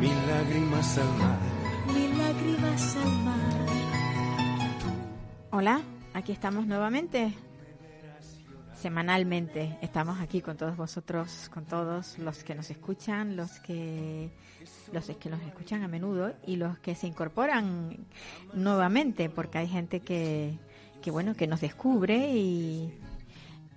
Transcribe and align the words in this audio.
mil 0.00 0.26
lágrimas 0.26 0.98
al 0.98 1.12
mar. 1.18 1.38
lágrimas. 2.18 2.96
Hola, 5.50 5.82
aquí 6.14 6.32
estamos 6.32 6.66
nuevamente. 6.66 7.34
Semanalmente 8.74 9.76
estamos 9.82 10.18
aquí 10.20 10.40
con 10.40 10.56
todos 10.56 10.74
vosotros, 10.74 11.50
con 11.52 11.66
todos 11.66 12.18
los 12.18 12.42
que 12.44 12.54
nos 12.54 12.70
escuchan, 12.70 13.36
los 13.36 13.60
que 13.60 14.30
los 14.90 15.04
que 15.04 15.28
nos 15.28 15.42
escuchan 15.42 15.82
a 15.82 15.88
menudo 15.88 16.32
y 16.46 16.56
los 16.56 16.78
que 16.78 16.94
se 16.94 17.06
incorporan 17.06 18.06
nuevamente, 18.54 19.28
porque 19.28 19.58
hay 19.58 19.68
gente 19.68 20.00
que, 20.00 20.58
que 21.02 21.10
bueno, 21.10 21.34
que 21.34 21.46
nos 21.46 21.60
descubre 21.60 22.16
y, 22.36 22.94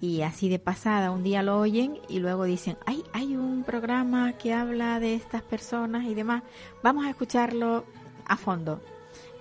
y 0.03 0.21
así 0.21 0.49
de 0.49 0.59
pasada 0.59 1.11
un 1.11 1.23
día 1.23 1.43
lo 1.43 1.57
oyen 1.57 1.97
y 2.09 2.19
luego 2.19 2.43
dicen, 2.43 2.75
ay, 2.85 3.05
hay 3.13 3.37
un 3.37 3.63
programa 3.63 4.33
que 4.33 4.53
habla 4.53 4.99
de 4.99 5.15
estas 5.15 5.41
personas 5.43 6.03
y 6.03 6.13
demás, 6.13 6.43
vamos 6.83 7.05
a 7.05 7.09
escucharlo 7.09 7.85
a 8.25 8.35
fondo 8.35 8.81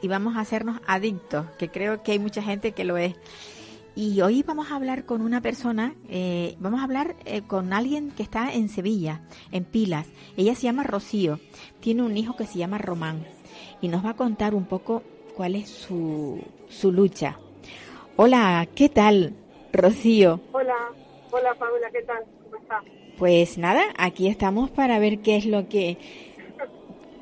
y 0.00 0.06
vamos 0.06 0.36
a 0.36 0.40
hacernos 0.40 0.80
adictos, 0.86 1.46
que 1.58 1.68
creo 1.68 2.05
que 2.05 2.12
hay 2.12 2.20
mucha 2.20 2.44
gente 2.44 2.70
que 2.70 2.84
lo 2.84 2.96
es. 2.96 3.16
Y 3.96 4.20
hoy 4.20 4.44
vamos 4.44 4.70
a 4.70 4.77
hablar 4.77 5.05
con 5.05 5.22
una 5.22 5.40
persona, 5.40 5.96
eh, 6.08 6.55
vamos 6.60 6.80
a 6.80 6.84
hablar 6.84 7.16
eh, 7.24 7.42
con 7.42 7.72
alguien 7.72 8.12
que 8.12 8.22
está 8.22 8.55
en 8.55 8.68
Sevilla, 8.68 9.22
en 9.50 9.64
Pilas. 9.64 10.06
Ella 10.36 10.55
se 10.55 10.62
llama 10.62 10.84
Rocío, 10.84 11.40
tiene 11.80 12.05
un 12.05 12.16
hijo 12.16 12.36
que 12.36 12.46
se 12.46 12.58
llama 12.58 12.78
Román 12.78 13.27
y 13.80 13.88
nos 13.88 14.05
va 14.05 14.10
a 14.10 14.16
contar 14.16 14.55
un 14.55 14.66
poco 14.66 15.02
cuál 15.34 15.56
es 15.56 15.68
su, 15.68 16.40
su 16.68 16.92
lucha. 16.92 17.40
Hola, 18.14 18.68
¿qué 18.77 18.88
tal, 18.88 19.34
Rocío? 19.72 20.40
Hola, 20.52 20.74
hola 21.30 21.54
Paula, 21.54 21.90
¿qué 21.92 22.02
tal? 22.02 22.22
¿Cómo 22.44 22.56
estás? 22.56 22.84
Pues 23.18 23.58
nada, 23.58 23.82
aquí 23.96 24.28
estamos 24.28 24.70
para 24.70 24.98
ver 24.98 25.20
qué 25.20 25.36
es 25.36 25.46
lo 25.46 25.68
que... 25.68 25.98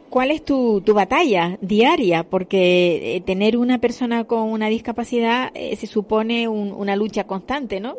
¿Cuál 0.08 0.32
es 0.32 0.44
tu, 0.44 0.80
tu 0.84 0.92
batalla 0.92 1.56
diaria? 1.60 2.24
Porque 2.24 3.16
eh, 3.16 3.20
tener 3.20 3.56
una 3.56 3.78
persona 3.78 4.24
con 4.24 4.50
una 4.50 4.68
discapacidad 4.68 5.52
eh, 5.54 5.76
se 5.76 5.86
supone 5.86 6.48
un- 6.48 6.72
una 6.72 6.96
lucha 6.96 7.24
constante, 7.28 7.78
¿no? 7.78 7.96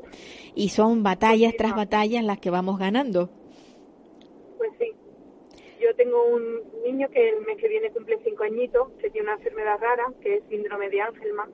Y 0.54 0.70
son 0.70 1.04
batallas 1.04 1.56
tras 1.56 1.74
batallas 1.74 2.24
las 2.26 2.38
que 2.40 2.50
vamos 2.50 2.78
ganando. 2.78 3.30
Pues 4.58 4.72
sí, 4.78 4.92
yo 5.82 5.96
tengo 5.96 6.22
un 6.26 6.44
niño 6.84 7.08
que 7.10 7.30
el 7.30 7.46
mes 7.46 7.58
que 7.58 7.70
viene 7.70 7.90
cumple 7.92 8.18
cinco 8.26 8.44
añitos, 8.44 8.90
que 9.02 9.10
tiene 9.10 9.28
una 9.28 9.38
enfermedad 9.38 9.80
rara, 9.80 10.12
que 10.22 10.36
es 10.36 10.44
síndrome 10.50 10.90
de 10.90 11.02
Angelman. 11.02 11.50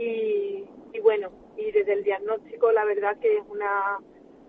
Y, 0.00 0.64
y 0.94 1.00
bueno, 1.00 1.30
y 1.60 1.72
desde 1.72 1.92
el 1.92 2.04
diagnóstico 2.04 2.72
la 2.72 2.84
verdad 2.84 3.18
que 3.20 3.38
es 3.38 3.44
una 3.48 3.98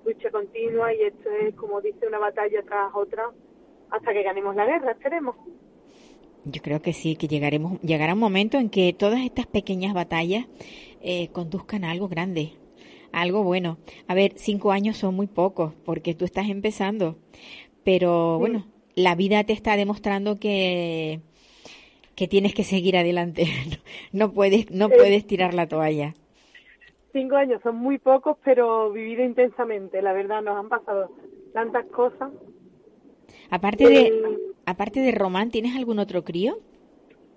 lucha 0.06 0.30
continua 0.32 0.94
y 0.94 1.02
esto 1.02 1.30
es, 1.30 1.54
como 1.56 1.82
dice, 1.82 2.08
una 2.08 2.20
batalla 2.20 2.62
tras 2.64 2.92
otra 2.94 3.30
hasta 3.92 4.14
que 4.14 4.24
ganemos 4.24 4.56
la 4.56 4.66
guerra, 4.66 4.92
esperemos. 4.92 5.36
Yo 6.46 6.62
creo 6.62 6.82
que 6.82 6.94
sí, 6.94 7.16
que 7.16 7.28
llegaremos, 7.28 7.80
llegará 7.82 8.14
un 8.14 8.20
momento 8.20 8.58
en 8.58 8.70
que 8.70 8.94
todas 8.94 9.20
estas 9.22 9.46
pequeñas 9.46 9.94
batallas 9.94 10.48
eh, 11.02 11.28
conduzcan 11.32 11.84
a 11.84 11.92
algo 11.92 12.08
grande, 12.08 12.54
a 13.12 13.22
algo 13.22 13.44
bueno. 13.44 13.78
A 14.08 14.16
ver, 14.16 14.34
cinco 14.38 14.72
años 14.72 14.98
son 14.98 15.16
muy 15.16 15.28
pocos 15.28 15.74
porque 15.86 16.16
tú 16.16 16.26
estás 16.26 16.50
empezando, 16.50 17.18
pero 17.84 18.40
bueno, 18.40 18.66
la 18.96 19.14
vida 19.14 19.44
te 19.44 19.54
está 19.54 19.76
demostrando 19.76 20.40
que 20.40 21.22
que 22.16 22.28
tienes 22.28 22.54
que 22.54 22.64
seguir 22.64 22.98
adelante. 22.98 23.48
No, 24.14 24.28
no 24.28 24.34
puedes, 24.34 24.70
no 24.70 24.90
puedes 24.90 25.26
tirar 25.26 25.54
la 25.54 25.68
toalla. 25.68 26.14
Cinco 27.14 27.36
años 27.36 27.62
son 27.62 27.76
muy 27.76 27.98
pocos, 27.98 28.38
pero 28.44 28.92
vivido 28.92 29.24
intensamente, 29.24 30.02
la 30.02 30.14
verdad, 30.14 30.42
nos 30.42 30.58
han 30.58 30.70
pasado 30.70 31.10
tantas 31.54 31.86
cosas. 31.88 32.32
Aparte 33.50 33.88
de, 33.88 34.08
Eh, 34.08 34.38
aparte 34.66 35.00
de 35.02 35.12
Román, 35.12 35.52
¿tienes 35.52 35.76
algún 35.76 36.00
otro 36.00 36.24
crío? 36.24 36.58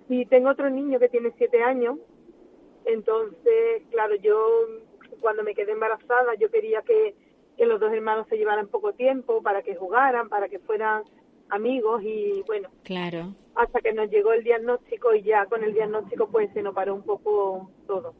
Y 0.07 0.25
tengo 0.27 0.49
otro 0.49 0.69
niño 0.69 0.99
que 0.99 1.09
tiene 1.09 1.31
siete 1.37 1.61
años. 1.63 1.97
Entonces, 2.85 3.83
claro, 3.91 4.15
yo 4.15 4.37
cuando 5.19 5.43
me 5.43 5.55
quedé 5.55 5.71
embarazada, 5.71 6.35
yo 6.39 6.49
quería 6.51 6.81
que, 6.83 7.15
que 7.57 7.65
los 7.65 7.79
dos 7.79 7.91
hermanos 7.91 8.27
se 8.29 8.37
llevaran 8.37 8.67
poco 8.67 8.93
tiempo 8.93 9.41
para 9.41 9.61
que 9.63 9.75
jugaran, 9.75 10.29
para 10.29 10.47
que 10.49 10.59
fueran 10.59 11.03
amigos 11.49 12.01
y 12.03 12.43
bueno, 12.47 12.69
Claro. 12.83 13.33
hasta 13.55 13.79
que 13.81 13.93
nos 13.93 14.09
llegó 14.09 14.33
el 14.33 14.43
diagnóstico 14.43 15.13
y 15.15 15.23
ya 15.23 15.45
con 15.47 15.63
el 15.63 15.73
diagnóstico 15.73 16.27
pues 16.29 16.51
se 16.53 16.61
nos 16.61 16.73
paró 16.75 16.95
un 16.95 17.03
poco 17.03 17.71
todo. 17.87 18.13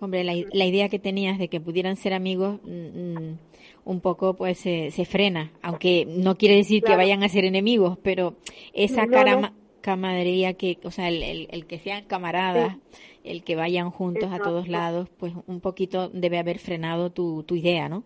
Hombre, 0.00 0.24
la, 0.24 0.34
la 0.52 0.64
idea 0.66 0.88
que 0.88 0.98
tenías 0.98 1.38
de 1.38 1.48
que 1.48 1.60
pudieran 1.60 1.96
ser 1.96 2.12
amigos 2.12 2.60
mm, 2.64 3.14
mm, 3.14 3.38
un 3.84 4.00
poco 4.00 4.34
pues 4.34 4.58
se 4.58 4.90
se 4.90 5.04
frena, 5.04 5.52
aunque 5.62 6.04
no 6.06 6.36
quiere 6.36 6.56
decir 6.56 6.82
que 6.82 6.96
vayan 6.96 7.22
a 7.22 7.28
ser 7.28 7.44
enemigos, 7.44 7.98
pero 8.02 8.36
esa 8.74 9.06
No, 9.06 9.52
camaradería 9.80 10.54
que, 10.54 10.78
o 10.82 10.90
sea, 10.90 11.08
el, 11.08 11.22
el, 11.22 11.48
el 11.50 11.66
que 11.66 11.78
sean 11.78 12.04
camaradas, 12.06 12.76
el 13.22 13.44
que 13.44 13.54
vayan 13.54 13.90
juntos 13.90 14.32
a 14.32 14.40
todos 14.40 14.68
lados, 14.68 15.08
pues 15.16 15.32
un 15.46 15.60
poquito 15.60 16.08
debe 16.08 16.38
haber 16.38 16.58
frenado 16.58 17.10
tu, 17.10 17.44
tu 17.44 17.54
idea, 17.54 17.88
¿no? 17.88 18.02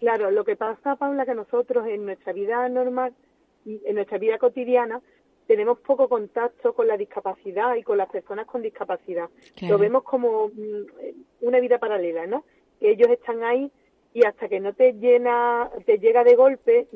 Claro, 0.00 0.30
lo 0.30 0.44
que 0.44 0.54
pasa, 0.54 0.96
Paula, 0.96 1.24
que 1.24 1.34
nosotros 1.34 1.86
en 1.86 2.04
nuestra 2.04 2.34
vida 2.34 2.68
normal, 2.68 3.14
en 3.64 3.94
nuestra 3.94 4.18
vida 4.18 4.36
cotidiana, 4.38 5.00
tenemos 5.46 5.78
poco 5.80 6.08
contacto 6.08 6.74
con 6.74 6.86
la 6.86 6.96
discapacidad 6.96 7.74
y 7.76 7.82
con 7.82 7.98
las 7.98 8.08
personas 8.08 8.46
con 8.46 8.62
discapacidad. 8.62 9.28
Claro. 9.56 9.74
Lo 9.74 9.78
vemos 9.78 10.02
como 10.02 10.48
mm, 10.48 11.42
una 11.42 11.60
vida 11.60 11.78
paralela, 11.78 12.26
¿no? 12.26 12.44
Que 12.80 12.90
ellos 12.90 13.08
están 13.10 13.42
ahí 13.42 13.70
y 14.12 14.24
hasta 14.24 14.48
que 14.48 14.60
no 14.60 14.72
te 14.72 14.92
llena, 14.92 15.70
te 15.84 15.98
llega 15.98 16.24
de 16.24 16.36
golpe 16.36 16.86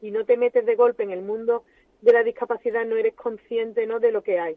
y 0.00 0.10
no 0.10 0.24
te 0.24 0.36
metes 0.36 0.64
de 0.64 0.74
golpe 0.74 1.02
en 1.02 1.10
el 1.10 1.22
mundo 1.22 1.64
de 2.00 2.12
la 2.12 2.24
discapacidad, 2.24 2.84
no 2.84 2.96
eres 2.96 3.14
consciente, 3.14 3.86
¿no? 3.86 4.00
De 4.00 4.10
lo 4.10 4.22
que 4.22 4.38
hay. 4.40 4.56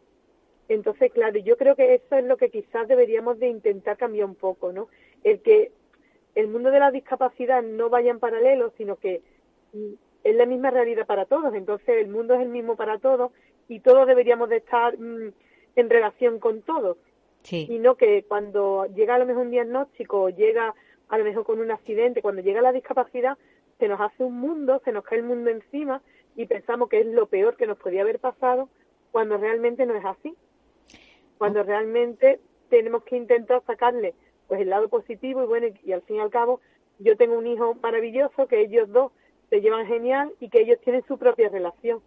Entonces, 0.67 1.11
claro, 1.11 1.37
yo 1.39 1.57
creo 1.57 1.75
que 1.75 1.93
eso 1.93 2.15
es 2.15 2.23
lo 2.25 2.37
que 2.37 2.49
quizás 2.49 2.87
deberíamos 2.87 3.37
de 3.39 3.49
intentar 3.49 3.97
cambiar 3.97 4.25
un 4.25 4.35
poco, 4.35 4.71
¿no? 4.71 4.87
El 5.23 5.41
que 5.41 5.71
el 6.33 6.47
mundo 6.47 6.71
de 6.71 6.79
la 6.79 6.91
discapacidad 6.91 7.61
no 7.61 7.89
vaya 7.89 8.11
en 8.11 8.19
paralelo, 8.19 8.73
sino 8.77 8.95
que 8.95 9.21
mm, 9.73 9.93
es 10.25 10.35
la 10.35 10.47
misma 10.47 10.71
realidad 10.71 11.05
para 11.05 11.25
todos. 11.25 11.53
Entonces, 11.53 11.87
el 11.87 12.07
mundo 12.07 12.33
es 12.33 12.41
el 12.41 12.49
mismo 12.49 12.75
para 12.75 12.97
todos 12.97 13.31
y 13.69 13.79
todos 13.79 14.07
deberíamos 14.07 14.49
de 14.49 14.57
estar 14.57 14.97
mm, 14.97 15.31
en 15.75 15.89
relación 15.89 16.39
con 16.39 16.63
todos. 16.63 16.97
Sí. 17.43 17.67
Y 17.69 17.77
no 17.77 17.95
que 17.95 18.23
cuando 18.23 18.87
llega 18.87 19.15
a 19.15 19.19
lo 19.19 19.27
mejor 19.27 19.43
un 19.43 19.51
diagnóstico 19.51 20.23
o 20.23 20.29
llega 20.29 20.73
a 21.09 21.17
lo 21.19 21.23
mejor 21.23 21.45
con 21.45 21.59
un 21.59 21.69
accidente, 21.69 22.23
cuando 22.23 22.41
llega 22.41 22.59
la 22.61 22.71
discapacidad, 22.71 23.37
se 23.77 23.87
nos 23.87 24.01
hace 24.01 24.23
un 24.23 24.39
mundo, 24.39 24.81
se 24.83 24.91
nos 24.91 25.03
cae 25.03 25.19
el 25.19 25.25
mundo 25.25 25.51
encima 25.51 26.01
y 26.35 26.47
pensamos 26.47 26.89
que 26.89 27.01
es 27.01 27.05
lo 27.05 27.27
peor 27.27 27.55
que 27.55 27.67
nos 27.67 27.77
podía 27.77 28.01
haber 28.01 28.17
pasado 28.17 28.67
cuando 29.11 29.37
realmente 29.37 29.85
no 29.85 29.95
es 29.95 30.05
así. 30.05 30.35
Cuando 31.37 31.61
realmente 31.61 32.39
tenemos 32.69 33.03
que 33.03 33.15
intentar 33.15 33.61
sacarle 33.67 34.15
pues 34.47 34.59
el 34.59 34.69
lado 34.69 34.89
positivo 34.89 35.43
y 35.43 35.45
bueno, 35.45 35.67
y 35.83 35.91
al 35.91 36.01
fin 36.01 36.15
y 36.15 36.19
al 36.19 36.31
cabo 36.31 36.61
yo 36.97 37.15
tengo 37.15 37.37
un 37.37 37.45
hijo 37.45 37.75
maravilloso 37.75 38.47
que 38.47 38.61
ellos 38.61 38.91
dos 38.91 39.11
se 39.49 39.61
llevan 39.61 39.87
genial 39.87 40.31
y 40.39 40.49
que 40.49 40.61
ellos 40.61 40.79
tienen 40.83 41.03
su 41.07 41.17
propia 41.17 41.49
relación. 41.49 42.01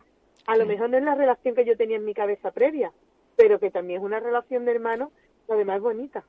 A 0.46 0.56
lo 0.56 0.66
mejor 0.66 0.90
no 0.90 0.96
es 0.96 1.04
la 1.04 1.14
relación 1.14 1.54
que 1.54 1.64
yo 1.64 1.76
tenía 1.76 1.96
en 1.96 2.04
mi 2.04 2.14
cabeza 2.14 2.50
previa, 2.50 2.92
pero 3.36 3.58
que 3.58 3.70
también 3.70 4.00
es 4.00 4.04
una 4.04 4.20
relación 4.20 4.64
de 4.64 4.72
hermanos, 4.72 5.10
además 5.48 5.80
bonita. 5.80 6.24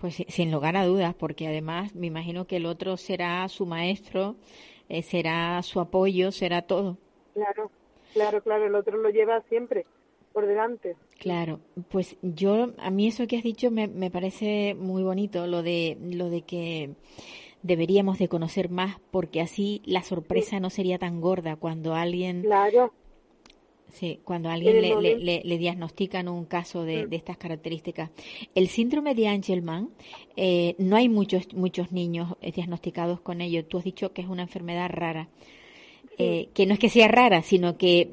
Pues 0.00 0.24
sin 0.28 0.50
lugar 0.50 0.76
a 0.76 0.86
dudas, 0.86 1.14
porque 1.14 1.46
además 1.46 1.94
me 1.94 2.06
imagino 2.06 2.46
que 2.46 2.56
el 2.56 2.66
otro 2.66 2.96
será 2.96 3.46
su 3.48 3.66
maestro, 3.66 4.36
eh, 4.88 5.02
será 5.02 5.62
su 5.62 5.78
apoyo, 5.78 6.32
será 6.32 6.62
todo. 6.62 6.96
Claro, 7.34 7.70
claro, 8.14 8.42
claro, 8.42 8.66
el 8.66 8.74
otro 8.74 8.96
lo 8.96 9.10
lleva 9.10 9.42
siempre 9.42 9.84
por 10.32 10.46
delante. 10.46 10.96
Claro, 11.18 11.60
pues 11.90 12.16
yo 12.22 12.68
a 12.78 12.90
mí 12.90 13.08
eso 13.08 13.26
que 13.26 13.36
has 13.36 13.42
dicho 13.42 13.70
me, 13.70 13.88
me 13.88 14.10
parece 14.10 14.74
muy 14.74 15.02
bonito, 15.02 15.46
lo 15.46 15.62
de 15.62 15.98
lo 16.00 16.30
de 16.30 16.42
que 16.42 16.94
deberíamos 17.62 18.18
de 18.18 18.28
conocer 18.28 18.70
más 18.70 18.96
porque 19.10 19.40
así 19.40 19.82
la 19.84 20.02
sorpresa 20.02 20.60
no 20.60 20.70
sería 20.70 20.98
tan 20.98 21.20
gorda 21.20 21.56
cuando 21.56 21.94
alguien 21.94 22.42
Claro, 22.42 22.92
Sí, 23.92 24.20
cuando 24.22 24.50
a 24.50 24.52
alguien 24.52 24.80
le, 24.80 24.94
le, 25.00 25.18
le- 25.18 25.42
le 25.44 25.58
diagnostican 25.58 26.28
un 26.28 26.44
caso 26.44 26.84
de, 26.84 27.06
Mm. 27.06 27.10
de 27.10 27.16
estas 27.16 27.36
características. 27.38 28.10
El 28.54 28.68
síndrome 28.68 29.16
de 29.16 29.26
Angelman, 29.26 29.90
eh, 30.36 30.76
no 30.78 30.94
hay 30.94 31.08
muchos, 31.08 31.52
muchos 31.54 31.90
niños 31.90 32.34
eh, 32.40 32.52
diagnosticados 32.52 33.20
con 33.20 33.40
ello. 33.40 33.64
Tú 33.64 33.78
has 33.78 33.84
dicho 33.84 34.12
que 34.12 34.22
es 34.22 34.28
una 34.28 34.42
enfermedad 34.42 34.88
rara. 34.90 35.28
eh, 36.18 36.50
que 36.54 36.66
no 36.66 36.74
es 36.74 36.78
que 36.78 36.88
sea 36.90 37.08
rara, 37.08 37.40
sino 37.42 37.78
que, 37.78 38.10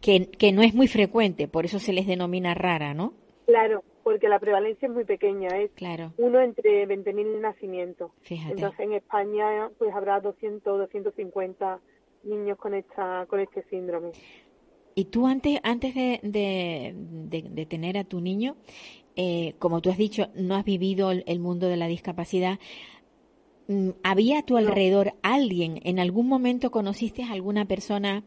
que, 0.00 0.26
que 0.26 0.52
no 0.52 0.62
es 0.62 0.74
muy 0.74 0.88
frecuente, 0.88 1.48
por 1.48 1.66
eso 1.66 1.78
se 1.78 1.92
les 1.92 2.06
denomina 2.06 2.54
rara, 2.54 2.94
¿no? 2.94 3.12
Claro, 3.46 3.84
porque 4.02 4.28
la 4.28 4.38
prevalencia 4.38 4.86
es 4.88 4.92
muy 4.94 5.04
pequeña, 5.04 5.48
es 5.58 5.70
Claro, 5.72 6.12
uno 6.18 6.40
entre 6.40 6.86
20.000 6.86 7.40
nacimientos. 7.40 8.10
fíjate. 8.22 8.52
Entonces 8.54 8.80
en 8.80 8.92
España 8.94 9.70
pues 9.78 9.94
habrá 9.94 10.20
200, 10.20 10.78
250 10.78 11.80
niños 12.24 12.58
con 12.58 12.74
esta 12.74 13.26
con 13.28 13.40
este 13.40 13.62
síndrome. 13.70 14.12
Y 14.94 15.06
tú 15.06 15.26
antes, 15.26 15.58
antes 15.62 15.94
de, 15.94 16.20
de, 16.22 16.92
de- 16.94 17.48
de 17.50 17.66
tener 17.66 17.96
a 17.96 18.04
tu 18.04 18.20
niño, 18.20 18.56
eh, 19.16 19.54
como 19.58 19.80
tú 19.80 19.90
has 19.90 19.96
dicho, 19.98 20.28
no 20.34 20.54
has 20.54 20.64
vivido 20.64 21.10
el, 21.10 21.24
el 21.26 21.38
mundo 21.40 21.66
de 21.68 21.76
la 21.78 21.86
discapacidad. 21.86 22.58
Mm, 23.68 23.90
¿Había 24.02 24.40
a 24.40 24.42
tu 24.42 24.56
alrededor 24.56 25.14
alguien, 25.22 25.80
en 25.84 25.98
algún 25.98 26.28
momento 26.28 26.70
conociste 26.70 27.22
a 27.22 27.32
alguna 27.32 27.64
persona 27.64 28.22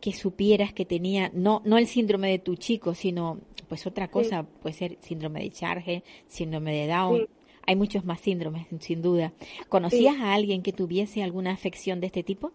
que 0.00 0.12
supieras 0.12 0.72
que 0.72 0.84
tenía, 0.84 1.30
no, 1.34 1.62
no 1.64 1.78
el 1.78 1.86
síndrome 1.86 2.30
de 2.30 2.38
tu 2.38 2.56
chico, 2.56 2.94
sino 2.94 3.38
pues 3.68 3.86
otra 3.86 4.08
cosa, 4.08 4.44
puede 4.62 4.74
ser 4.74 4.96
síndrome 5.00 5.40
de 5.40 5.50
Charge, 5.50 6.02
síndrome 6.26 6.72
de 6.74 6.86
Down, 6.88 7.18
Sí. 7.18 7.28
hay 7.66 7.76
muchos 7.76 8.04
más 8.04 8.20
síndromes, 8.20 8.66
sin 8.80 9.02
duda. 9.02 9.32
¿Conocías 9.68 10.16
a 10.20 10.34
alguien 10.34 10.62
que 10.62 10.72
tuviese 10.72 11.22
alguna 11.22 11.52
afección 11.52 12.00
de 12.00 12.06
este 12.06 12.22
tipo? 12.22 12.52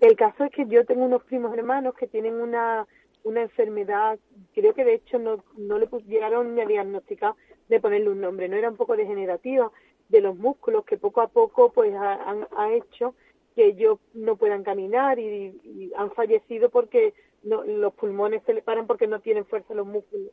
El 0.00 0.16
caso 0.16 0.44
es 0.44 0.50
que 0.52 0.66
yo 0.66 0.84
tengo 0.86 1.04
unos 1.04 1.22
primos 1.24 1.52
hermanos 1.56 1.94
que 1.94 2.06
tienen 2.06 2.34
una, 2.34 2.86
una 3.24 3.42
enfermedad, 3.42 4.18
creo 4.54 4.72
que 4.74 4.84
de 4.84 4.94
hecho 4.94 5.18
no, 5.18 5.44
no 5.58 5.78
le 5.78 5.86
pus- 5.86 6.04
llegaron 6.06 6.54
ni 6.54 6.62
a 6.62 6.66
diagnosticar 6.66 7.34
de 7.68 7.80
ponerle 7.80 8.08
un 8.10 8.20
nombre, 8.20 8.48
no 8.48 8.56
era 8.56 8.70
un 8.70 8.76
poco 8.76 8.96
degenerativa 8.96 9.70
de 10.08 10.20
los 10.20 10.36
músculos 10.36 10.84
que 10.84 10.96
poco 10.96 11.20
a 11.20 11.28
poco 11.28 11.70
pues 11.72 11.92
ha, 11.94 12.14
han- 12.14 12.48
ha 12.56 12.72
hecho 12.72 13.14
que 13.54 13.66
ellos 13.66 13.98
no 14.14 14.36
puedan 14.36 14.62
caminar 14.62 15.18
y, 15.18 15.54
y 15.64 15.92
han 15.96 16.10
fallecido 16.12 16.70
porque 16.70 17.12
no, 17.42 17.64
los 17.64 17.94
pulmones 17.94 18.42
se 18.44 18.54
le 18.54 18.62
paran 18.62 18.86
porque 18.86 19.06
no 19.06 19.20
tienen 19.20 19.46
fuerza 19.46 19.74
los 19.74 19.86
músculos 19.86 20.30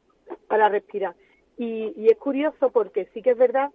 para 0.47 0.69
respirar. 0.69 1.15
Y, 1.57 1.93
y 1.95 2.09
es 2.09 2.17
curioso 2.17 2.69
porque 2.69 3.09
sí 3.13 3.21
que 3.21 3.31
es 3.31 3.37
verdad 3.37 3.71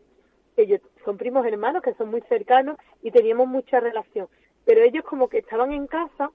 que 0.55 0.62
ellos 0.62 0.81
son 1.05 1.17
primos 1.17 1.46
hermanos 1.46 1.82
que 1.82 1.94
son 1.94 2.11
muy 2.11 2.20
cercanos 2.23 2.76
y 3.02 3.11
teníamos 3.11 3.49
mucha 3.49 3.81
relación, 3.81 4.29
pero 4.64 4.82
ellos 4.82 5.05
como 5.05 5.29
que 5.29 5.38
estaban 5.38 5.73
en 5.73 5.87
casa 5.87 6.31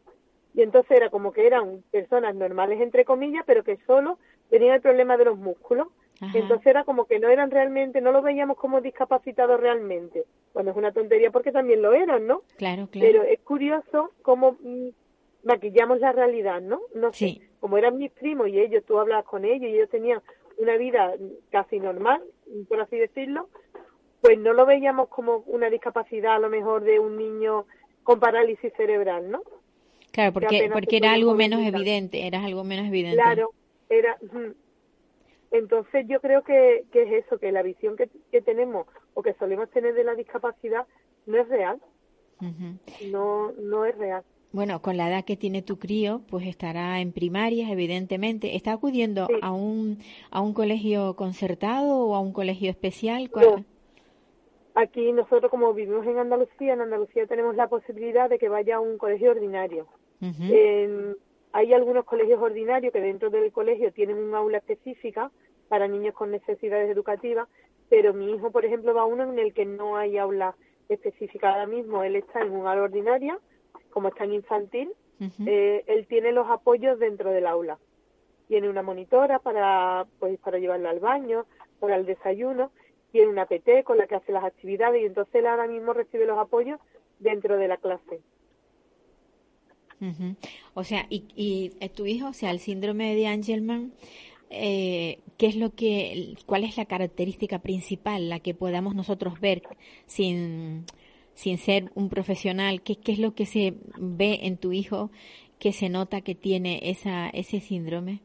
y 0.53 0.63
entonces 0.63 0.97
era 0.97 1.09
como 1.09 1.31
que 1.31 1.45
eran 1.45 1.83
personas 1.91 2.35
normales 2.35 2.81
entre 2.81 3.05
comillas, 3.05 3.43
pero 3.45 3.63
que 3.63 3.77
solo 3.85 4.17
tenían 4.49 4.73
el 4.75 4.81
problema 4.81 5.15
de 5.15 5.25
los 5.25 5.37
músculos. 5.37 5.87
Ajá. 6.19 6.35
Entonces 6.35 6.65
era 6.65 6.83
como 6.83 7.05
que 7.05 7.19
no 7.19 7.29
eran 7.29 7.51
realmente, 7.51 8.01
no 8.01 8.11
los 8.11 8.23
veíamos 8.23 8.57
como 8.57 8.81
discapacitados 8.81 9.59
realmente, 9.59 10.23
cuando 10.51 10.71
es 10.71 10.77
una 10.77 10.91
tontería 10.91 11.29
porque 11.29 11.51
también 11.51 11.83
lo 11.83 11.93
eran, 11.93 12.25
¿no? 12.25 12.41
Claro, 12.57 12.87
claro. 12.87 13.07
Pero 13.07 13.23
es 13.23 13.39
curioso 13.41 14.13
cómo 14.23 14.57
mm, 14.59 14.87
maquillamos 15.47 15.99
la 15.99 16.11
realidad, 16.11 16.61
¿no? 16.61 16.81
No 16.93 17.11
sé, 17.13 17.17
Sí. 17.17 17.41
como 17.59 17.77
eran 17.77 17.97
mis 17.97 18.11
primos 18.11 18.49
y 18.49 18.59
ellos, 18.59 18.83
tú 18.85 18.99
hablabas 18.99 19.25
con 19.25 19.45
ellos 19.45 19.69
y 19.69 19.75
ellos 19.75 19.89
tenían 19.89 20.21
una 20.57 20.77
vida 20.77 21.13
casi 21.51 21.79
normal, 21.79 22.21
por 22.67 22.81
así 22.81 22.97
decirlo, 22.97 23.49
pues 24.21 24.37
no 24.37 24.53
lo 24.53 24.65
veíamos 24.65 25.07
como 25.09 25.37
una 25.47 25.69
discapacidad 25.69 26.35
a 26.35 26.39
lo 26.39 26.49
mejor 26.49 26.83
de 26.83 26.99
un 26.99 27.17
niño 27.17 27.65
con 28.03 28.19
parálisis 28.19 28.73
cerebral, 28.75 29.29
¿no? 29.31 29.41
Claro, 30.11 30.33
porque, 30.33 30.69
porque 30.73 30.97
era 30.97 31.13
algo 31.13 31.35
menos 31.35 31.61
evidente, 31.61 32.25
era 32.25 32.43
algo 32.43 32.63
menos 32.63 32.87
evidente. 32.87 33.17
Claro, 33.21 33.51
era. 33.89 34.17
Entonces 35.51 36.05
yo 36.07 36.19
creo 36.19 36.43
que, 36.43 36.83
que 36.91 37.03
es 37.03 37.25
eso, 37.25 37.37
que 37.37 37.51
la 37.51 37.61
visión 37.61 37.95
que, 37.95 38.09
que 38.31 38.41
tenemos 38.41 38.87
o 39.13 39.21
que 39.21 39.33
solemos 39.35 39.69
tener 39.69 39.93
de 39.93 40.03
la 40.03 40.15
discapacidad 40.15 40.85
no 41.25 41.37
es 41.37 41.47
real, 41.47 41.79
no 43.11 43.51
no 43.53 43.85
es 43.85 43.97
real. 43.97 44.23
Bueno, 44.53 44.81
con 44.81 44.95
la 44.97 45.09
edad 45.09 45.25
que 45.25 45.35
tiene 45.35 45.61
tu 45.61 45.77
crío, 45.77 46.21
pues 46.29 46.47
estará 46.47 46.99
en 47.01 47.11
primaria, 47.11 47.69
evidentemente. 47.71 48.55
¿Está 48.55 48.71
acudiendo 48.73 49.27
Sí. 49.27 49.33
a 49.41 49.51
un 49.51 49.99
a 50.31 50.41
un 50.41 50.53
colegio 50.53 51.15
concertado 51.15 51.99
o 52.07 52.15
a 52.15 52.19
un 52.21 52.31
colegio 52.31 52.69
especial? 52.69 53.29
¿Cuál- 53.29 53.45
No. 53.45 53.65
Aquí 54.75 55.11
nosotros 55.11 55.49
como 55.49 55.73
vivimos 55.73 56.05
en 56.05 56.19
Andalucía, 56.19 56.73
en 56.73 56.81
Andalucía 56.81 57.25
tenemos 57.25 57.55
la 57.55 57.67
posibilidad 57.67 58.29
de 58.29 58.37
que 58.37 58.47
vaya 58.47 58.75
a 58.77 58.79
un 58.79 58.97
colegio 58.97 59.31
ordinario. 59.31 59.87
Hay 61.53 61.73
algunos 61.73 62.05
colegios 62.05 62.39
ordinarios 62.41 62.93
que 62.93 63.01
dentro 63.01 63.29
del 63.31 63.51
colegio 63.51 63.91
tienen 63.91 64.17
un 64.17 64.35
aula 64.35 64.59
específica 64.59 65.31
para 65.69 65.87
niños 65.87 66.13
con 66.13 66.29
necesidades 66.29 66.89
educativas, 66.91 67.47
pero 67.89 68.13
mi 68.13 68.31
hijo, 68.31 68.51
por 68.51 68.65
ejemplo, 68.65 68.93
va 68.93 69.01
a 69.01 69.05
uno 69.05 69.23
en 69.23 69.39
el 69.39 69.53
que 69.53 69.65
no 69.65 69.97
hay 69.97 70.17
aula 70.17 70.55
específica 70.89 71.49
ahora 71.53 71.65
mismo. 71.65 72.03
Él 72.03 72.15
está 72.15 72.41
en 72.41 72.51
un 72.51 72.67
aula 72.67 72.83
ordinaria, 72.83 73.39
como 73.97 74.09
está 74.09 74.25
en 74.25 74.33
infantil, 74.33 74.93
eh, 75.47 75.83
él 75.87 76.05
tiene 76.05 76.31
los 76.31 76.47
apoyos 76.51 76.99
dentro 76.99 77.31
del 77.31 77.47
aula. 77.47 77.79
Tiene 78.47 78.69
una 78.69 78.83
monitora 78.83 79.39
para, 79.39 80.05
pues, 80.19 80.37
para 80.37 80.59
llevarlo 80.59 80.87
al 80.87 80.99
baño, 80.99 81.47
para 81.79 81.95
el 81.95 82.05
desayuno, 82.05 82.69
tiene 83.11 83.29
una 83.29 83.47
PT 83.47 83.83
con 83.83 83.97
la 83.97 84.05
que 84.05 84.13
hace 84.13 84.31
las 84.31 84.43
actividades 84.43 85.01
y 85.01 85.05
entonces 85.05 85.33
él 85.33 85.47
ahora 85.47 85.65
mismo 85.65 85.93
recibe 85.93 86.27
los 86.27 86.37
apoyos 86.37 86.79
dentro 87.17 87.57
de 87.57 87.67
la 87.67 87.77
clase. 87.77 88.21
Ujú. 89.99 90.35
O 90.75 90.83
sea, 90.83 91.07
y, 91.09 91.23
y 91.35 91.71
eh, 91.79 91.89
tu 91.89 92.05
hijo, 92.05 92.27
o 92.27 92.33
sea, 92.33 92.51
el 92.51 92.59
síndrome 92.59 93.15
de 93.15 93.25
Angelman, 93.25 93.93
eh, 94.51 95.21
¿qué 95.39 95.47
es 95.47 95.55
lo 95.55 95.73
que, 95.73 96.35
cuál 96.45 96.65
es 96.65 96.77
la 96.77 96.85
característica 96.85 97.57
principal, 97.63 98.29
la 98.29 98.41
que 98.41 98.53
podamos 98.53 98.93
nosotros 98.93 99.39
ver 99.39 99.63
sin, 100.05 100.85
sin 101.37 101.59
ser 101.59 101.91
un 101.93 102.09
profesional? 102.09 102.81
¿Qué, 102.81 102.95
qué 102.95 103.11
es 103.11 103.19
lo 103.19 103.35
que 103.35 103.45
se 103.45 103.75
ve 103.95 104.39
en 104.41 104.57
tu 104.57 104.73
hijo 104.73 105.11
que 105.59 105.71
se 105.71 105.87
nota 105.87 106.21
que 106.21 106.33
tiene 106.33 106.79
esa, 106.89 107.29
ese 107.29 107.59
síndrome? 107.59 108.21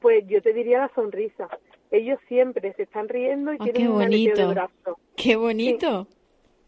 Pues 0.00 0.24
yo 0.26 0.40
te 0.40 0.54
diría 0.54 0.78
la 0.78 0.90
sonrisa. 0.94 1.46
Ellos 1.90 2.18
siempre 2.26 2.72
se 2.72 2.84
están 2.84 3.08
riendo 3.10 3.52
y 3.52 3.58
Ah, 3.60 3.64
tienen 3.64 3.92
un 3.92 4.10
de 4.10 4.46
brazo. 4.46 4.98
¡Qué 5.14 5.36
bonito! 5.36 6.08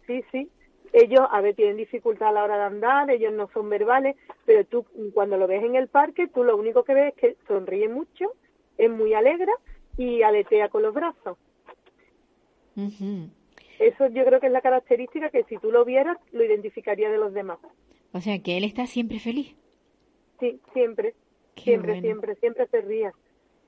Sí, 0.07 0.23
sí. 0.31 0.51
Ellos, 0.93 1.23
a 1.31 1.41
ver, 1.41 1.55
tienen 1.55 1.79
dificultad 1.79 2.29
a 2.29 2.33
la 2.33 2.45
hora 2.45 2.59
de 2.59 2.65
andar, 2.65 3.11
ellos 3.11 3.33
no 3.33 3.49
son 3.55 3.71
verbales, 3.71 4.17
pero 4.45 4.65
tú 4.65 4.85
cuando 5.15 5.39
lo 5.39 5.47
ves 5.47 5.63
en 5.65 5.77
el 5.77 5.89
parque, 5.89 6.29
tú 6.29 6.45
lo 6.45 6.57
único 6.59 6.85
que 6.85 6.93
ves 6.93 7.15
es 7.15 7.21
que 7.21 7.37
sonríe 7.47 7.89
mucho, 7.89 8.35
es 8.77 8.91
muy 8.91 9.15
alegre 9.15 9.53
y 9.97 10.23
aletea 10.23 10.69
con 10.69 10.83
los 10.83 10.93
brazos. 10.95 11.39
Eso 13.79 14.07
yo 14.09 14.25
creo 14.25 14.41
que 14.41 14.47
es 14.47 14.53
la 14.53 14.61
característica 14.61 15.31
que 15.31 15.45
si 15.45 15.57
tú 15.59 15.71
lo 15.71 15.85
vieras, 15.85 16.19
lo 16.33 16.45
identificaría 16.45 17.11
de 17.11 17.19
los 17.19 17.33
demás. 17.33 17.59
O 18.13 18.21
sea, 18.21 18.39
que 18.43 18.57
él 18.57 18.65
está 18.65 18.87
siempre 18.87 19.19
feliz. 19.21 19.55
Sí, 20.41 20.61
siempre, 20.73 21.15
Qué 21.55 21.63
siempre, 21.63 21.93
bueno. 21.93 22.03
siempre, 22.03 22.35
siempre 22.37 22.67
se 22.69 22.81
ría. 22.81 23.13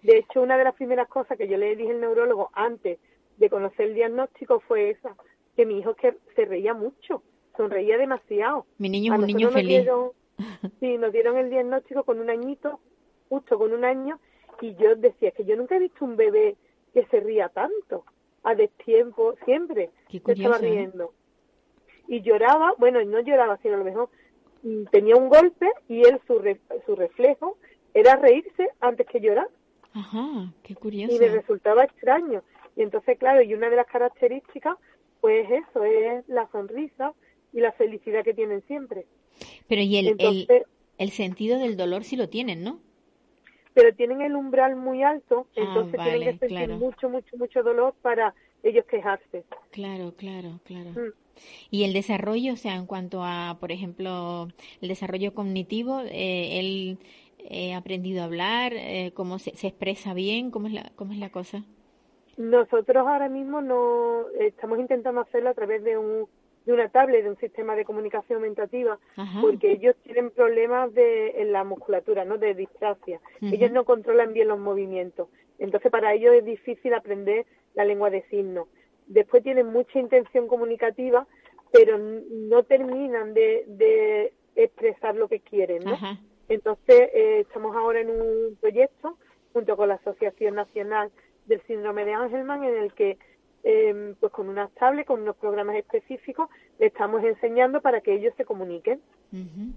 De 0.02 0.18
hecho, 0.18 0.40
una 0.42 0.56
de 0.56 0.64
las 0.64 0.74
primeras 0.74 1.08
cosas 1.08 1.36
que 1.36 1.46
yo 1.48 1.56
le 1.58 1.76
dije 1.76 1.90
al 1.90 2.00
neurólogo 2.00 2.50
antes 2.54 2.98
de 3.36 3.50
conocer 3.50 3.86
el 3.88 3.94
diagnóstico 3.94 4.60
fue 4.60 4.90
esa, 4.90 5.14
que 5.56 5.66
mi 5.66 5.78
hijo 5.78 5.94
que 5.94 6.16
se 6.34 6.44
reía 6.44 6.74
mucho, 6.74 7.22
sonreía 7.56 7.98
demasiado. 7.98 8.66
Mi 8.78 8.88
niño 8.88 9.12
es 9.14 9.20
un 9.20 9.26
niño 9.26 9.50
feliz. 9.50 9.68
dieron- 9.82 10.12
sí, 10.80 10.96
nos 10.96 11.12
dieron 11.12 11.36
el 11.36 11.50
diagnóstico 11.50 12.04
con 12.04 12.18
un 12.18 12.30
añito, 12.30 12.80
justo 13.28 13.58
con 13.58 13.72
un 13.72 13.84
año, 13.84 14.18
y 14.60 14.74
yo 14.76 14.94
decía 14.96 15.28
es 15.30 15.34
que 15.34 15.44
yo 15.44 15.56
nunca 15.56 15.76
he 15.76 15.80
visto 15.80 16.04
un 16.04 16.16
bebé 16.16 16.56
que 16.94 17.04
se 17.06 17.20
ría 17.20 17.48
tanto, 17.50 18.04
a 18.42 18.54
destiempo, 18.54 19.34
siempre 19.44 19.90
Qué 20.08 20.20
se 20.20 20.32
estaba 20.32 20.56
curioso, 20.56 20.64
¿eh? 20.64 20.70
riendo. 20.70 21.14
Y 22.08 22.22
lloraba, 22.22 22.74
bueno, 22.78 23.02
no 23.04 23.20
lloraba, 23.20 23.58
sino 23.58 23.74
a 23.74 23.78
lo 23.78 23.84
mejor 23.84 24.08
mm, 24.62 24.84
tenía 24.90 25.16
un 25.16 25.28
golpe 25.28 25.66
y 25.88 26.02
él, 26.02 26.20
su, 26.26 26.38
re- 26.38 26.60
su 26.86 26.96
reflejo 26.96 27.56
era 27.94 28.16
reírse 28.16 28.70
antes 28.80 29.06
que 29.06 29.20
llorar 29.20 29.48
Ajá, 29.92 30.52
qué 30.62 30.72
y 30.72 30.76
curioso. 30.76 31.18
me 31.20 31.28
resultaba 31.28 31.84
extraño. 31.84 32.42
Y 32.76 32.82
entonces, 32.82 33.18
claro, 33.18 33.42
y 33.42 33.52
una 33.54 33.68
de 33.70 33.76
las 33.76 33.86
características, 33.86 34.76
pues 35.20 35.48
eso, 35.50 35.84
es 35.84 36.28
la 36.28 36.48
sonrisa 36.50 37.12
y 37.52 37.60
la 37.60 37.72
felicidad 37.72 38.24
que 38.24 38.32
tienen 38.34 38.62
siempre. 38.66 39.06
Pero 39.68 39.82
y 39.82 39.96
el, 39.96 40.16
el, 40.18 40.66
el 40.98 41.10
sentido 41.10 41.58
del 41.58 41.76
dolor 41.76 42.04
sí 42.04 42.16
lo 42.16 42.28
tienen, 42.28 42.62
¿no? 42.62 42.80
Pero 43.80 43.96
tienen 43.96 44.20
el 44.20 44.36
umbral 44.36 44.76
muy 44.76 45.02
alto, 45.02 45.46
Ah, 45.56 45.60
entonces 45.66 45.96
vale, 45.96 46.10
tienen 46.18 46.32
que 46.34 46.38
sentir 46.38 46.66
claro. 46.66 46.76
mucho, 46.76 47.08
mucho, 47.08 47.36
mucho 47.38 47.62
dolor 47.62 47.94
para 48.02 48.34
ellos 48.62 48.84
quejarse. 48.84 49.44
Claro, 49.70 50.12
claro, 50.16 50.60
claro. 50.64 50.90
Mm. 50.90 51.12
Y 51.70 51.84
el 51.84 51.94
desarrollo, 51.94 52.52
o 52.52 52.56
sea, 52.56 52.74
en 52.74 52.84
cuanto 52.84 53.24
a, 53.24 53.56
por 53.58 53.72
ejemplo, 53.72 54.48
el 54.82 54.88
desarrollo 54.88 55.32
cognitivo, 55.32 56.00
eh, 56.00 56.58
él 56.60 56.98
eh, 57.38 57.72
ha 57.72 57.78
aprendido 57.78 58.20
a 58.20 58.26
hablar, 58.26 58.74
eh, 58.74 59.12
cómo 59.14 59.38
se, 59.38 59.56
se 59.56 59.68
expresa 59.68 60.12
bien, 60.12 60.50
cómo 60.50 60.66
es 60.66 60.74
la, 60.74 60.92
cómo 60.96 61.14
es 61.14 61.18
la 61.18 61.30
cosa. 61.30 61.64
Nosotros 62.36 63.06
ahora 63.06 63.30
mismo 63.30 63.62
no 63.62 64.26
estamos 64.38 64.78
intentando 64.78 65.22
hacerlo 65.22 65.48
a 65.50 65.54
través 65.54 65.82
de 65.84 65.96
un 65.96 66.28
de 66.66 66.72
una 66.72 66.88
tablet, 66.88 67.22
de 67.24 67.30
un 67.30 67.38
sistema 67.38 67.74
de 67.74 67.84
comunicación 67.84 68.36
aumentativa, 68.36 68.98
Ajá. 69.16 69.40
porque 69.40 69.72
ellos 69.72 69.96
tienen 70.02 70.30
problemas 70.30 70.92
de, 70.94 71.40
en 71.40 71.52
la 71.52 71.64
musculatura, 71.64 72.24
¿no? 72.24 72.38
De 72.38 72.54
distrafia. 72.54 73.20
Ujú. 73.40 73.54
Ellos 73.54 73.72
no 73.72 73.84
controlan 73.84 74.32
bien 74.32 74.48
los 74.48 74.58
movimientos. 74.58 75.28
Entonces, 75.58 75.90
para 75.90 76.14
ellos 76.14 76.34
es 76.34 76.44
difícil 76.44 76.94
aprender 76.94 77.46
la 77.74 77.84
lengua 77.84 78.10
de 78.10 78.22
signos. 78.30 78.68
Después 79.06 79.42
tienen 79.42 79.66
mucha 79.66 79.98
intención 79.98 80.48
comunicativa, 80.48 81.26
pero 81.72 81.98
no 81.98 82.62
terminan 82.64 83.34
de, 83.34 83.64
de 83.66 84.32
expresar 84.54 85.14
lo 85.14 85.28
que 85.28 85.40
quieren, 85.40 85.84
¿no? 85.84 85.94
Ajá. 85.94 86.18
Entonces, 86.48 87.10
eh, 87.14 87.40
estamos 87.40 87.76
ahora 87.76 88.00
en 88.00 88.10
un 88.10 88.56
proyecto 88.60 89.16
junto 89.52 89.76
con 89.76 89.88
la 89.88 89.94
Asociación 89.94 90.56
Nacional 90.56 91.10
del 91.46 91.60
Síndrome 91.62 92.04
de 92.04 92.12
Angelman 92.12 92.64
en 92.64 92.76
el 92.76 92.92
que, 92.92 93.18
eh, 93.62 94.14
pues 94.18 94.32
con 94.32 94.48
unas 94.48 94.70
tablets, 94.72 95.06
con 95.06 95.22
unos 95.22 95.36
programas 95.36 95.76
específicos, 95.76 96.48
le 96.78 96.86
estamos 96.86 97.22
enseñando 97.24 97.80
para 97.80 98.00
que 98.00 98.14
ellos 98.14 98.34
se 98.36 98.44
comuniquen. 98.44 99.00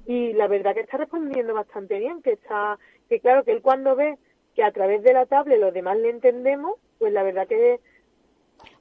Y 0.07 0.33
la 0.33 0.47
verdad 0.47 0.73
que 0.73 0.81
está 0.81 0.97
respondiendo 0.97 1.53
bastante 1.53 1.99
bien, 1.99 2.23
que 2.23 2.31
está, 2.31 2.79
que 3.07 3.19
claro, 3.19 3.43
que 3.43 3.51
él 3.51 3.61
cuando 3.61 3.95
ve 3.95 4.17
que 4.55 4.63
a 4.63 4.71
través 4.71 5.03
de 5.03 5.13
la 5.13 5.27
tablet 5.27 5.59
los 5.59 5.73
demás 5.73 5.97
le 5.97 6.09
entendemos, 6.09 6.79
pues 6.97 7.13
la 7.13 7.21
verdad 7.23 7.47
que... 7.47 7.79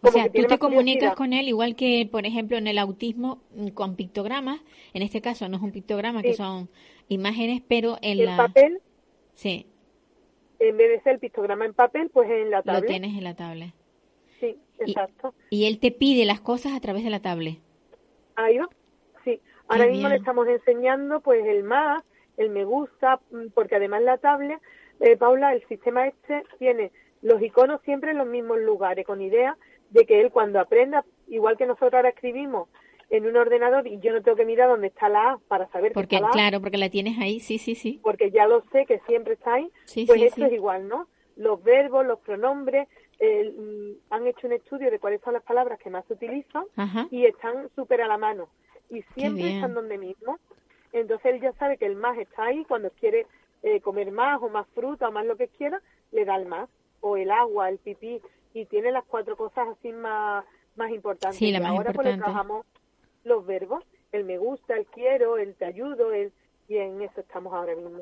O 0.03 0.09
sea, 0.09 0.31
tú 0.31 0.45
te 0.45 0.59
comunicas 0.59 1.15
con 1.15 1.33
él 1.33 1.49
igual 1.49 1.77
que, 1.77 2.09
por 2.11 2.25
ejemplo, 2.25 2.57
en 2.57 2.67
el 2.69 2.79
autismo 2.79 3.43
mm, 3.55 3.69
con 3.69 3.97
pictogramas. 3.97 4.61
En 4.95 5.03
este 5.03 5.21
caso 5.21 5.49
no 5.49 5.57
es 5.57 5.63
un 5.63 5.73
pictograma, 5.73 6.23
que 6.23 6.35
son 6.35 6.71
imágenes, 7.09 7.63
pero 7.67 7.99
en 8.01 8.21
El 8.21 8.27
la... 8.27 8.37
papel, 8.37 8.81
Sí, 9.35 9.67
en 10.59 10.77
vez 10.77 10.91
de 10.91 11.01
ser 11.03 11.15
el 11.15 11.19
pictograma 11.19 11.65
en 11.65 11.75
papel, 11.75 12.11
pues 12.11 12.31
en 12.31 12.51
la 12.51 12.59
lo 12.59 12.63
tablet. 12.63 12.87
tienes 12.87 13.17
en 13.17 13.25
la 13.25 13.35
tablet. 13.35 13.73
Sí, 14.43 14.59
exacto. 14.81 15.35
Y 15.51 15.67
él 15.67 15.79
te 15.79 15.93
pide 15.93 16.25
las 16.25 16.41
cosas 16.41 16.73
a 16.73 16.81
través 16.81 17.05
de 17.05 17.11
la 17.11 17.21
tablet. 17.21 17.59
Ahí 18.35 18.59
va. 18.59 18.69
Sí. 19.25 19.41
Ahora 19.69 19.85
Qué 19.85 19.93
mismo 19.93 20.09
le 20.09 20.17
estamos 20.17 20.49
enseñando 20.49 21.21
pues 21.21 21.47
el 21.47 21.63
más, 21.63 22.03
el 22.37 22.51
me 22.51 22.65
gusta, 22.65 23.21
mm, 23.31 23.51
porque 23.55 23.77
además 23.77 24.03
la 24.03 24.19
tablet, 24.19 24.61
eh, 24.99 25.17
Paula, 25.17 25.53
el 25.55 25.65
sistema 25.69 26.09
este 26.09 26.43
tiene 26.59 26.91
los 27.23 27.41
iconos 27.41 27.81
siempre 27.83 28.11
en 28.11 28.19
los 28.19 28.27
mismos 28.27 28.59
lugares, 28.59 29.07
con 29.07 29.23
idea 29.23 29.57
de 29.91 30.05
que 30.07 30.21
él 30.21 30.33
cuando 30.33 30.59
aprenda, 30.59 31.05
igual 31.29 31.57
que 31.57 31.67
nosotros 31.67 31.95
ahora 31.95 32.09
escribimos 32.09 32.69
en 33.11 33.27
un 33.27 33.37
ordenador 33.37 33.87
y 33.87 34.01
yo 34.01 34.13
no 34.13 34.23
tengo 34.23 34.37
que 34.37 34.45
mirar 34.45 34.71
dónde 34.71 34.89
está 34.89 35.09
la 35.09 35.33
A 35.33 35.39
para 35.47 35.69
saber 35.69 35.93
Porque, 35.93 36.09
que 36.09 36.17
está 36.17 36.27
la 36.27 36.31
A, 36.31 36.33
claro, 36.33 36.61
porque 36.61 36.79
la 36.79 36.89
tienes 36.89 37.17
ahí, 37.21 37.39
sí, 37.39 37.59
sí, 37.59 37.77
sí. 37.77 38.01
porque 38.03 38.33
ya 38.33 38.49
lo 38.49 38.65
sé 38.73 38.87
que 38.87 38.99
siempre 39.07 39.35
está 39.35 39.55
ahí, 39.55 39.71
Sí, 39.85 40.05
pues 40.05 40.19
sí, 40.19 40.27
esto 40.27 40.41
sí. 40.41 40.45
es 40.47 40.53
igual, 40.53 40.89
¿no? 40.89 41.07
Los 41.37 41.63
verbos, 41.63 42.05
los 42.05 42.19
pronombres, 42.21 42.89
el, 43.23 43.53
mm, 43.53 43.97
han 44.11 44.27
hecho 44.27 44.49
un 44.49 44.53
estudio 44.55 44.91
de 44.91 44.99
cuáles 44.99 45.21
son 45.21 45.35
las 45.35 45.45
palabras 45.45 45.79
que 45.79 45.91
más 45.91 46.05
se 46.07 46.15
utilizan 46.15 46.65
Ajá. 46.75 47.07
y 47.11 47.25
están 47.27 47.69
súper 47.77 48.03
a 48.03 48.09
la 48.09 48.19
mano 48.19 48.49
y 48.91 49.03
siempre 49.15 49.55
están 49.55 49.75
donde 49.75 49.97
mismo. 49.97 50.39
Entonces 50.93 51.27
él 51.35 51.41
ya 51.41 51.53
sabe 51.53 51.79
que 51.79 51.87
el 51.87 51.95
más 51.95 52.19
está 52.19 52.47
ahí 52.47 52.65
cuando 52.65 52.91
quiere 52.91 53.27
eh, 53.63 53.81
comer 53.81 54.11
más 54.11 54.43
o 54.43 54.49
más 54.49 54.67
fruta 54.75 55.09
o 55.09 55.13
más 55.13 55.25
lo 55.25 55.37
que 55.37 55.47
quiera, 55.47 55.81
le 56.11 56.25
da 56.25 56.35
el 56.35 56.47
más 56.47 56.69
o 57.01 57.17
el 57.17 57.31
agua, 57.31 57.69
el 57.69 57.79
pipí 57.79 58.21
y 58.55 58.65
tiene 58.67 58.91
las 58.91 59.05
cuatro 59.05 59.37
cosas 59.37 59.69
así 59.69 59.93
más 59.93 60.45
más 60.75 60.91
importantes. 60.91 61.39
Sí, 61.39 61.53
la 61.53 61.61
y 61.61 61.63
ahora 61.65 61.93
pues 61.93 62.07
le 62.07 62.13
importante. 62.15 62.25
trabajamos 62.25 62.67
los 63.23 63.47
verbos, 63.47 63.85
el 64.11 64.25
me 64.25 64.39
gusta, 64.39 64.77
el 64.77 64.87
quiero, 64.87 65.39
el 65.39 65.55
te 65.55 65.65
ayudo, 65.67 66.13
el 66.13 66.33
y 66.69 66.79
en 66.79 67.01
eso 67.03 67.21
estamos 67.21 67.53
ahora 67.53 67.77
mismo. 67.77 68.01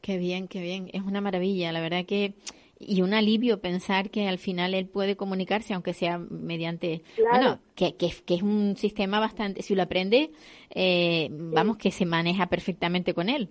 Qué 0.00 0.16
bien, 0.18 0.46
qué 0.46 0.60
bien. 0.60 0.90
Es 0.92 1.02
una 1.02 1.20
maravilla, 1.20 1.72
la 1.72 1.80
verdad 1.80 2.04
que 2.06 2.34
y 2.78 3.02
un 3.02 3.14
alivio 3.14 3.60
pensar 3.60 4.10
que 4.10 4.28
al 4.28 4.38
final 4.38 4.74
él 4.74 4.86
puede 4.86 5.16
comunicarse, 5.16 5.74
aunque 5.74 5.94
sea 5.94 6.18
mediante, 6.18 7.02
Claro. 7.16 7.30
bueno, 7.30 7.58
que, 7.74 7.96
que, 7.96 8.10
que 8.24 8.34
es 8.34 8.42
un 8.42 8.76
sistema 8.76 9.20
bastante, 9.20 9.62
si 9.62 9.74
lo 9.74 9.82
aprende, 9.82 10.30
eh, 10.70 11.28
vamos, 11.30 11.76
que 11.78 11.90
se 11.90 12.06
maneja 12.06 12.46
perfectamente 12.46 13.14
con 13.14 13.28
él. 13.28 13.48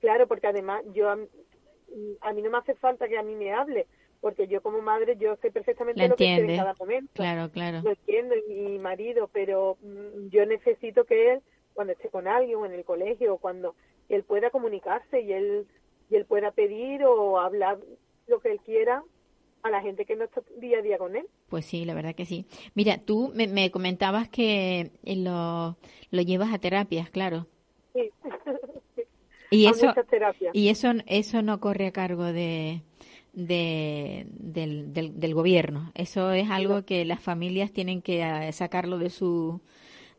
Claro, 0.00 0.26
porque 0.26 0.46
además 0.46 0.82
yo 0.94 1.08
a, 1.08 1.18
a 2.20 2.32
mí 2.32 2.42
no 2.42 2.50
me 2.50 2.58
hace 2.58 2.74
falta 2.74 3.08
que 3.08 3.18
a 3.18 3.22
mí 3.22 3.34
me 3.34 3.52
hable, 3.52 3.86
porque 4.20 4.46
yo 4.46 4.60
como 4.62 4.80
madre 4.82 5.16
yo 5.18 5.36
sé 5.36 5.50
perfectamente 5.50 6.02
La 6.02 6.08
lo 6.08 6.16
que 6.16 6.24
quiere 6.24 6.52
en 6.52 6.56
cada 6.60 6.74
momento. 6.78 7.10
Claro, 7.14 7.50
claro. 7.50 7.80
Lo 7.82 7.90
entiendo, 7.90 8.34
y 8.48 8.60
mi 8.60 8.78
marido, 8.78 9.28
pero 9.32 9.76
mm, 9.82 10.28
yo 10.28 10.46
necesito 10.46 11.04
que 11.04 11.32
él, 11.32 11.40
cuando 11.74 11.92
esté 11.92 12.08
con 12.08 12.26
alguien 12.28 12.56
o 12.58 12.66
en 12.66 12.72
el 12.72 12.84
colegio, 12.84 13.34
o 13.34 13.38
cuando 13.38 13.74
él 14.08 14.22
pueda 14.24 14.50
comunicarse 14.50 15.20
y 15.20 15.32
él, 15.32 15.66
y 16.10 16.16
él 16.16 16.24
pueda 16.24 16.50
pedir 16.52 17.04
o 17.04 17.38
hablar 17.40 17.78
lo 18.28 18.40
que 18.40 18.52
él 18.52 18.60
quiera 18.64 19.02
a 19.62 19.70
la 19.70 19.80
gente 19.80 20.04
que 20.04 20.14
no 20.16 20.24
está 20.24 20.42
día 20.58 20.78
a 20.78 20.82
día 20.82 20.98
con 20.98 21.16
él. 21.16 21.26
Pues 21.48 21.64
sí, 21.66 21.84
la 21.84 21.94
verdad 21.94 22.14
que 22.14 22.26
sí. 22.26 22.46
Mira, 22.74 22.98
tú 22.98 23.32
me, 23.34 23.46
me 23.48 23.70
comentabas 23.70 24.28
que 24.28 24.92
eh, 25.04 25.16
lo, 25.16 25.76
lo 26.10 26.22
llevas 26.22 26.52
a 26.52 26.58
terapias, 26.58 27.10
claro. 27.10 27.46
Sí. 27.92 28.10
Y 29.48 29.66
A 29.68 29.70
eso, 29.70 29.92
y 30.52 30.68
eso, 30.70 30.88
eso 31.06 31.40
no 31.40 31.60
corre 31.60 31.86
a 31.86 31.92
cargo 31.92 32.24
de, 32.24 32.82
de- 33.32 34.26
del, 34.30 34.92
del, 34.92 35.20
del 35.20 35.34
gobierno. 35.34 35.92
Eso 35.94 36.32
es 36.32 36.50
algo 36.50 36.84
que 36.84 37.04
las 37.04 37.20
familias 37.22 37.70
tienen 37.72 38.02
que 38.02 38.22
eh, 38.22 38.52
sacarlo 38.52 38.98
de 38.98 39.08
su, 39.08 39.60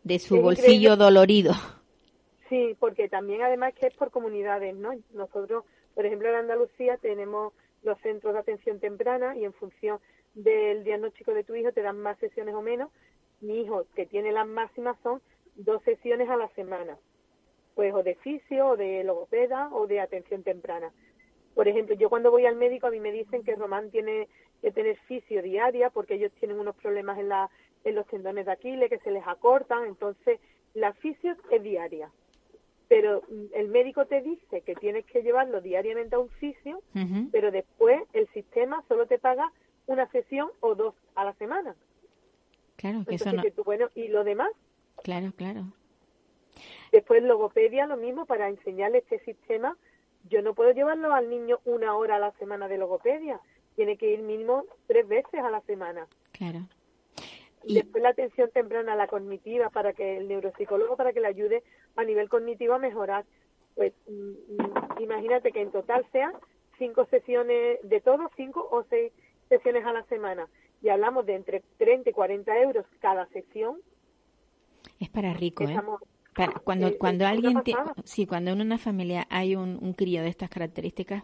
de 0.05 0.19
su 0.19 0.37
Es 0.37 0.41
bolsillo 0.41 0.93
increíble. 0.93 0.95
dolorido. 1.03 1.53
Sí, 2.47 2.77
porque 2.79 3.09
también 3.09 3.41
además 3.41 3.73
que 3.73 3.87
es 3.87 3.93
por 3.95 4.11
comunidades, 4.11 4.73
¿no? 4.77 4.91
Nosotros, 5.13 5.65
por 5.93 6.05
ejemplo, 6.05 6.29
en 6.29 6.35
Andalucía 6.35 6.95
tenemos 6.97 7.51
los 7.87 7.99
centros 8.01 8.33
de 8.33 8.39
atención 8.39 8.79
temprana 8.79 9.35
y 9.35 9.45
en 9.45 9.53
función 9.53 9.99
del 10.35 10.83
diagnóstico 10.83 11.33
de 11.33 11.43
tu 11.43 11.55
hijo 11.55 11.71
te 11.71 11.81
dan 11.81 11.99
más 11.99 12.19
sesiones 12.19 12.53
o 12.53 12.61
menos. 12.61 12.91
Mi 13.41 13.61
hijo, 13.61 13.85
que 13.95 14.05
tiene 14.05 14.31
las 14.31 14.47
máximas, 14.47 14.97
son 15.01 15.21
dos 15.55 15.81
sesiones 15.83 16.29
a 16.29 16.37
la 16.37 16.49
semana, 16.49 16.97
pues 17.75 17.93
o 17.93 18.03
de 18.03 18.15
fisio, 18.15 18.67
o 18.69 18.77
de 18.77 19.03
logopeda, 19.03 19.69
o 19.71 19.87
de 19.87 19.99
atención 19.99 20.43
temprana. 20.43 20.91
Por 21.55 21.67
ejemplo, 21.67 21.95
yo 21.95 22.09
cuando 22.09 22.29
voy 22.29 22.45
al 22.45 22.55
médico 22.55 22.87
a 22.87 22.91
mí 22.91 22.99
me 22.99 23.11
dicen 23.11 23.43
que 23.43 23.55
Román 23.55 23.89
tiene 23.89 24.27
que 24.61 24.71
tener 24.71 24.97
fisio 25.07 25.41
diaria 25.41 25.89
porque 25.89 26.15
ellos 26.15 26.31
tienen 26.39 26.59
unos 26.59 26.75
problemas 26.75 27.17
en, 27.17 27.29
la, 27.29 27.49
en 27.83 27.95
los 27.95 28.05
tendones 28.07 28.45
de 28.45 28.51
Aquiles 28.51 28.89
que 28.89 28.99
se 28.99 29.11
les 29.11 29.25
acortan, 29.25 29.85
entonces 29.85 30.39
la 30.73 30.93
fisio 30.93 31.35
es 31.49 31.63
diaria 31.63 32.11
pero 32.87 33.21
mm, 33.29 33.45
el 33.53 33.67
médico 33.67 34.05
te 34.05 34.21
dice 34.21 34.61
que 34.61 34.75
tienes 34.75 35.05
que 35.05 35.21
llevarlo 35.21 35.61
diariamente 35.61 36.15
a 36.15 36.19
un 36.19 36.29
fisio, 36.29 36.81
pero 37.31 37.51
después 37.51 38.01
el 38.13 38.27
sistema 38.29 38.83
solo 38.87 39.05
te 39.07 39.19
paga 39.19 39.51
una 39.85 40.09
sesión 40.11 40.49
o 40.59 40.75
dos 40.75 40.95
a 41.15 41.23
la 41.23 41.33
semana. 41.33 41.75
Claro, 42.75 43.03
que 43.07 43.15
eso 43.15 43.31
no. 43.31 43.41
que 43.41 43.51
tú, 43.51 43.63
bueno, 43.63 43.89
y 43.95 44.07
lo 44.07 44.23
demás, 44.23 44.51
Claro, 45.03 45.31
claro. 45.35 45.65
después 46.91 47.23
logopedia, 47.23 47.87
lo 47.87 47.97
mismo, 47.97 48.25
para 48.25 48.49
enseñarle 48.49 48.99
este 48.99 49.19
sistema, 49.19 49.77
yo 50.29 50.41
no 50.41 50.53
puedo 50.53 50.71
llevarlo 50.71 51.13
al 51.13 51.29
niño 51.29 51.59
una 51.65 51.95
hora 51.95 52.17
a 52.17 52.19
la 52.19 52.31
semana 52.33 52.67
de 52.67 52.77
logopedia, 52.77 53.39
tiene 53.75 53.97
que 53.97 54.11
ir 54.11 54.21
mínimo 54.21 54.65
tres 54.87 55.07
veces 55.07 55.39
a 55.41 55.49
la 55.49 55.61
semana. 55.61 56.07
Claro. 56.31 56.59
Y 57.63 57.75
después 57.75 58.01
la 58.03 58.09
atención 58.09 58.49
temprana, 58.51 58.95
la 58.95 59.07
cognitiva, 59.07 59.69
para 59.69 59.93
que 59.93 60.17
el 60.17 60.27
neuropsicólogo, 60.27 60.95
para 60.95 61.11
que 61.13 61.19
le 61.19 61.27
ayude 61.27 61.63
a 61.95 62.03
nivel 62.03 62.29
cognitivo 62.29 62.73
a 62.75 62.79
mejorar. 62.79 63.25
Pues 63.75 63.93
mm, 64.07 64.13
mm, 64.61 65.01
imagínate 65.01 65.51
que 65.51 65.61
en 65.61 65.71
total 65.71 66.05
sean 66.11 66.33
cinco 66.77 67.05
sesiones 67.05 67.79
de 67.83 68.01
todo, 68.01 68.29
cinco 68.37 68.67
o 68.71 68.83
seis 68.89 69.11
sesiones 69.49 69.85
a 69.85 69.93
la 69.93 70.03
semana. 70.05 70.47
Y 70.81 70.89
hablamos 70.89 71.25
de 71.25 71.35
entre 71.35 71.63
30 71.77 72.09
y 72.09 72.13
40 72.13 72.57
euros 72.61 72.85
cada 72.99 73.25
sesión. 73.27 73.77
Es 74.99 75.09
para 75.09 75.33
rico, 75.33 75.63
¿eh? 75.63 75.79
Para- 76.35 76.53
cuando 76.63 76.87
Eh, 76.87 76.97
cuando 76.99 77.25
alguien 77.25 77.63
te- 77.63 77.73
sí 78.05 78.27
cuando 78.27 78.51
en 78.51 78.61
una 78.61 78.77
familia 78.77 79.25
hay 79.29 79.55
un, 79.55 79.79
un 79.81 79.93
crío 79.93 80.21
de 80.21 80.29
estas 80.29 80.49
características 80.49 81.23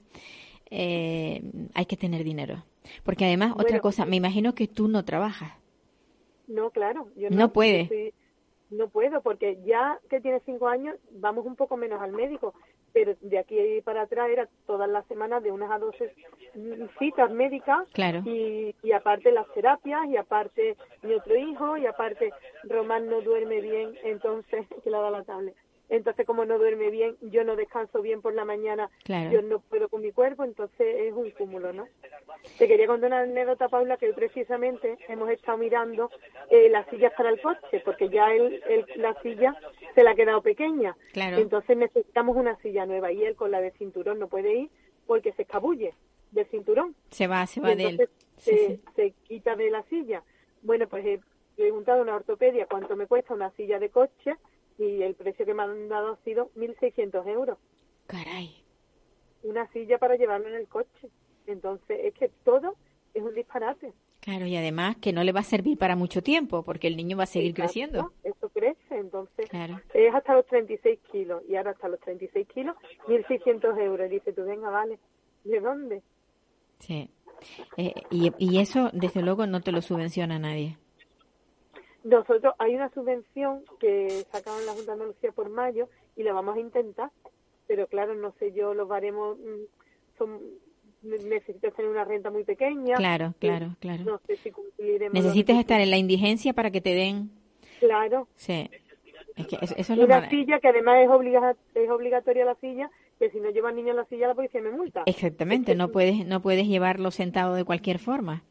eh, 0.72 1.42
hay 1.76 1.86
que 1.86 1.98
tener 1.98 2.24
dinero 2.24 2.66
porque 3.04 3.26
además 3.26 3.54
otra 3.58 3.80
cosa 3.80 4.06
me 4.06 4.16
imagino 4.16 4.56
que 4.56 4.68
tú 4.68 4.88
no 4.88 5.06
trabajas 5.06 5.54
No, 6.48 6.70
claro. 6.72 7.08
Yo 7.16 7.30
No 7.30 7.52
puede. 7.52 8.14
no 8.70 8.88
puedo, 8.88 9.22
porque 9.22 9.60
ya 9.66 10.00
que 10.10 10.20
tiene 10.20 10.40
cinco 10.46 10.68
años, 10.68 10.98
vamos 11.12 11.46
un 11.46 11.56
poco 11.56 11.78
menos 11.78 12.02
al 12.02 12.12
médico. 12.12 12.54
Pero 12.92 13.16
de 13.22 13.40
aquí 13.40 13.82
para 13.84 14.04
atrás 14.04 14.30
era 14.30 14.48
todas 14.68 14.88
las 14.88 15.06
semanas 15.08 15.42
de 15.42 15.52
unas 15.52 15.72
a 15.72 15.80
dos 15.80 15.96
mm, 16.54 16.84
citas 17.00 17.32
médicas. 17.32 17.88
Claro. 17.92 18.22
Y, 18.26 18.76
y 18.84 18.92
aparte 18.92 19.32
las 19.32 19.52
terapias, 19.54 20.08
y 20.10 20.18
aparte 20.18 20.78
mi 21.02 21.14
otro 21.16 21.36
hijo, 21.36 21.78
y 21.78 21.88
aparte 21.88 22.32
Román 22.64 23.08
no 23.10 23.22
duerme 23.22 23.62
bien, 23.62 23.96
entonces, 24.04 24.68
que 24.84 24.90
le 24.92 24.98
da 24.98 25.10
la 25.10 25.24
tablet. 25.24 25.56
Entonces, 25.94 26.26
como 26.26 26.44
no 26.44 26.58
duerme 26.58 26.90
bien, 26.90 27.16
yo 27.22 27.44
no 27.44 27.56
descanso 27.56 28.02
bien 28.02 28.24
por 28.24 28.34
la 28.34 28.46
mañana, 28.46 28.90
Claro. 29.04 29.30
yo 29.32 29.42
no 29.44 29.60
puedo 29.60 29.90
con 29.90 30.02
mi 30.02 30.12
cuerpo, 30.12 30.44
entonces 30.44 30.88
es 31.02 31.14
un 31.14 31.30
cúmulo, 31.30 31.72
¿no? 31.72 31.88
Te 32.58 32.68
quería 32.68 32.88
contar 32.88 33.10
una 33.10 33.20
anécdota, 33.22 33.70
Paula, 33.70 33.98
que 33.98 34.08
hoy 34.08 34.14
precisamente 34.14 34.98
hemos 35.08 35.30
estado 35.30 35.60
mirando 35.60 36.10
eh, 36.50 36.68
las 36.70 36.88
sillas 36.90 37.14
para 37.16 37.30
el 37.30 37.40
coche, 37.40 37.80
porque 37.86 38.10
ya 38.10 38.34
él, 38.34 38.60
él- 38.68 38.86
la 38.96 39.14
silla 39.22 39.56
se 39.94 40.04
le 40.04 40.10
ha 40.10 40.16
quedado 40.16 40.42
pequeña. 40.42 40.98
Claro. 41.12 41.38
Entonces 41.38 41.78
necesitamos 41.78 42.36
una 42.38 42.56
silla 42.64 42.88
nueva 42.88 43.12
y 43.12 43.24
él 43.24 43.36
con 43.36 43.52
la 43.52 43.62
de 43.62 43.70
cinturón 43.74 44.18
no 44.18 44.28
puede 44.28 44.52
ir 44.56 44.70
porque 45.06 45.32
se 45.34 45.44
escabulle 45.44 45.94
del 46.32 46.48
cinturón. 46.48 46.96
se 47.12 47.28
va 47.28 47.46
se 47.46 47.62
va 47.62 47.76
de 47.76 47.86
él 47.86 48.10
Sí, 48.38 48.50
se, 48.58 48.68
sí. 48.68 48.82
se 48.96 49.12
quita 49.28 49.56
de 49.56 49.70
la 49.70 49.84
silla. 49.84 50.24
Bueno, 50.64 50.88
pues 50.88 51.06
he 51.06 51.20
preguntado 51.56 52.00
a 52.00 52.02
una 52.02 52.16
ortopedia 52.16 52.66
cuánto 52.66 52.96
me 52.96 53.06
cuesta 53.06 53.36
una 53.36 53.52
silla 53.52 53.78
de 53.78 53.90
coche 53.90 54.36
y 54.78 55.02
el 55.04 55.16
precio 55.16 55.46
que 55.46 55.54
me 55.54 55.64
han 55.64 55.88
dado 55.90 56.14
ha 56.14 56.18
sido 56.24 56.50
1.600 56.56 57.28
euros. 57.28 57.58
caray 58.08 58.64
Una 59.44 59.68
silla 59.72 59.98
para 59.98 60.16
llevarlo 60.16 60.48
en 60.50 60.56
el 60.56 60.68
coche. 60.68 61.10
Entonces 61.48 62.00
es 62.04 62.14
que 62.14 62.30
todo 62.44 62.76
es 63.14 63.22
un 63.24 63.34
disparate. 63.36 63.94
claro 64.22 64.46
y 64.46 64.56
además 64.56 64.96
que 64.98 65.12
no 65.14 65.24
le 65.24 65.32
va 65.34 65.42
a 65.42 65.44
servir 65.44 65.78
para 65.78 65.96
mucho 65.96 66.24
tiempo 66.24 66.64
porque 66.64 66.88
el 66.88 66.96
niño 66.96 67.18
va 67.18 67.24
a 67.24 67.28
seguir 67.28 67.52
Exacto, 67.52 67.64
creciendo 67.68 68.14
Eso 68.24 68.50
crece. 68.50 68.96
Entonces, 68.98 69.50
Claro. 69.50 69.80
es 69.94 70.14
hasta 70.16 70.34
los 70.36 70.46
36 70.48 71.00
kilos. 71.12 71.44
Y 71.50 71.56
ahora 71.56 71.72
hasta 71.72 71.88
los 71.90 72.00
36 72.00 72.48
kilos, 72.48 72.76
1.600 73.08 73.78
euros. 73.80 74.08
Y 74.08 74.14
dice, 74.16 74.32
tú 74.34 74.44
venga, 74.46 74.70
vale. 74.70 74.98
¿De 75.44 75.60
dónde? 75.60 76.02
Sí. 76.80 77.10
Eh, 77.76 77.94
y, 78.10 78.32
y 78.38 78.60
eso, 78.60 78.90
desde 78.94 79.22
luego, 79.22 79.46
no 79.48 79.60
te 79.62 79.72
lo 79.74 79.82
subvenciona 79.82 80.40
nadie. 80.40 80.78
Nosotros, 82.04 82.54
hay 82.60 82.76
una 82.76 82.90
subvención 82.94 83.64
que 83.80 84.26
sacaron 84.32 84.66
la 84.66 84.74
Junta 84.74 84.88
de 84.88 84.94
Andalucía 84.94 85.32
por 85.32 85.50
mayo 85.50 85.88
y 86.16 86.24
la 86.24 86.34
vamos 86.34 86.58
a 86.58 86.60
intentar. 86.60 87.12
Pero 87.68 87.88
claro, 87.88 88.14
no 88.14 88.34
sé 88.40 88.52
yo, 88.52 88.74
los 88.74 88.88
baremos 88.88 89.38
mm, 89.38 90.18
son 90.18 90.40
necesitas 91.04 91.74
tener 91.74 91.92
una 91.92 92.06
renta 92.06 92.30
muy 92.30 92.44
pequeña. 92.44 92.96
Claro, 92.96 93.34
claro, 93.40 93.76
claro. 93.80 94.04
No 94.04 94.22
sé 94.26 94.38
si 94.38 94.52
cumpliremos. 94.52 95.14
Necesitas 95.14 95.58
estar 95.58 95.82
en 95.82 95.90
la 95.90 95.98
indigencia 95.98 96.54
para 96.54 96.72
que 96.72 96.82
te 96.82 96.94
den. 96.94 97.32
Claro. 97.80 98.28
Sí. 98.36 98.70
Es 99.36 99.48
que 99.48 99.58
eso, 99.62 99.74
eso 99.76 99.94
es 99.94 100.00
lo 100.00 100.06
Una 100.06 100.30
silla 100.30 100.60
que 100.60 100.68
además 100.68 100.98
es, 101.04 101.10
obliga 101.10 101.56
es 101.74 101.90
obligatoria 101.90 102.46
la 102.46 102.56
silla, 102.56 102.90
que 103.18 103.32
si 103.32 103.40
no 103.40 103.50
lleva 103.50 103.72
niño 103.72 103.92
en 103.92 103.98
la 103.98 104.06
silla 104.06 104.28
la 104.28 104.36
policía 104.36 104.62
me 104.62 104.72
multa. 104.72 105.04
Exactamente, 105.06 105.76
no 105.76 105.90
puedes, 105.90 106.26
no 106.26 106.42
puedes 106.42 106.68
llevarlo 106.68 107.10
sentado 107.12 107.56
de 107.56 107.64
cualquier 107.64 108.00
forma. 108.00 108.44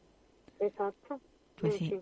Exacto. 0.58 1.20
Pues 1.60 1.80
En 1.80 1.88
sí. 1.88 2.00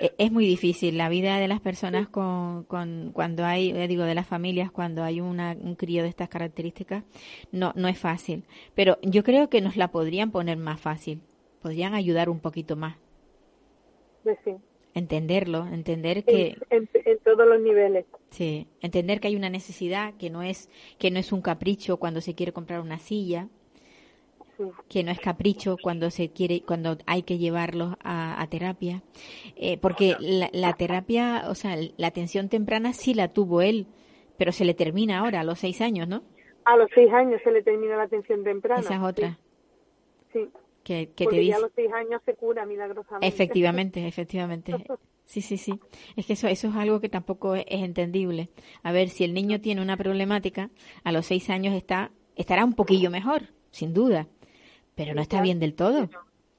Fin. 0.00 0.08
E- 0.08 0.14
Es 0.18 0.32
muy 0.32 0.46
difícil 0.46 0.96
la 0.98 1.08
vida 1.08 1.38
de 1.38 1.48
las 1.48 1.60
personas 1.60 2.08
con, 2.08 2.64
con 2.64 3.10
cuando 3.12 3.44
hay, 3.44 3.70
eh, 3.70 3.88
digo, 3.88 4.04
de 4.04 4.14
las 4.14 4.26
familias 4.26 4.70
cuando 4.70 5.02
hay 5.04 5.20
una, 5.20 5.56
un 5.60 5.74
crío 5.76 6.02
de 6.02 6.08
estas 6.08 6.28
características, 6.28 7.04
no, 7.52 7.72
no 7.76 7.88
es 7.88 7.98
fácil. 7.98 8.44
Pero 8.74 8.98
yo 9.02 9.22
creo 9.24 9.48
que 9.50 9.60
nos 9.60 9.76
la 9.76 9.90
podrían 9.90 10.30
poner 10.30 10.56
más 10.58 10.80
fácil, 10.80 11.22
podrían 11.62 11.94
ayudar 11.94 12.28
un 12.30 12.40
poquito 12.40 12.76
más, 12.76 12.96
Pues 14.22 14.38
sí. 14.44 14.54
entenderlo, 14.94 15.66
entender 15.66 16.24
que, 16.24 16.56
En, 16.70 16.78
en- 16.82 16.90
en 17.04 17.18
todos 17.20 17.46
los 17.46 17.60
niveles. 17.60 18.06
sí, 18.30 18.66
entender 18.80 19.20
que 19.20 19.28
hay 19.28 19.36
una 19.36 19.50
necesidad, 19.50 20.14
que 20.14 20.30
no 20.30 20.42
es, 20.42 20.68
que 20.98 21.10
no 21.10 21.18
es 21.18 21.32
un 21.32 21.42
capricho 21.42 21.96
cuando 21.98 22.20
se 22.20 22.34
quiere 22.34 22.52
comprar 22.52 22.80
una 22.80 22.98
silla. 22.98 23.48
Que 24.88 25.02
no 25.04 25.10
es 25.10 25.20
capricho 25.20 25.76
cuando 25.82 26.10
se 26.10 26.30
quiere 26.30 26.62
cuando 26.62 26.98
hay 27.06 27.22
que 27.22 27.38
llevarlos 27.38 27.94
a, 28.02 28.40
a 28.40 28.46
terapia 28.48 29.02
Eh, 29.56 29.78
porque 29.78 30.16
la, 30.20 30.48
la 30.52 30.72
terapia 30.74 31.44
o 31.48 31.54
sea 31.54 31.76
la 31.96 32.06
atención 32.06 32.48
temprana 32.48 32.92
sí 32.92 33.14
la 33.14 33.28
tuvo 33.28 33.62
él 33.62 33.86
pero 34.36 34.52
se 34.52 34.64
le 34.64 34.74
termina 34.74 35.18
ahora 35.20 35.40
a 35.40 35.44
los 35.44 35.58
seis 35.58 35.80
años 35.80 36.08
no 36.08 36.22
A 36.64 36.76
los 36.76 36.90
seis 36.94 37.12
años 37.12 37.40
se 37.44 37.50
le 37.52 37.62
termina 37.62 37.96
la 37.96 38.04
atención 38.04 38.44
temprana. 38.44 38.80
esa 38.80 38.94
es 38.96 39.00
otra 39.02 39.38
Sí. 40.32 40.40
sí. 40.44 40.50
que, 40.82 41.10
que 41.14 41.26
te 41.28 41.36
Porque 41.36 41.46
ya 41.46 41.56
a 41.56 41.58
dice 41.58 41.60
los 41.60 41.72
seis 41.74 41.92
años 41.92 42.22
se 42.24 42.34
cura 42.34 42.66
milagrosamente. 42.66 43.26
efectivamente 43.26 44.06
efectivamente 44.08 44.74
sí 45.24 45.40
sí 45.42 45.56
sí 45.58 45.80
es 46.16 46.26
que 46.26 46.32
eso 46.34 46.48
eso 46.48 46.68
es 46.68 46.76
algo 46.76 47.00
que 47.00 47.08
tampoco 47.08 47.54
es, 47.54 47.64
es 47.68 47.82
entendible 47.82 48.50
a 48.82 48.92
ver 48.92 49.08
si 49.08 49.24
el 49.24 49.34
niño 49.34 49.60
tiene 49.60 49.82
una 49.82 49.96
problemática 49.96 50.70
a 51.04 51.12
los 51.12 51.26
seis 51.26 51.50
años 51.50 51.74
está 51.74 52.10
estará 52.36 52.64
un 52.64 52.74
poquillo 52.74 53.10
mejor 53.10 53.42
sin 53.70 53.92
duda 53.94 54.28
pero 55.00 55.14
no 55.14 55.22
está 55.22 55.40
bien 55.40 55.58
del 55.58 55.74
todo 55.74 56.10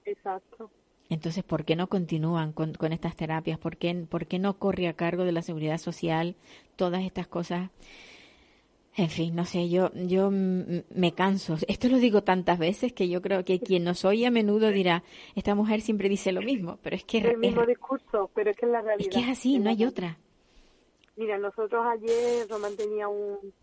Exacto. 0.03 0.71
Entonces, 1.09 1.43
¿por 1.43 1.63
qué 1.63 1.75
no 1.75 1.87
continúan 1.87 2.53
con, 2.53 2.73
con 2.73 2.91
estas 2.91 3.15
terapias? 3.15 3.59
¿Por 3.59 3.77
qué, 3.77 3.93
¿Por 4.09 4.25
qué 4.25 4.39
no 4.39 4.57
corre 4.57 4.87
a 4.87 4.93
cargo 4.93 5.25
de 5.25 5.31
la 5.31 5.43
seguridad 5.43 5.77
social 5.77 6.35
todas 6.75 7.03
estas 7.03 7.27
cosas? 7.27 7.69
En 8.95 9.09
fin, 9.09 9.35
no 9.35 9.45
sé, 9.45 9.69
yo, 9.69 9.91
yo 9.93 10.31
me 10.31 11.13
canso. 11.13 11.57
Esto 11.67 11.87
lo 11.87 11.97
digo 11.97 12.23
tantas 12.23 12.57
veces 12.57 12.93
que 12.93 13.09
yo 13.09 13.21
creo 13.21 13.45
que 13.45 13.59
quien 13.59 13.83
nos 13.83 14.05
oye 14.05 14.25
a 14.25 14.31
menudo 14.31 14.71
dirá, 14.71 15.03
esta 15.35 15.53
mujer 15.53 15.81
siempre 15.81 16.09
dice 16.09 16.31
lo 16.31 16.41
mismo, 16.41 16.79
pero 16.81 16.95
es 16.95 17.03
que 17.03 17.19
El 17.19 17.37
mismo 17.37 17.61
es, 17.61 17.67
discurso, 17.67 18.31
pero 18.33 18.49
es 18.49 18.57
que 18.57 18.65
es 18.65 18.71
la 18.71 18.79
es 18.79 18.85
realidad. 18.85 19.11
que 19.11 19.19
es 19.19 19.29
así, 19.29 19.59
no 19.59 19.69
hay 19.69 19.85
otra. 19.85 20.17
Mira, 21.15 21.37
nosotros 21.37 21.85
ayer 21.85 22.47
Román 22.49 22.75
tenía 22.75 23.07
un, 23.07 23.53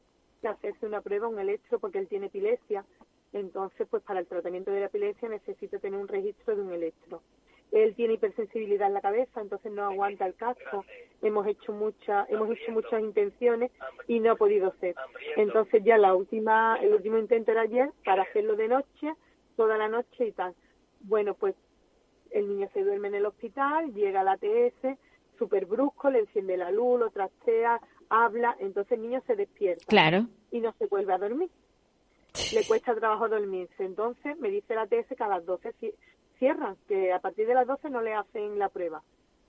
que 0.41 0.49
hacerse 0.49 0.87
una 0.87 1.01
prueba, 1.01 1.29
un 1.29 1.41
electro, 1.41 1.79
porque 1.79 1.99
él 1.99 2.07
tiene 2.09 2.27
epilepsia. 2.27 2.85
Entonces, 3.33 3.87
pues 3.91 4.03
para 4.03 4.21
el 4.21 4.27
tratamiento 4.27 4.71
de 4.71 4.81
la 4.81 4.87
epilepsia 4.87 5.29
necesita 5.29 5.79
tener 5.79 6.01
un 6.01 6.09
registro 6.09 6.57
de 6.57 6.63
un 6.63 6.73
electro. 6.73 7.23
Él 7.71 7.95
tiene 7.95 8.15
hipersensibilidad 8.15 8.89
en 8.89 8.95
la 8.95 9.03
cabeza, 9.03 9.41
entonces 9.43 9.71
no 9.71 9.85
aguanta 9.85 10.27
el 10.27 10.35
casco. 10.35 10.87
Hemos 11.21 11.47
hecho 11.47 11.73
muchas, 11.73 12.29
hemos 12.31 12.51
hecho 12.51 12.73
muchas 12.73 13.01
intenciones 13.01 13.71
y 14.07 14.21
no 14.21 14.33
ha 14.33 14.37
podido 14.37 14.73
ser. 14.81 14.95
Entonces 15.37 15.85
ya 15.85 15.99
la 15.99 16.15
última, 16.15 16.79
el 16.81 16.95
último 16.95 17.19
intento 17.19 17.51
era 17.51 17.63
ayer 17.63 17.91
para 18.05 18.23
hacerlo 18.23 18.57
de 18.57 18.69
noche, 18.69 19.13
toda 19.57 19.77
la 19.77 19.89
noche 19.89 20.29
y 20.29 20.33
tal. 20.33 20.55
Bueno, 21.01 21.35
pues 21.35 21.55
el 22.31 22.49
niño 22.49 22.71
se 22.73 22.83
duerme 22.83 23.09
en 23.09 23.17
el 23.17 23.27
hospital, 23.27 23.93
llega 23.93 24.21
al 24.21 24.29
ATS, 24.29 24.99
súper 25.39 25.67
brusco, 25.67 26.11
le 26.11 26.21
enciende 26.21 26.57
la 26.57 26.71
luz, 26.71 26.99
lo 26.99 27.11
trastea, 27.11 27.81
habla, 28.09 28.57
entonces 28.61 28.93
el 28.93 29.03
niño 29.03 29.23
se 29.27 29.37
despierta 29.37 29.85
Claro, 29.87 30.27
y 30.51 30.61
no 30.61 30.73
se 30.79 30.87
vuelve 30.87 31.13
a 31.13 31.19
dormir. 31.19 31.51
Le 32.55 32.65
cuesta 32.67 32.95
trabajo 32.95 33.29
dormirse. 33.29 33.85
Entonces 33.85 34.39
me 34.39 34.51
dice 34.51 34.75
la 34.75 34.83
ATS 34.83 35.15
que 35.17 35.23
a 35.25 35.29
las 35.29 35.45
12 35.45 35.75
ci- 35.81 35.95
cierran, 36.39 36.77
que 36.87 37.13
a 37.13 37.19
partir 37.21 37.47
de 37.47 37.55
las 37.55 37.67
12 37.67 37.91
no 37.91 38.01
le 38.01 38.15
hacen 38.15 38.59
la 38.59 38.69
prueba. 38.69 39.03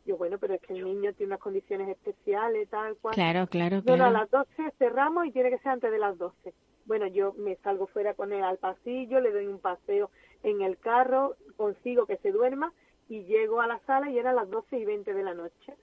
Yo, 0.05 0.17
bueno, 0.17 0.37
pero 0.39 0.55
es 0.55 0.61
que 0.61 0.73
el 0.73 0.83
niño 0.83 1.13
tiene 1.13 1.31
unas 1.33 1.39
condiciones 1.41 1.87
especiales, 1.89 2.67
tal 2.69 2.95
cual. 2.97 3.13
claro, 3.13 3.45
claro, 3.47 3.77
No, 3.85 3.95
no, 3.97 4.05
a 4.05 4.09
claro. 4.09 4.13
las 4.13 4.31
12 4.31 4.71
cerramos 4.79 5.25
y 5.27 5.31
tiene 5.31 5.49
que 5.51 5.59
ser 5.59 5.73
antes 5.73 5.91
de 5.91 5.99
las 5.99 6.17
12. 6.17 6.53
Bueno, 6.85 7.05
yo 7.07 7.33
me 7.33 7.55
salgo 7.57 7.85
fuera 7.87 8.15
con 8.15 8.33
él 8.33 8.43
al 8.43 8.57
pasillo, 8.57 9.19
le 9.19 9.31
doy 9.31 9.45
un 9.45 9.59
paseo 9.59 10.09
en 10.41 10.61
el 10.61 10.77
carro, 10.79 11.35
consigo 11.57 12.07
que 12.07 12.17
se 12.17 12.31
duerma 12.31 12.73
y 13.07 13.23
llego 13.25 13.61
a 13.61 13.67
la 13.67 13.79
sala 13.85 14.09
y 14.09 14.17
era 14.17 14.33
las 14.33 14.49
12 14.49 14.79
y 14.79 14.85
20 14.85 15.13
de 15.13 15.23
la 15.23 15.35
noche. 15.35 15.75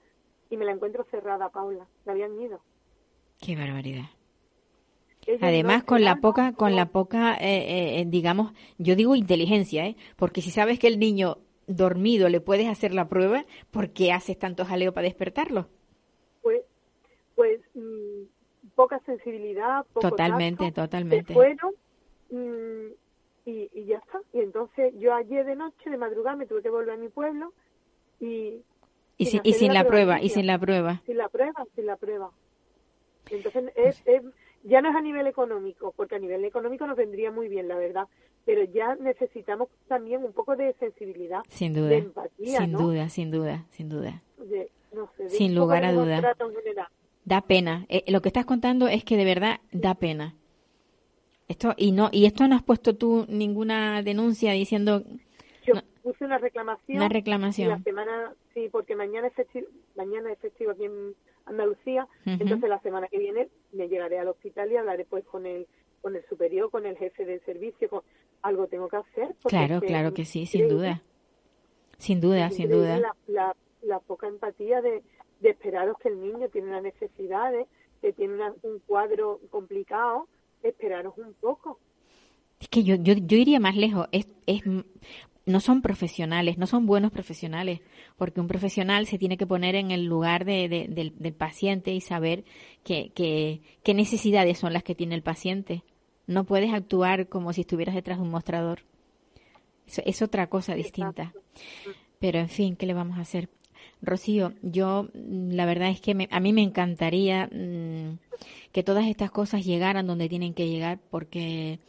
Y 0.49 0.57
me 0.57 0.65
la 0.65 0.71
encuentro 0.73 1.05
cerrada, 1.09 1.47
Paula. 1.49 1.87
La 2.05 2.11
habían 2.13 2.37
ido. 2.41 2.59
Qué 3.39 3.55
barbaridad. 3.55 4.05
Además, 5.39 5.83
con 5.83 6.03
la 6.03 6.19
poca, 6.19 6.53
con 6.53 6.75
la 6.75 6.87
poca, 6.91 7.35
eh, 7.35 7.99
eh, 8.01 8.05
digamos, 8.07 8.53
yo 8.77 8.95
digo 8.95 9.15
inteligencia, 9.15 9.85
¿eh? 9.85 9.95
Porque 10.15 10.41
si 10.41 10.51
sabes 10.51 10.79
que 10.79 10.87
el 10.87 10.99
niño 10.99 11.37
dormido 11.67 12.29
le 12.29 12.41
puedes 12.41 12.67
hacer 12.67 12.93
la 12.93 13.07
prueba, 13.07 13.45
¿por 13.71 13.91
qué 13.91 14.11
haces 14.13 14.39
tanto 14.39 14.65
jaleo 14.65 14.93
para 14.93 15.05
despertarlo? 15.07 15.67
pues, 16.41 16.63
pues 17.35 17.61
mm, 17.73 18.23
poca 18.75 18.99
sensibilidad, 19.05 19.85
poco 19.93 20.09
Totalmente, 20.09 20.65
tacto, 20.65 20.81
totalmente. 20.81 21.33
Fueron 21.33 21.73
mm, 22.29 22.93
y, 23.45 23.69
y 23.73 23.85
ya 23.85 23.97
está. 23.97 24.19
Y 24.33 24.39
entonces 24.41 24.93
yo 24.99 25.13
ayer 25.13 25.45
de 25.45 25.55
noche, 25.55 25.89
de 25.89 25.97
madrugada, 25.97 26.35
me 26.37 26.45
tuve 26.47 26.61
que 26.61 26.69
volver 26.69 26.95
a 26.95 26.97
mi 26.97 27.09
pueblo 27.09 27.53
y 28.19 28.63
Y, 29.17 29.25
sin 29.25 29.41
y 29.43 29.67
la 29.67 29.73
la 29.73 29.87
prueba 29.87 30.21
y 30.21 30.29
sin 30.29 30.47
la 30.47 30.59
prueba. 30.59 31.01
sin 31.05 31.17
la 31.17 31.29
prueba, 31.29 31.65
sin 31.75 31.85
la 31.85 31.95
prueba. 31.97 32.31
Entonces 33.29 33.71
es, 33.75 33.95
es- 34.05 34.23
ya 34.67 34.81
no 34.81 34.89
es 34.89 34.95
a 34.95 35.01
nivel 35.01 35.27
económico, 35.27 35.93
porque 35.95 36.15
a 36.15 36.19
nivel 36.19 36.43
económico 36.45 36.85
nos 36.87 36.97
vendría 36.97 37.31
muy 37.31 37.47
bien, 37.47 37.67
la 37.67 37.75
verdad, 37.77 38.07
pero 38.45 38.63
ya 38.63 38.95
necesitamos 38.95 39.69
también 39.87 40.23
un 40.23 40.33
poco 40.33 40.55
de 40.55 40.73
sensibilidad, 40.79 41.41
Sin 41.49 41.73
duda. 41.73 41.89
de 41.89 41.97
empatía, 41.97 42.59
sin 42.59 42.71
¿no? 42.71 42.79
duda, 42.79 43.09
sin 43.09 43.31
duda, 43.31 43.65
sin 43.71 43.89
duda. 43.89 44.21
De, 44.37 44.69
no 44.93 45.09
sé, 45.17 45.23
de 45.23 45.29
Sin 45.29 45.55
lugar 45.55 45.83
a 45.85 45.91
duda. 45.93 46.35
Da 47.25 47.41
pena. 47.41 47.85
Eh, 47.89 48.03
lo 48.07 48.21
que 48.21 48.29
estás 48.29 48.45
contando 48.45 48.87
es 48.87 49.03
que 49.03 49.17
de 49.17 49.25
verdad 49.25 49.59
da 49.71 49.95
pena. 49.95 50.33
Esto 51.49 51.73
y 51.77 51.91
no 51.91 52.09
y 52.11 52.25
esto 52.25 52.47
no 52.47 52.55
has 52.55 52.63
puesto 52.63 52.95
tú 52.95 53.25
ninguna 53.29 54.01
denuncia 54.01 54.51
diciendo 54.53 55.03
Yo 55.65 55.73
No. 55.75 55.81
puse 56.03 56.23
una 56.25 56.37
reclamación. 56.37 56.97
una 56.97 57.05
Y 57.05 57.09
la 57.09 57.13
reclamación. 57.13 57.83
semana, 57.83 58.33
sí, 58.53 58.69
porque 58.71 58.95
mañana 58.95 59.27
es 59.27 59.33
festivo, 59.33 59.67
mañana 59.95 60.31
es 60.31 60.39
festivo 60.39 60.71
aquí 60.71 60.85
en 60.85 61.13
Andalucía, 61.47 62.03
Ujú. 62.25 62.37
entonces 62.41 62.69
la 62.69 62.79
semana 62.81 63.07
que 63.07 63.17
viene 63.17 63.49
me 63.71 63.87
llegaré 63.87 64.19
al 64.19 64.27
hospital 64.27 64.71
y 64.71 64.77
hablaré 64.77 65.05
pues 65.05 65.25
con 65.25 65.45
el 65.45 65.67
con 66.01 66.15
el 66.15 66.23
superior, 66.29 66.69
con 66.69 66.85
el 66.85 66.95
jefe 66.97 67.25
del 67.25 67.41
servicio, 67.43 67.89
con 67.89 68.01
algo 68.43 68.67
tengo 68.67 68.87
que 68.87 68.97
hacer. 68.97 69.35
Claro, 69.45 69.81
que 69.81 69.87
claro 69.87 70.13
que 70.13 70.25
sí, 70.25 70.45
sin 70.45 70.67
duda. 70.69 71.01
Sin 71.97 72.21
duda, 72.21 72.49
sin 72.51 72.69
duda. 72.69 72.99
La, 72.99 73.15
la, 73.27 73.55
la 73.81 73.99
poca 73.99 74.27
empatía 74.27 74.81
de, 74.81 75.01
de 75.41 75.49
esperaros 75.49 75.97
que 75.97 76.09
el 76.09 76.21
niño 76.21 76.47
tiene 76.49 76.67
unas 76.69 76.83
necesidades, 76.83 77.67
que 78.01 78.13
tiene 78.13 78.35
una- 78.35 78.53
un 78.61 78.79
cuadro 78.85 79.39
complicado, 79.49 80.27
esperaros 80.61 81.17
un 81.17 81.33
poco. 81.33 81.79
Es 82.59 82.69
que 82.69 82.83
yo, 82.83 82.95
yo, 82.95 83.13
yo 83.15 83.37
iría 83.37 83.59
más 83.59 83.75
lejos. 83.75 84.07
Es, 84.11 84.27
es, 84.45 84.61
no 85.47 85.59
son 85.59 85.81
profesionales, 85.81 86.57
no 86.59 86.67
son 86.67 86.85
buenos 86.85 87.11
profesionales, 87.11 87.79
porque 88.17 88.39
un 88.39 88.47
profesional 88.47 89.07
se 89.07 89.17
tiene 89.17 89.37
que 89.37 89.47
poner 89.47 89.73
en 89.75 89.89
el 89.89 90.05
lugar 90.05 90.45
de, 90.45 90.69
de- 90.69 90.87
del, 90.87 91.13
del 91.17 91.33
paciente 91.33 91.91
y 91.93 92.01
saber 92.01 92.43
que, 92.83 93.09
que- 93.15 93.61
qué 93.83 93.93
necesidades 93.95 94.59
son 94.59 94.73
las 94.73 94.83
que 94.83 94.93
tiene 94.93 95.15
el 95.15 95.23
paciente. 95.23 95.83
No 96.27 96.43
puedes 96.43 96.73
actuar 96.73 97.27
como 97.27 97.53
si 97.53 97.61
estuvieras 97.61 97.95
detrás 97.95 98.17
de 98.19 98.23
un 98.25 98.29
mostrador. 98.31 98.81
Eso 99.87 100.01
es 100.05 100.21
otra 100.21 100.47
cosa 100.47 100.75
distinta. 100.75 101.33
Pero 102.19 102.39
en 102.39 102.49
fin, 102.49 102.75
¿qué 102.75 102.85
le 102.85 102.93
vamos 102.93 103.17
a 103.17 103.21
hacer? 103.21 103.49
Rocío, 104.01 104.53
yo 104.61 105.07
mm, 105.13 105.51
la 105.51 105.65
verdad 105.65 105.89
es 105.89 106.01
que 106.01 106.13
me- 106.13 106.27
a 106.31 106.39
mí 106.39 106.51
me 106.51 106.61
encantaría 106.63 107.47
mm, 107.47 108.17
que 108.71 108.83
todas 108.83 109.07
estas 109.07 109.31
cosas 109.31 109.65
llegaran 109.65 110.05
donde 110.07 110.27
tienen 110.29 110.53
que 110.53 110.67
llegar 110.67 110.99
porque 111.09 111.79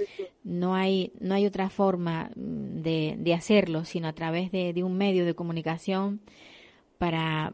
no 0.48 0.74
hay 0.74 1.12
no 1.20 1.34
hay 1.34 1.46
otra 1.46 1.68
forma 1.70 2.30
mm, 2.34 2.82
de, 2.82 3.16
de 3.18 3.34
hacerlo 3.34 3.84
sino 3.84 4.08
a 4.08 4.12
través 4.14 4.50
de, 4.50 4.72
de 4.72 4.82
un 4.82 4.96
medio 4.96 5.24
de 5.24 5.34
comunicación 5.34 6.20
para 6.96 7.52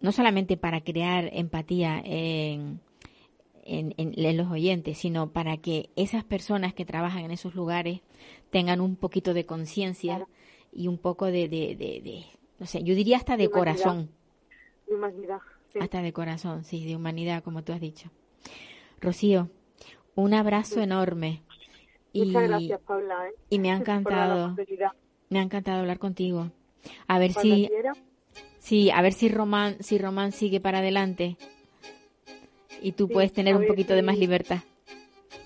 no 0.00 0.12
solamente 0.12 0.58
para 0.58 0.82
crear 0.82 1.30
empatía 1.32 2.00
en, 2.04 2.80
en, 3.64 3.94
en, 3.96 4.36
los 4.36 4.50
oyentes, 4.50 4.98
sino 4.98 5.32
para 5.32 5.56
que 5.56 5.88
esas 5.96 6.24
personas 6.24 6.74
que 6.74 6.84
trabajan 6.84 7.24
en 7.24 7.30
esos 7.30 7.54
lugares 7.54 8.00
tengan 8.50 8.82
un 8.82 8.96
poquito 8.96 9.32
de 9.32 9.46
conciencia 9.46 10.26
y 10.72 10.88
un 10.88 10.98
poco 10.98 11.26
de, 11.26 11.48
de, 11.48 11.74
de, 11.74 12.26
no 12.58 12.66
sé, 12.66 12.82
yo 12.82 12.94
diría 12.94 13.16
hasta 13.16 13.38
de, 13.38 13.48
corazón. 13.48 14.10
De 14.86 14.94
humanidad. 14.94 15.40
Hasta 15.80 16.02
de 16.02 16.12
corazón, 16.12 16.64
sí, 16.64 16.84
de 16.84 16.96
humanidad, 16.96 17.42
como 17.42 17.64
tú 17.64 17.72
has 17.72 17.80
dicho. 17.80 18.10
Rocío, 19.00 19.48
un 20.14 20.34
abrazo 20.34 20.82
enorme. 20.82 21.42
Muchas 22.14 22.42
y, 22.42 22.46
gracias, 22.46 22.80
Paula. 22.80 23.28
¿eh? 23.28 23.34
Y 23.50 23.58
me 23.58 23.72
ha 23.72 23.76
encantado. 23.76 24.56
Me 25.28 25.38
ha 25.40 25.42
encantado 25.42 25.80
hablar 25.80 25.98
contigo. 25.98 26.50
A 27.08 27.18
ver 27.18 27.32
si. 27.32 27.70
Sí, 28.58 28.90
a 28.90 29.02
ver 29.02 29.12
si 29.12 29.28
Román, 29.28 29.76
si 29.80 29.98
Román 29.98 30.32
sigue 30.32 30.58
para 30.58 30.78
adelante 30.78 31.36
y 32.80 32.92
tú 32.92 33.08
puedes 33.08 33.32
tener 33.32 33.56
un 33.56 33.66
poquito 33.66 33.94
de 33.94 34.02
más 34.02 34.18
libertad. 34.18 34.58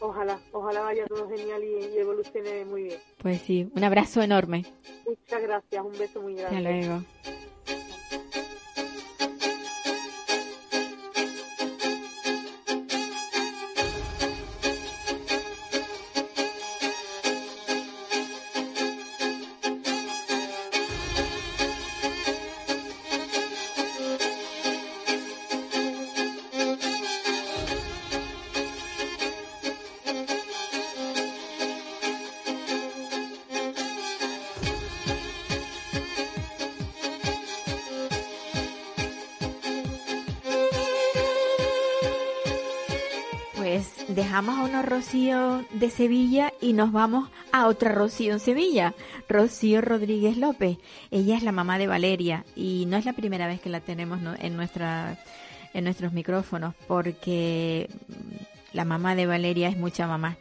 Ojalá, 0.01 0.39
ojalá 0.53 0.83
vaya 0.83 1.07
todo 1.07 1.29
genial 1.29 1.63
y, 1.65 1.99
evolucione 1.99 2.65
muy 2.65 2.85
bien. 2.85 3.01
Pues 3.19 3.41
sí, 3.41 3.69
un 3.75 3.85
abrazo 3.85 4.23
enorme. 4.23 4.65
Muchas 5.07 5.43
gracias, 5.43 5.85
un 5.85 5.99
beso 5.99 6.21
muy 6.21 6.35
grande. 6.35 6.57
Hasta 6.57 6.71
luego. 6.71 7.05
De 45.19 45.91
Sevilla 45.91 46.53
y 46.61 46.75
nos 46.75 46.93
vamos 46.93 47.29
a 47.51 47.67
otra 47.67 47.91
Rocío 47.91 48.33
en 48.33 48.39
Sevilla, 48.39 48.95
Rocío 49.29 49.81
Rodríguez 49.81 50.37
López. 50.37 50.79
Ella 51.11 51.37
es 51.37 51.43
la 51.43 51.51
mamá 51.51 51.77
de 51.77 51.89
Valeria 51.89 52.45
y 52.55 52.87
no 52.87 52.97
es 52.97 53.05
la 53.05 53.15
primera 53.15 53.49
vez 53.49 53.61
que 53.61 53.69
la 53.69 53.81
tenemos 53.81 54.21
en, 54.39 54.57
nuestra, 54.57 55.19
en 55.75 55.83
nuestros 55.83 56.13
micrófonos 56.13 56.73
porque 56.87 57.91
la 58.73 58.85
mamá 58.85 59.17
de 59.17 59.27
Valeria 59.27 59.69
es 59.69 59.77
mucha 59.77 60.07
mamá. 60.07 60.37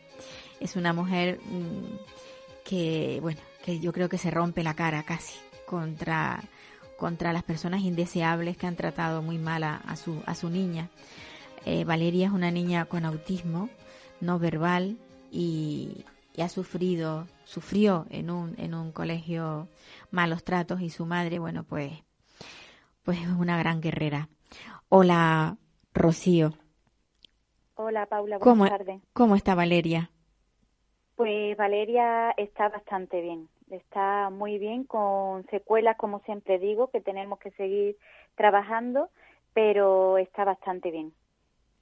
Es 0.60 0.76
una 0.76 0.94
mujer 0.94 1.40
mm, 1.44 2.64
que, 2.64 3.18
bueno, 3.20 3.42
que 3.66 3.80
yo 3.80 3.92
creo 3.92 4.10
que 4.10 4.20
se 4.20 4.30
rompe 4.30 4.62
la 4.62 4.76
cara 4.76 5.02
casi 5.02 5.40
contra, 5.66 6.40
contra 6.98 7.34
las 7.34 7.42
personas 7.42 7.82
indeseables 7.82 8.58
que 8.58 8.68
han 8.68 8.76
tratado 8.76 9.24
muy 9.24 9.40
mal 9.40 9.64
a, 9.64 9.96
su, 9.96 10.22
a 10.28 10.36
su 10.36 10.52
niña. 10.52 10.90
Eh, 11.66 11.84
Valeria 11.84 12.28
es 12.28 12.32
una 12.32 12.52
niña 12.52 12.86
con 12.86 13.06
autismo 13.06 13.70
no 14.22 14.40
verbal 14.40 14.98
y, 15.32 16.06
ha 16.42 16.50
sufrido, 16.50 17.26
sufrió 17.46 18.06
en 18.10 18.30
un, 18.30 18.56
en 18.60 18.76
un 18.76 18.92
colegio 18.92 19.68
malos 20.12 20.44
tratos 20.44 20.82
y 20.82 20.90
su 20.90 21.06
madre, 21.06 21.40
bueno, 21.40 21.64
pues, 21.64 21.92
pues 23.04 23.20
es 23.20 23.28
una 23.28 23.58
gran 23.58 23.82
guerrera. 23.82 24.30
Hola, 24.90 25.58
Rocío. 25.94 26.54
Hola, 27.76 28.06
Paula, 28.06 28.38
buenas 28.38 28.70
tardes. 28.70 29.02
¿Cómo 29.14 29.36
está 29.36 29.56
Valeria? 29.56 30.12
Pues 31.16 31.58
Valeria 31.58 32.32
está 32.38 32.70
bastante 32.70 33.22
bien, 33.22 33.50
está 33.72 34.30
muy 34.30 34.60
bien, 34.60 34.84
con 34.84 35.46
secuelas, 35.48 35.98
como 35.98 36.20
siempre 36.20 36.60
digo, 36.60 36.92
que 36.92 37.02
tenemos 37.02 37.40
que 37.40 37.50
seguir 37.52 37.98
trabajando, 38.36 39.10
pero 39.54 40.20
está 40.20 40.44
bastante 40.44 40.92
bien. 40.92 41.14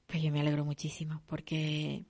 Pues 0.08 0.22
yo 0.22 0.32
me 0.32 0.42
alegro 0.42 0.66
muchísimo 0.66 1.22
porque, 1.26 2.06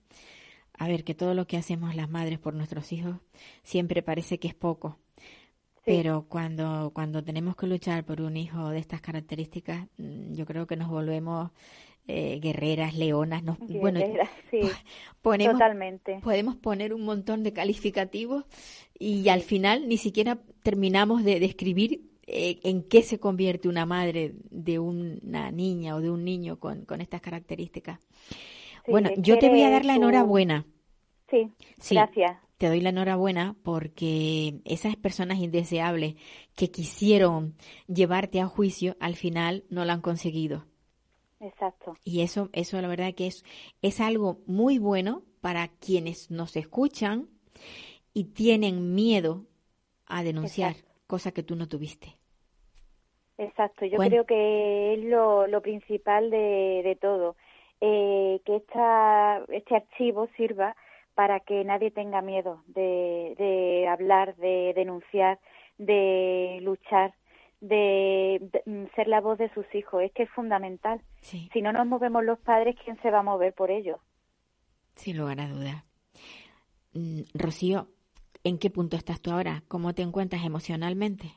a 0.77 0.88
ver, 0.88 1.03
que 1.03 1.15
todo 1.15 1.34
lo 1.34 1.47
que 1.47 1.58
hacemos 1.58 1.95
las 1.95 2.10
madres 2.10 2.39
por 2.39 2.53
nuestros 2.53 2.91
hijos 2.91 3.17
siempre 3.63 4.01
parece 4.01 4.39
que 4.39 4.47
es 4.47 4.55
poco. 4.55 4.99
Pero 5.86 6.25
cuando, 6.27 6.91
cuando 6.93 7.23
tenemos 7.23 7.55
que 7.55 7.67
luchar 7.67 8.03
por 8.05 8.19
un 8.19 8.38
hijo 8.38 8.69
de 8.69 8.79
estas 8.79 9.01
características, 9.01 9.88
mm, 9.97 10.34
yo 10.34 10.45
creo 10.45 10.65
que 10.65 10.75
nos 10.75 10.89
volvemos 10.89 11.51
eh, 12.08 12.39
guerreras, 12.39 12.95
leonas. 12.95 13.43
Nos, 13.43 13.60
bueno, 13.60 13.99
sí, 14.49 14.60
ponemos, 15.21 15.53
totalmente. 15.53 16.19
Podemos 16.23 16.55
poner 16.55 16.93
un 16.93 17.03
montón 17.03 17.43
de 17.43 17.53
calificativos 17.53 18.45
y 18.97 19.29
al 19.29 19.41
final 19.41 19.88
ni 19.88 19.97
siquiera 19.97 20.39
terminamos 20.63 21.23
de 21.23 21.39
describir 21.39 22.01
eh, 22.27 22.59
en 22.63 22.83
qué 22.83 23.03
se 23.03 23.19
convierte 23.19 23.67
una 23.67 23.85
madre 23.85 24.33
de 24.49 24.79
una 24.79 25.51
niña 25.51 25.95
o 25.95 26.01
de 26.01 26.09
un 26.09 26.23
niño 26.23 26.59
con, 26.59 26.85
con 26.85 27.01
estas 27.01 27.21
características. 27.21 27.99
bueno, 28.88 29.11
yo 29.17 29.38
te 29.38 29.49
voy 29.49 29.61
a 29.61 29.69
dar 29.69 29.85
la 29.85 29.95
enhorabuena. 29.95 30.65
Sí, 31.29 31.51
gracias. 31.91 32.38
Te 32.57 32.67
doy 32.67 32.81
la 32.81 32.89
enhorabuena 32.89 33.55
porque 33.63 34.61
esas 34.63 34.95
personas 34.95 35.39
indeseables 35.39 36.15
que 36.55 36.71
quisieron 36.71 37.55
llevarte 37.88 38.39
a 38.39 38.47
juicio, 38.47 38.95
al 38.99 39.15
final 39.15 39.65
no 39.69 39.85
lo 39.85 39.91
han 39.91 40.01
conseguido. 40.01 40.65
Exacto. 41.39 41.97
Y 42.03 42.21
eso, 42.21 42.49
eso 42.53 42.81
la 42.81 42.88
verdad 42.88 43.13
que 43.13 43.27
es, 43.27 43.43
es 43.81 43.99
algo 43.99 44.39
muy 44.47 44.79
bueno 44.79 45.23
para 45.41 45.67
quienes 45.67 46.31
nos 46.31 46.55
escuchan 46.55 47.29
y 48.13 48.25
tienen 48.25 48.95
miedo 48.95 49.45
a 50.07 50.23
denunciar 50.23 50.77
cosa 51.08 51.32
que 51.32 51.44
tú 51.44 51.56
no 51.56 51.68
tuviste. 51.68 52.18
Exacto, 53.38 53.86
yo 53.86 53.98
creo 53.98 54.26
que 54.26 54.94
es 54.94 55.04
lo, 55.04 55.46
lo 55.48 55.62
principal 55.62 56.30
de, 56.30 56.82
de 56.84 56.98
todo, 57.00 57.36
eh, 57.82 58.39
que 58.46 58.56
esta, 58.56 59.44
este 59.50 59.76
archivo 59.76 60.30
sirva 60.38 60.76
para 61.15 61.41
que 61.41 61.63
nadie 61.63 61.91
tenga 61.91 62.22
miedo 62.22 62.63
de, 62.68 63.36
de 63.38 63.88
hablar, 63.88 64.36
de 64.38 64.74
denunciar, 64.76 65.39
de 65.78 66.60
luchar, 66.62 67.13
de, 67.60 68.50
mm, 68.65 68.86
ser 68.96 69.08
la 69.08 69.22
voz 69.22 69.38
de 69.38 69.54
sus 69.54 69.65
hijos. 69.74 70.04
Es 70.04 70.12
que 70.13 70.24
es 70.24 70.30
fundamental. 70.30 71.02
Si 71.22 71.62
no 71.62 71.74
nos 71.74 71.88
movemos 71.88 72.24
los 72.24 72.39
padres, 72.39 72.76
¿quién 72.84 73.02
se 73.02 73.12
va 73.12 73.20
a 73.20 73.24
mover 73.24 73.54
por 73.54 73.72
ellos? 73.72 74.00
Sin 74.96 75.18
lugar 75.18 75.39
a 75.39 75.48
duda. 75.48 75.86
Mm, 76.94 77.22
Rocío, 77.34 77.88
¿En 78.47 78.60
qué 78.60 78.69
punto 78.69 78.95
estás 78.95 79.19
tú 79.21 79.31
ahora? 79.31 79.63
¿Cómo 79.67 79.95
te 79.95 80.03
encuentras 80.03 80.45
emocionalmente? 80.45 81.31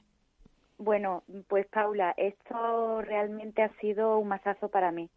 Bueno, 0.76 1.22
pues 1.48 1.66
Paula, 1.68 2.12
esto 2.18 3.00
realmente 3.00 3.62
ha 3.62 3.70
sido 3.80 4.18
un 4.18 4.28
masazo 4.28 4.68
para 4.68 4.92
mí, 4.92 5.08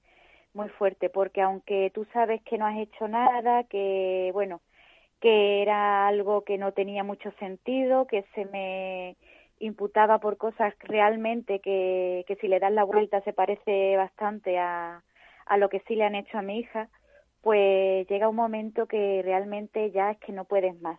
muy 0.54 0.70
fuerte, 0.70 1.10
porque 1.10 1.42
aunque 1.42 1.92
tú 1.94 2.08
sabes 2.14 2.42
que 2.44 2.58
no 2.58 2.66
has 2.66 2.78
hecho 2.78 3.10
nada, 3.10 3.66
que 3.66 4.30
bueno, 4.32 4.62
que 5.20 5.62
era 5.62 6.08
algo 6.08 6.46
que 6.46 6.58
no 6.58 6.72
tenía 6.72 7.04
mucho 7.04 7.30
sentido, 7.40 8.08
que 8.08 8.24
se 8.36 8.46
me 8.46 9.18
imputaba 9.60 10.20
por 10.20 10.38
cosas 10.38 10.74
realmente 10.80 11.60
que, 11.60 12.24
que 12.26 12.38
si 12.38 12.48
le 12.48 12.62
das 12.62 12.72
la 12.72 12.86
vuelta 12.86 13.20
se 13.24 13.34
parece 13.34 13.98
bastante 13.98 14.58
a, 14.60 15.04
a 15.46 15.58
lo 15.58 15.68
que 15.68 15.82
sí 15.90 15.96
le 15.96 16.06
han 16.06 16.16
hecho 16.16 16.38
a 16.38 16.42
mi 16.42 16.60
hija, 16.60 16.88
pues 17.42 18.08
llega 18.08 18.30
un 18.30 18.38
momento 18.38 18.88
que 18.88 19.22
realmente 19.26 19.92
ya 19.92 20.12
es 20.12 20.20
que 20.20 20.32
no 20.32 20.46
puedes 20.46 20.80
más 20.80 20.98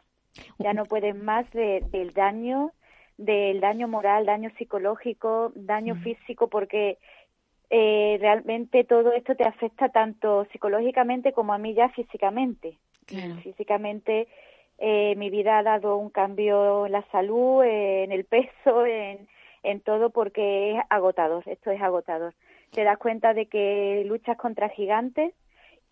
ya 0.58 0.72
no 0.72 0.84
puedes 0.84 1.14
más 1.14 1.50
del 1.50 2.12
daño, 2.14 2.72
del 3.16 3.60
daño 3.60 3.88
moral, 3.88 4.26
daño 4.26 4.50
psicológico, 4.58 5.52
daño 5.54 5.96
físico, 5.96 6.48
porque 6.48 6.98
eh, 7.70 8.18
realmente 8.20 8.84
todo 8.84 9.12
esto 9.12 9.34
te 9.34 9.44
afecta 9.44 9.88
tanto 9.88 10.46
psicológicamente 10.52 11.32
como 11.32 11.52
a 11.52 11.58
mí 11.58 11.74
ya 11.74 11.88
físicamente. 11.90 12.78
Físicamente 13.42 14.28
eh, 14.78 15.14
mi 15.16 15.30
vida 15.30 15.58
ha 15.58 15.62
dado 15.62 15.96
un 15.96 16.10
cambio 16.10 16.86
en 16.86 16.92
la 16.92 17.02
salud, 17.10 17.62
en 17.64 18.12
el 18.12 18.24
peso, 18.24 18.86
en, 18.86 19.28
en 19.62 19.80
todo, 19.80 20.10
porque 20.10 20.72
es 20.72 20.80
agotador, 20.90 21.42
esto 21.46 21.70
es 21.70 21.80
agotador. 21.80 22.34
Te 22.70 22.84
das 22.84 22.98
cuenta 22.98 23.34
de 23.34 23.46
que 23.46 24.02
luchas 24.06 24.36
contra 24.36 24.70
gigantes 24.70 25.34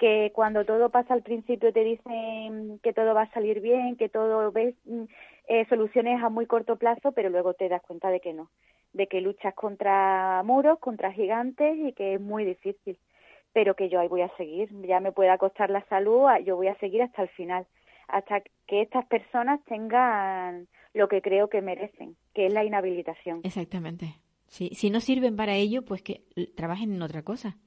que 0.00 0.32
cuando 0.34 0.64
todo 0.64 0.88
pasa 0.88 1.12
al 1.12 1.22
principio 1.22 1.74
te 1.74 1.84
dicen 1.84 2.80
que 2.82 2.94
todo 2.94 3.14
va 3.14 3.22
a 3.22 3.32
salir 3.32 3.60
bien, 3.60 3.96
que 3.96 4.08
todo 4.08 4.50
ves 4.50 4.74
mm, 4.86 5.04
eh, 5.48 5.66
soluciones 5.68 6.22
a 6.22 6.30
muy 6.30 6.46
corto 6.46 6.76
plazo, 6.76 7.12
pero 7.12 7.28
luego 7.28 7.52
te 7.52 7.68
das 7.68 7.82
cuenta 7.82 8.08
de 8.08 8.20
que 8.20 8.32
no, 8.32 8.50
de 8.94 9.06
que 9.06 9.20
luchas 9.20 9.54
contra 9.54 10.42
muros, 10.42 10.78
contra 10.78 11.12
gigantes 11.12 11.76
y 11.78 11.92
que 11.92 12.14
es 12.14 12.20
muy 12.20 12.46
difícil, 12.46 12.98
pero 13.52 13.76
que 13.76 13.90
yo 13.90 14.00
ahí 14.00 14.08
voy 14.08 14.22
a 14.22 14.34
seguir, 14.38 14.70
ya 14.86 15.00
me 15.00 15.12
pueda 15.12 15.36
costar 15.36 15.68
la 15.68 15.84
salud, 15.88 16.28
yo 16.46 16.56
voy 16.56 16.68
a 16.68 16.78
seguir 16.78 17.02
hasta 17.02 17.22
el 17.22 17.28
final, 17.28 17.66
hasta 18.08 18.40
que 18.66 18.80
estas 18.80 19.04
personas 19.04 19.60
tengan 19.66 20.66
lo 20.94 21.08
que 21.08 21.20
creo 21.20 21.50
que 21.50 21.60
merecen, 21.60 22.16
que 22.34 22.46
es 22.46 22.54
la 22.54 22.64
inhabilitación. 22.64 23.40
Exactamente. 23.44 24.14
Sí, 24.46 24.70
si 24.72 24.88
no 24.90 25.00
sirven 25.00 25.36
para 25.36 25.54
ello, 25.54 25.84
pues 25.84 26.02
que 26.02 26.24
trabajen 26.56 26.94
en 26.94 27.02
otra 27.02 27.22
cosa. 27.22 27.58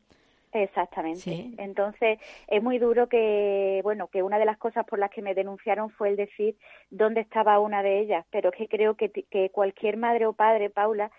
Exactamente. 0.53 1.49
Entonces, 1.57 2.19
es 2.47 2.61
muy 2.61 2.77
duro 2.77 3.09
que, 3.09 3.81
bueno, 3.83 4.07
que 4.07 4.21
una 4.21 4.37
de 4.37 4.45
las 4.45 4.57
cosas 4.57 4.85
por 4.85 4.99
las 4.99 5.09
que 5.09 5.23
me 5.23 5.33
denunciaron 5.33 5.89
fue 5.89 6.09
el 6.09 6.15
decir 6.15 6.55
dónde 6.91 7.21
estaba 7.21 7.59
una 7.59 7.81
de 7.81 7.99
ellas, 7.99 8.25
pero 8.29 8.49
es 8.49 8.55
que 8.55 8.67
creo 8.67 8.95
que, 8.95 9.09
que 9.09 9.49
cualquier 9.49 9.97
madre 9.97 10.27
o 10.27 10.33
padre, 10.33 10.69
Paula, 10.69 11.11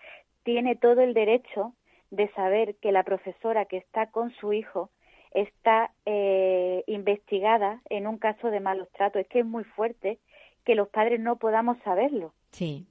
tiene 0.43 0.77
todo 0.77 1.01
el 1.01 1.13
derecho 1.13 1.73
de 2.11 2.31
saber 2.33 2.75
que 2.75 2.93
la 2.93 3.03
profesora 3.03 3.65
que 3.65 3.77
está 3.77 4.09
con 4.09 4.31
su 4.35 4.53
hijo 4.53 4.89
está 5.31 5.91
eh, 6.05 6.83
investigada 6.87 7.81
en 7.89 8.07
un 8.07 8.17
caso 8.17 8.47
de 8.47 8.61
malos 8.61 8.87
tratos. 8.93 9.21
Es 9.21 9.27
que 9.27 9.39
es 9.39 9.45
muy 9.45 9.65
fuerte 9.65 10.19
que 10.63 10.75
los 10.75 10.87
padres 10.87 11.19
no 11.19 11.35
podamos 11.35 11.77
saberlo. 11.83 12.33
Sí, 12.51 12.87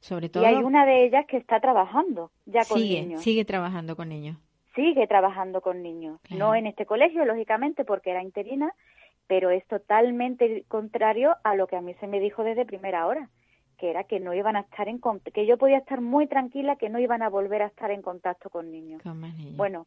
sobre 0.00 0.28
todo. 0.28 0.42
Y 0.42 0.46
hay 0.46 0.56
una 0.56 0.84
de 0.84 1.06
ellas 1.06 1.24
que 1.26 1.38
está 1.38 1.60
trabajando 1.60 2.30
ya 2.44 2.62
con 2.66 2.78
niños. 2.78 3.22
Sigue 3.22 3.46
trabajando 3.46 3.96
con 3.96 4.10
niños 4.10 4.36
sigue 4.74 5.06
trabajando 5.06 5.60
con 5.60 5.82
niños. 5.82 6.20
No 6.30 6.54
en 6.54 6.66
este 6.66 6.86
colegio, 6.86 7.24
lógicamente, 7.24 7.84
porque 7.84 8.10
era 8.10 8.22
interina, 8.22 8.74
pero 9.26 9.50
es 9.50 9.66
totalmente 9.66 10.64
contrario 10.68 11.36
a 11.44 11.54
lo 11.54 11.66
que 11.66 11.76
a 11.76 11.80
mí 11.80 11.94
se 11.94 12.06
me 12.06 12.20
dijo 12.20 12.44
desde 12.44 12.66
primera 12.66 13.06
hora, 13.06 13.30
que 13.78 13.90
era 13.90 14.04
que 14.04 14.20
no 14.20 14.34
iban 14.34 14.56
a 14.56 14.60
estar 14.60 14.88
en 14.88 15.00
que 15.32 15.46
yo 15.46 15.58
podía 15.58 15.78
estar 15.78 16.00
muy 16.00 16.26
tranquila 16.26 16.76
que 16.76 16.88
no 16.88 16.98
iban 16.98 17.22
a 17.22 17.28
volver 17.28 17.62
a 17.62 17.66
estar 17.66 17.90
en 17.90 18.02
contacto 18.02 18.50
con 18.50 18.70
niños. 18.70 19.02
Bueno, 19.56 19.86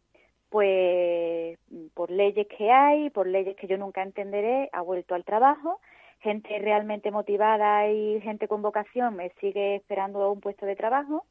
pues 0.49 1.59
por 1.93 2.11
leyes 2.11 2.47
que 2.47 2.71
hay, 2.71 3.09
por 3.09 3.27
leyes 3.27 3.55
que 3.55 3.67
yo 3.67 3.77
nunca 3.77 4.03
entenderé, 4.03 4.69
ha 4.71 4.81
vuelto 4.81 5.15
al 5.15 5.23
trabajo. 5.23 5.79
Gente 6.19 6.57
realmente 6.59 7.11
motivada 7.11 7.87
y 7.89 8.19
gente 8.21 8.47
con 8.47 8.61
vocación 8.61 9.15
me 9.15 9.29
sigue 9.41 9.75
esperando 9.75 10.31
un 10.31 10.39
puesto 10.39 10.65
de 10.65 10.75
trabajo, 10.75 11.25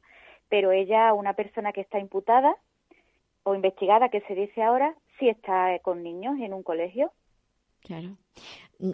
pero 0.47 0.71
ella, 0.71 1.13
una 1.13 1.33
persona 1.33 1.73
que 1.73 1.81
está 1.81 1.99
imputada, 1.99 2.55
o 3.45 3.55
investigada, 3.55 4.09
que 4.09 4.21
se 4.21 4.35
dice 4.35 4.63
ahora, 4.63 4.95
si 5.19 5.29
está 5.29 5.79
con 5.79 6.03
niños 6.03 6.37
en 6.39 6.53
un 6.53 6.63
colegio. 6.63 7.11
Claro. 7.81 8.17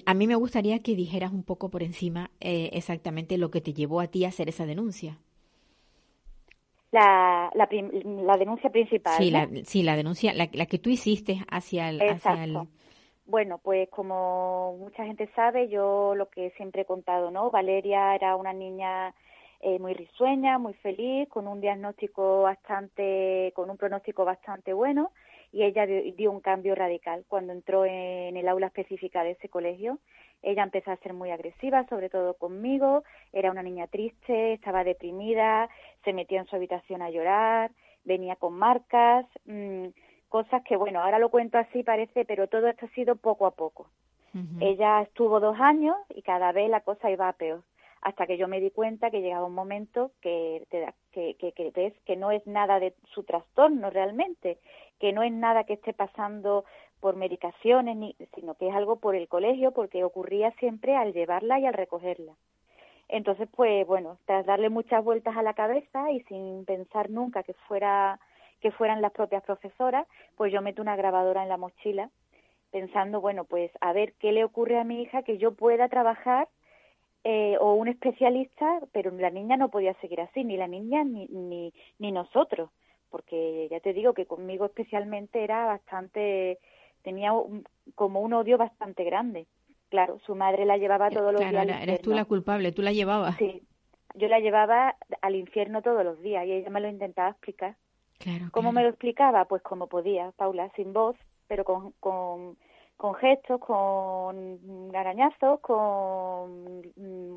A 0.05 0.13
mí 0.13 0.27
me 0.27 0.35
gustaría 0.35 0.79
que 0.79 0.95
dijeras 0.95 1.31
un 1.31 1.43
poco 1.43 1.69
por 1.69 1.81
encima 1.81 2.29
eh, 2.41 2.69
exactamente 2.73 3.37
lo 3.37 3.49
que 3.49 3.61
te 3.61 3.73
llevó 3.73 4.01
a 4.01 4.07
ti 4.07 4.25
a 4.25 4.27
hacer 4.27 4.49
esa 4.49 4.65
denuncia. 4.65 5.17
La, 6.91 7.49
la, 7.55 8.37
denuncia 8.37 8.69
principal. 8.69 9.17
Sí, 9.17 9.31
la, 9.31 9.47
sí, 9.63 9.81
la 9.81 9.95
denuncia, 9.95 10.33
la, 10.33 10.47
que 10.47 10.77
tú 10.77 10.89
hiciste 10.89 11.39
hacia 11.49 11.89
el, 11.89 12.01
hacia 12.01 12.43
el... 12.43 12.57
Bueno, 13.25 13.59
pues 13.63 13.87
como 13.89 14.75
mucha 14.77 15.05
gente 15.05 15.29
sabe, 15.33 15.69
yo 15.69 16.13
lo 16.15 16.29
que 16.29 16.51
siempre 16.57 16.81
he 16.81 16.85
contado, 16.85 17.31
¿no? 17.31 17.49
Valeria 17.49 18.13
era 18.13 18.35
una 18.35 18.51
niña 18.51 19.15
eh, 19.61 19.79
muy 19.79 19.93
risueña, 19.93 20.57
muy 20.57 20.73
feliz, 20.75 21.29
con 21.29 21.47
un 21.47 21.61
diagnóstico 21.61 22.41
bastante, 22.41 23.51
con 23.55 23.69
un 23.69 23.77
pronóstico 23.77 24.25
bastante 24.25 24.73
bueno 24.73 25.11
y 25.51 25.63
ella 25.63 25.85
dio, 25.85 26.31
un 26.31 26.39
cambio 26.39 26.75
radical 26.75 27.25
cuando 27.27 27.53
entró 27.53 27.85
en 27.85 28.37
el 28.37 28.47
aula 28.47 28.67
específica 28.67 29.23
de 29.23 29.31
ese 29.31 29.49
colegio. 29.49 29.99
Ella 30.41 30.63
empezó 30.63 30.91
a 30.91 30.97
ser 30.97 31.13
muy 31.13 31.29
agresiva, 31.29 31.85
sobre 31.87 32.09
todo 32.09 32.33
conmigo, 32.35 33.03
era 33.33 33.51
una 33.51 33.61
niña 33.61 33.87
triste, 33.87 34.53
estaba 34.53 34.83
deprimida, 34.83 35.69
se 36.03 36.13
metió 36.13 36.39
en 36.39 36.47
su 36.47 36.55
habitación 36.55 37.01
a 37.01 37.11
llorar, 37.11 37.71
venía 38.05 38.37
con 38.37 38.53
marcas, 38.53 39.25
mm, 39.45 39.87
cosas 40.29 40.63
que, 40.63 40.77
bueno, 40.77 41.01
ahora 41.01 41.19
lo 41.19 41.29
cuento 41.29 41.57
así 41.57 41.83
parece, 41.83 42.25
pero 42.25 42.47
todo 42.47 42.67
esto 42.67 42.85
ha 42.85 42.95
sido 42.95 43.15
poco 43.15 43.45
a 43.45 43.51
poco. 43.51 43.87
Ella 44.61 45.01
estuvo 45.01 45.41
dos 45.41 45.59
años 45.59 45.97
y 46.15 46.21
cada 46.21 46.53
vez 46.53 46.69
la 46.69 46.79
cosa 46.79 47.11
iba 47.11 47.27
a 47.27 47.33
peor 47.33 47.61
hasta 48.01 48.25
que 48.25 48.37
yo 48.37 48.47
me 48.47 48.59
di 48.59 48.71
cuenta 48.71 49.11
que 49.11 49.21
llegaba 49.21 49.45
un 49.45 49.53
momento 49.53 50.11
que, 50.21 50.65
te 50.69 50.85
que, 51.11 51.35
que, 51.37 51.71
ves 51.73 51.93
que 52.05 52.15
no 52.15 52.31
es 52.31 52.45
nada 52.47 52.79
de 52.79 52.93
su 53.13 53.23
trastorno 53.23 53.89
realmente, 53.89 54.57
que 54.99 55.13
no 55.13 55.23
es 55.23 55.31
nada 55.31 55.65
que 55.65 55.73
esté 55.73 55.93
pasando 55.93 56.65
por 56.99 57.15
medicaciones, 57.15 57.95
ni, 57.95 58.15
sino 58.35 58.55
que 58.55 58.69
es 58.69 58.75
algo 58.75 58.97
por 58.97 59.15
el 59.15 59.27
colegio, 59.27 59.71
porque 59.71 60.03
ocurría 60.03 60.51
siempre 60.53 60.95
al 60.95 61.13
llevarla 61.13 61.59
y 61.59 61.65
al 61.65 61.73
recogerla. 61.73 62.33
Entonces, 63.07 63.47
pues 63.55 63.85
bueno, 63.85 64.17
tras 64.25 64.45
darle 64.45 64.69
muchas 64.69 65.03
vueltas 65.03 65.35
a 65.35 65.43
la 65.43 65.53
cabeza 65.53 66.11
y 66.11 66.21
sin 66.21 66.65
pensar 66.65 67.09
nunca 67.09 67.43
que 67.43 67.53
fuera 67.53 68.19
que 68.61 68.71
fueran 68.71 69.01
las 69.01 69.11
propias 69.11 69.43
profesoras, 69.43 70.07
pues 70.37 70.53
yo 70.53 70.61
meto 70.61 70.83
una 70.83 70.95
grabadora 70.95 71.41
en 71.41 71.49
la 71.49 71.57
mochila 71.57 72.11
pensando, 72.71 73.19
bueno, 73.19 73.43
pues 73.43 73.71
a 73.81 73.91
ver 73.91 74.13
qué 74.19 74.31
le 74.31 74.43
ocurre 74.43 74.79
a 74.79 74.83
mi 74.83 75.01
hija 75.01 75.23
que 75.23 75.39
yo 75.39 75.53
pueda 75.53 75.89
trabajar 75.89 76.47
eh, 77.23 77.55
o 77.59 77.73
un 77.73 77.87
especialista, 77.87 78.79
pero 78.91 79.11
la 79.11 79.29
niña 79.29 79.57
no 79.57 79.69
podía 79.69 79.93
seguir 79.95 80.21
así, 80.21 80.43
ni 80.43 80.57
la 80.57 80.67
niña 80.67 81.03
ni, 81.03 81.27
ni, 81.27 81.73
ni 81.99 82.11
nosotros, 82.11 82.69
porque 83.09 83.67
ya 83.69 83.79
te 83.79 83.93
digo 83.93 84.13
que 84.13 84.25
conmigo 84.25 84.65
especialmente 84.65 85.43
era 85.43 85.65
bastante, 85.65 86.59
tenía 87.03 87.31
como 87.95 88.21
un 88.21 88.33
odio 88.33 88.57
bastante 88.57 89.03
grande. 89.03 89.47
Claro, 89.89 90.19
su 90.25 90.35
madre 90.35 90.65
la 90.65 90.77
llevaba 90.77 91.09
eh, 91.09 91.11
todos 91.11 91.33
los 91.33 91.41
días. 91.41 91.51
Claro, 91.51 91.83
eres 91.83 92.01
tú 92.01 92.11
la 92.11 92.25
culpable, 92.25 92.71
tú 92.71 92.81
la 92.81 92.93
llevabas. 92.93 93.35
Sí, 93.37 93.61
yo 94.15 94.27
la 94.27 94.39
llevaba 94.39 94.95
al 95.21 95.35
infierno 95.35 95.81
todos 95.81 96.03
los 96.03 96.21
días 96.21 96.45
y 96.47 96.53
ella 96.53 96.69
me 96.69 96.81
lo 96.81 96.89
intentaba 96.89 97.29
explicar. 97.29 97.75
Claro, 98.17 98.45
¿Cómo 98.51 98.71
me 98.71 98.83
lo 98.83 98.89
explicaba? 98.89 99.45
Pues 99.45 99.61
como 99.61 99.87
podía, 99.87 100.31
Paula, 100.37 100.71
sin 100.75 100.93
voz, 100.93 101.17
pero 101.47 101.65
con, 101.65 101.91
con 101.99 102.57
con 103.01 103.15
gestos, 103.15 103.59
con 103.59 104.95
arañazos, 104.95 105.59
con 105.61 106.83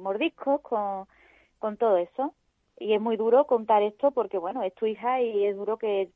mordiscos, 0.02 0.60
con, 0.60 1.06
con 1.58 1.78
todo 1.78 1.96
eso. 1.96 2.34
Y 2.78 2.92
es 2.92 3.00
muy 3.00 3.16
duro 3.16 3.46
contar 3.46 3.82
esto 3.82 4.10
porque, 4.10 4.36
bueno, 4.36 4.62
es 4.62 4.74
tu 4.74 4.84
hija 4.84 5.22
y 5.22 5.46
es 5.46 5.56
duro 5.56 5.78
que 5.78 6.10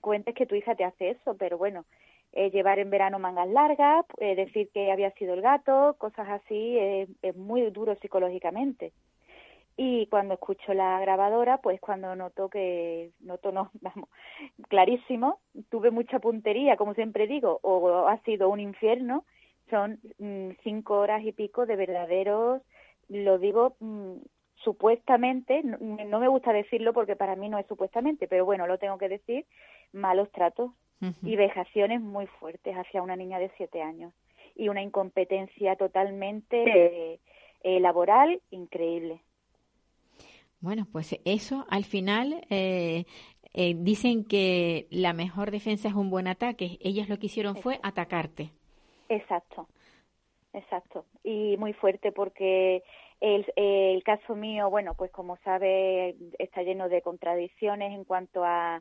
cuentes 0.00 0.34
que 0.34 0.46
tu 0.46 0.56
hija 0.56 0.74
te 0.74 0.82
hace 0.82 1.10
eso, 1.10 1.36
pero 1.38 1.58
bueno, 1.58 1.84
eh, 2.32 2.50
llevar 2.50 2.80
en 2.80 2.90
verano 2.90 3.20
mangas 3.20 3.48
largas, 3.50 4.04
eh, 4.18 4.34
decir 4.34 4.68
que 4.74 4.90
había 4.90 5.12
sido 5.12 5.34
el 5.34 5.42
gato, 5.42 5.94
cosas 5.98 6.28
así, 6.28 6.76
es 7.22 7.36
muy 7.36 7.70
duro 7.70 7.94
psicológicamente 8.00 8.92
y 9.76 10.06
cuando 10.06 10.34
escucho 10.34 10.74
la 10.74 11.00
grabadora, 11.00 11.58
pues 11.58 11.80
cuando 11.80 12.14
noto 12.14 12.48
que, 12.48 13.10
noto 13.20 13.52
no, 13.52 13.70
vamos, 13.80 14.08
clarísimo, 14.68 15.40
tuve 15.70 15.90
mucha 15.90 16.18
puntería, 16.18 16.76
como 16.76 16.94
siempre 16.94 17.26
digo, 17.26 17.58
o 17.62 18.06
ha 18.08 18.18
sido 18.22 18.48
un 18.48 18.60
infierno, 18.60 19.24
son 19.70 20.00
mm, 20.18 20.50
cinco 20.62 20.98
horas 20.98 21.24
y 21.24 21.32
pico 21.32 21.66
de 21.66 21.76
verdaderos, 21.76 22.62
lo 23.08 23.38
digo 23.38 23.76
mm, 23.80 24.16
supuestamente, 24.56 25.62
no, 25.64 26.20
me 26.20 26.28
gusta 26.28 26.52
decirlo 26.52 26.92
porque 26.92 27.16
para 27.16 27.36
mí 27.36 27.48
no 27.48 27.58
es 27.58 27.66
supuestamente, 27.66 28.28
pero 28.28 28.44
bueno, 28.44 28.66
lo 28.66 28.78
tengo 28.78 28.98
que 28.98 29.08
decir, 29.08 29.46
malos 29.92 30.30
tratos 30.30 30.70
y 31.24 31.34
vejaciones 31.34 32.00
muy 32.00 32.28
fuertes 32.28 32.76
hacia 32.76 33.02
una 33.02 33.16
niña 33.16 33.40
de 33.40 33.50
siete 33.56 33.82
años 33.82 34.14
y 34.54 34.68
una 34.68 34.82
incompetencia 34.82 35.74
totalmente 35.74 37.18
eh, 37.64 37.80
laboral 37.80 38.40
increíble. 38.50 39.20
Bueno, 40.62 40.86
pues 40.90 41.18
eso 41.24 41.66
al 41.68 41.84
final 41.84 42.46
eh, 42.48 43.04
eh, 43.52 43.74
dicen 43.76 44.24
que 44.24 44.86
la 44.90 45.12
mejor 45.12 45.50
defensa 45.50 45.88
es 45.88 45.94
un 45.94 46.08
buen 46.08 46.28
ataque. 46.28 46.78
Ellas 46.80 47.08
lo 47.08 47.18
que 47.18 47.26
hicieron 47.26 47.56
fue 47.56 47.80
atacarte. 47.82 48.52
Exacto, 49.08 49.66
exacto. 50.52 51.04
Y 51.24 51.56
muy 51.58 51.72
fuerte 51.72 52.12
porque 52.12 52.84
el, 53.20 53.44
el 53.56 54.04
caso 54.04 54.36
mío, 54.36 54.70
bueno, 54.70 54.94
pues 54.94 55.10
como 55.10 55.36
sabe, 55.38 56.14
está 56.38 56.62
lleno 56.62 56.88
de 56.88 57.02
contradicciones 57.02 57.92
en 57.92 58.04
cuanto 58.04 58.44
a 58.44 58.80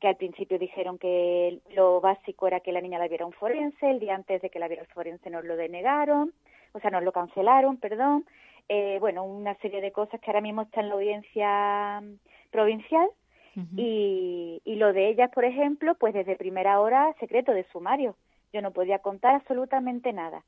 que 0.00 0.08
al 0.08 0.16
principio 0.16 0.58
dijeron 0.58 0.98
que 0.98 1.60
lo 1.74 2.02
básico 2.02 2.46
era 2.46 2.60
que 2.60 2.72
la 2.72 2.82
niña 2.82 2.98
la 2.98 3.08
viera 3.08 3.24
un 3.24 3.32
forense, 3.32 3.90
el 3.90 4.00
día 4.00 4.14
antes 4.14 4.42
de 4.42 4.50
que 4.50 4.58
la 4.58 4.68
viera 4.68 4.82
el 4.82 4.88
forense 4.88 5.30
nos 5.30 5.46
lo 5.46 5.56
denegaron, 5.56 6.34
o 6.72 6.80
sea, 6.80 6.90
nos 6.90 7.02
lo 7.02 7.12
cancelaron, 7.12 7.78
perdón, 7.78 8.26
eh, 8.68 8.98
bueno, 9.00 9.24
una 9.24 9.54
serie 9.56 9.80
de 9.80 9.92
cosas 9.92 10.20
que 10.20 10.30
ahora 10.30 10.40
mismo 10.40 10.62
está 10.62 10.80
en 10.80 10.88
la 10.88 10.94
audiencia 10.94 12.00
mm, 12.00 12.14
provincial 12.50 13.08
y, 13.76 14.60
y 14.64 14.74
lo 14.74 14.92
de 14.92 15.10
ellas, 15.10 15.30
por 15.32 15.44
ejemplo, 15.44 15.94
pues 15.94 16.12
desde 16.12 16.34
primera 16.34 16.80
hora 16.80 17.14
secreto 17.20 17.52
de 17.52 17.64
sumario. 17.70 18.16
Yo 18.52 18.62
no 18.62 18.72
podía 18.72 18.98
contar 18.98 19.36
absolutamente 19.36 20.12
nada. 20.12 20.42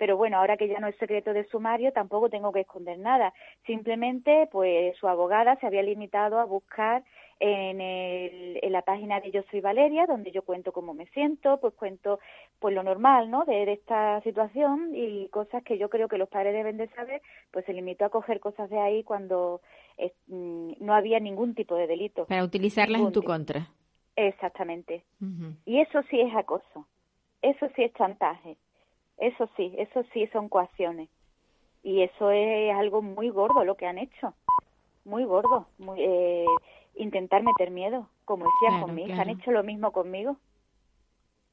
Pero 0.00 0.16
bueno, 0.16 0.38
ahora 0.38 0.56
que 0.56 0.66
ya 0.66 0.80
no 0.80 0.86
es 0.86 0.96
secreto 0.96 1.34
de 1.34 1.44
sumario, 1.44 1.92
tampoco 1.92 2.30
tengo 2.30 2.52
que 2.52 2.60
esconder 2.60 2.98
nada. 2.98 3.34
Simplemente, 3.66 4.48
pues 4.50 4.96
su 4.96 5.06
abogada 5.06 5.56
se 5.56 5.66
había 5.66 5.82
limitado 5.82 6.38
a 6.38 6.44
buscar 6.46 7.04
en, 7.40 7.80
el, 7.80 8.58
en 8.62 8.72
la 8.72 8.82
página 8.82 9.18
de 9.20 9.30
Yo 9.30 9.42
Soy 9.50 9.60
Valeria, 9.60 10.06
donde 10.06 10.30
yo 10.30 10.42
cuento 10.42 10.72
cómo 10.72 10.92
me 10.92 11.06
siento, 11.06 11.58
pues 11.58 11.74
cuento 11.74 12.20
pues 12.58 12.74
lo 12.74 12.82
normal, 12.82 13.30
¿no? 13.30 13.44
De, 13.46 13.72
esta 13.72 14.20
situación 14.22 14.94
y 14.94 15.28
cosas 15.28 15.64
que 15.64 15.78
yo 15.78 15.88
creo 15.88 16.06
que 16.08 16.18
los 16.18 16.28
padres 16.28 16.52
deben 16.52 16.76
de 16.76 16.88
saber, 16.88 17.22
pues 17.50 17.64
se 17.64 17.72
limitó 17.72 18.04
a 18.04 18.10
coger 18.10 18.40
cosas 18.40 18.68
de 18.68 18.78
ahí 18.78 19.02
cuando 19.04 19.62
mm, 20.26 20.72
no 20.80 20.94
había 20.94 21.18
ningún 21.18 21.54
tipo 21.54 21.74
de 21.76 21.86
delito. 21.86 22.26
Para 22.26 22.44
utilizarlas 22.44 23.00
en 23.00 23.12
tu 23.12 23.22
contra. 23.22 23.68
Exactamente. 24.16 25.04
Y 25.64 25.80
eso 25.80 26.02
sí 26.10 26.20
es 26.20 26.34
acoso. 26.36 26.86
Eso 27.40 27.68
sí 27.74 27.84
es 27.84 27.94
chantaje. 27.94 28.58
Eso 29.16 29.48
sí, 29.56 29.74
eso 29.78 30.02
sí 30.12 30.26
son 30.26 30.50
coacciones. 30.50 31.08
Y 31.82 32.02
eso 32.02 32.30
es 32.30 32.74
algo 32.74 33.00
muy 33.00 33.30
gordo 33.30 33.64
lo 33.64 33.76
que 33.76 33.86
han 33.86 33.96
hecho. 33.96 34.34
Muy 35.04 35.24
gordo. 35.24 35.68
Muy, 35.78 36.02
eh, 36.02 36.44
intentar 36.94 37.42
meter 37.42 37.70
miedo, 37.70 38.10
como 38.24 38.46
decía 38.46 38.70
Claro, 38.70 38.78
con 38.78 38.94
mi 38.94 39.04
hija, 39.06 39.14
claro. 39.14 39.22
han 39.22 39.30
hecho 39.30 39.50
lo 39.52 39.64
mismo 39.64 39.92
conmigo. 39.92 40.38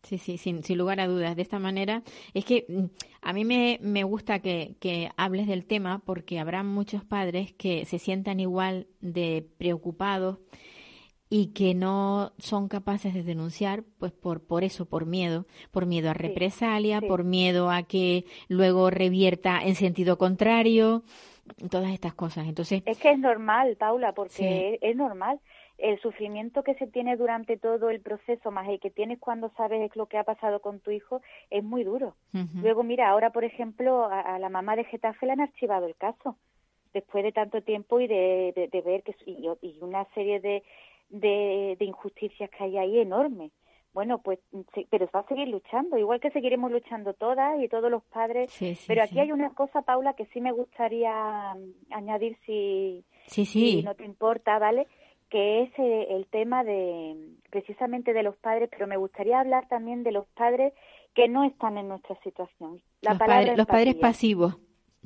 Sí, 0.04 0.17
sí, 0.19 0.38
sin, 0.38 0.63
sin 0.63 0.78
lugar 0.78 1.00
a 1.02 1.08
dudas. 1.08 1.36
De 1.36 1.41
esta 1.41 1.60
manera, 1.60 2.04
es 2.34 2.45
que 2.45 2.65
mm, 2.69 2.86
a 3.21 3.34
mí 3.34 3.43
me, 3.45 3.78
me 3.82 4.04
gusta 4.04 4.39
que, 4.39 4.78
que 4.80 5.10
hables 5.17 5.47
del 5.47 5.65
tema 5.65 6.00
porque 6.06 6.39
habrá 6.39 6.63
muchos 6.63 7.04
padres 7.04 7.54
que 7.54 7.84
se 7.86 8.00
sientan 8.00 8.39
igual 8.39 8.88
de 9.02 9.45
preocupados 9.58 10.39
y 11.30 11.47
que 11.47 11.73
no 11.76 12.34
son 12.38 12.69
capaces 12.69 13.13
de 13.13 13.23
denunciar, 13.23 13.84
pues 14.00 14.13
por, 14.13 14.45
por 14.45 14.63
eso, 14.63 14.86
por 14.86 15.06
miedo, 15.06 15.45
por 15.71 15.86
miedo 15.86 16.10
a 16.10 16.13
represalia, 16.13 17.02
sí. 17.02 17.08
por 17.08 17.26
miedo 17.26 17.69
a 17.69 17.84
que 17.84 18.26
luego 18.47 18.89
revierta 18.89 19.60
en 19.62 19.76
sentido 19.76 20.17
contrario, 20.17 21.04
todas 21.70 21.92
estas 21.92 22.14
cosas. 22.14 22.48
Entonces, 22.48 22.84
Es 22.86 22.98
que 23.00 23.12
es 23.12 23.20
normal, 23.20 23.76
Paula, 23.78 24.14
porque 24.14 24.34
Sí. 24.34 24.46
es, 24.46 24.80
es 24.82 24.96
normal. 24.96 25.40
El 25.78 26.00
sufrimiento 26.00 26.64
que 26.64 26.74
se 26.76 26.88
tiene 26.88 27.18
durante 27.18 27.56
todo 27.58 27.90
el 27.92 28.02
proceso, 28.02 28.50
más 28.50 28.68
el 28.68 28.80
que 28.80 28.90
tienes 28.90 29.20
cuando 29.20 29.52
sabes 29.58 29.96
lo 29.96 30.08
que 30.08 30.18
ha 30.18 30.24
pasado 30.24 30.60
con 30.60 30.80
tu 30.80 30.90
hijo, 30.92 31.22
es 31.52 31.64
muy 31.64 31.84
duro. 31.84 32.16
Luego, 32.62 32.82
mira, 32.84 33.10
ahora, 33.10 33.30
por 33.32 33.44
ejemplo, 33.44 34.06
a, 34.06 34.22
a 34.22 34.40
la 34.40 34.50
mamá 34.50 34.76
de 34.76 34.86
Getafe 34.86 35.26
le 35.28 35.34
han 35.34 35.42
archivado 35.42 35.86
el 35.86 35.96
caso, 35.96 36.36
después 36.94 37.24
de 37.24 37.32
tanto 37.32 37.62
tiempo 37.62 38.00
y 38.00 38.08
de, 38.08 38.54
de, 38.56 38.68
de 38.70 38.82
ver 38.82 39.04
que 39.04 39.16
y, 39.26 39.48
y 39.62 39.78
una 39.82 40.06
serie 40.16 40.40
de, 40.40 40.64
de, 41.10 41.76
de 41.78 41.86
injusticias 41.86 42.50
que 42.50 42.64
hay 42.64 42.78
ahí 42.80 43.00
enormes. 43.00 43.52
Bueno, 43.98 44.20
pues, 44.20 44.38
sí, 44.76 44.86
pero 44.92 45.10
va 45.10 45.22
a 45.22 45.28
seguir 45.28 45.48
luchando, 45.48 45.98
igual 45.98 46.20
que 46.20 46.30
seguiremos 46.30 46.72
luchando 46.72 47.16
todas 47.16 47.60
y 47.60 47.68
todos 47.68 47.90
los 47.90 48.04
padres. 48.04 48.48
sí, 48.52 48.76
sí, 48.76 48.86
pero 48.88 49.02
aquí 49.02 49.20
hay 49.20 49.32
una 49.32 49.50
cosa, 49.56 49.82
Paula, 49.82 50.14
que 50.14 50.28
sí 50.28 50.40
me 50.40 50.52
gustaría 50.52 51.56
mm, 51.56 51.94
añadir 51.96 52.38
si, 52.46 53.04
no 53.84 53.96
te 53.96 54.06
importa, 54.06 54.60
¿vale? 54.60 54.86
Que 55.32 55.64
es 55.64 55.72
eh, 55.80 56.10
el 56.12 56.28
tema 56.28 56.64
de 56.64 57.16
precisamente 57.50 58.14
de 58.14 58.22
los 58.22 58.36
padres, 58.38 58.70
pero 58.70 58.86
me 58.86 58.98
gustaría 58.98 59.40
hablar 59.40 59.68
también 59.68 60.04
de 60.04 60.12
los 60.12 60.28
padres 60.28 60.74
que 61.16 61.28
no 61.28 61.44
están 61.44 61.80
en 61.80 61.88
nuestra 61.88 62.20
situación. 62.22 62.80
La 63.02 63.14
los, 63.14 63.20
palabra 63.20 63.46
padres, 63.46 63.58
los 63.58 63.66
padres 63.66 63.96
pasivos. 63.96 64.58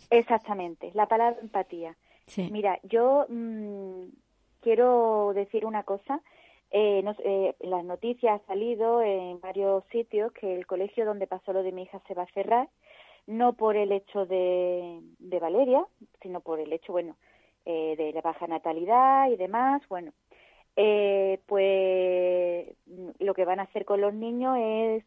Exactamente, 0.09 0.91
la 0.95 1.05
palabra 1.05 1.39
empatía. 1.41 1.95
Mira, 2.35 2.77
yo 2.83 3.25
mm, 3.29 4.09
quiero 4.59 5.31
decir 5.33 5.65
una 5.65 5.83
cosa. 5.83 6.19
Eh, 6.71 7.01
no 7.03 7.13
eh, 7.19 7.53
en 7.59 7.69
las 7.69 7.83
noticias 7.83 8.41
ha 8.41 8.45
salido 8.47 9.01
en 9.01 9.39
varios 9.41 9.83
sitios 9.91 10.31
que 10.31 10.55
el 10.55 10.65
colegio 10.65 11.05
donde 11.05 11.27
pasó 11.27 11.51
lo 11.53 11.63
de 11.63 11.71
mi 11.73 11.83
hija 11.83 11.99
se 12.07 12.13
va 12.13 12.23
a 12.23 12.33
cerrar, 12.33 12.69
no 13.27 13.53
por 13.53 13.75
el 13.75 13.91
hecho 13.91 14.25
de, 14.25 14.99
de 15.19 15.39
Valeria, 15.39 15.85
sino 16.21 16.39
por 16.39 16.59
el 16.59 16.71
hecho, 16.71 16.93
bueno, 16.93 17.17
eh, 17.65 17.95
de 17.97 18.13
la 18.13 18.21
baja 18.21 18.47
natalidad 18.47 19.29
y 19.29 19.35
demás. 19.35 19.81
Bueno, 19.89 20.13
eh, 20.77 21.39
pues 21.45 22.67
mm, 22.87 23.09
lo 23.23 23.33
que 23.33 23.45
van 23.45 23.59
a 23.59 23.63
hacer 23.63 23.83
con 23.85 23.99
los 24.01 24.13
niños 24.13 24.57
es 24.59 25.03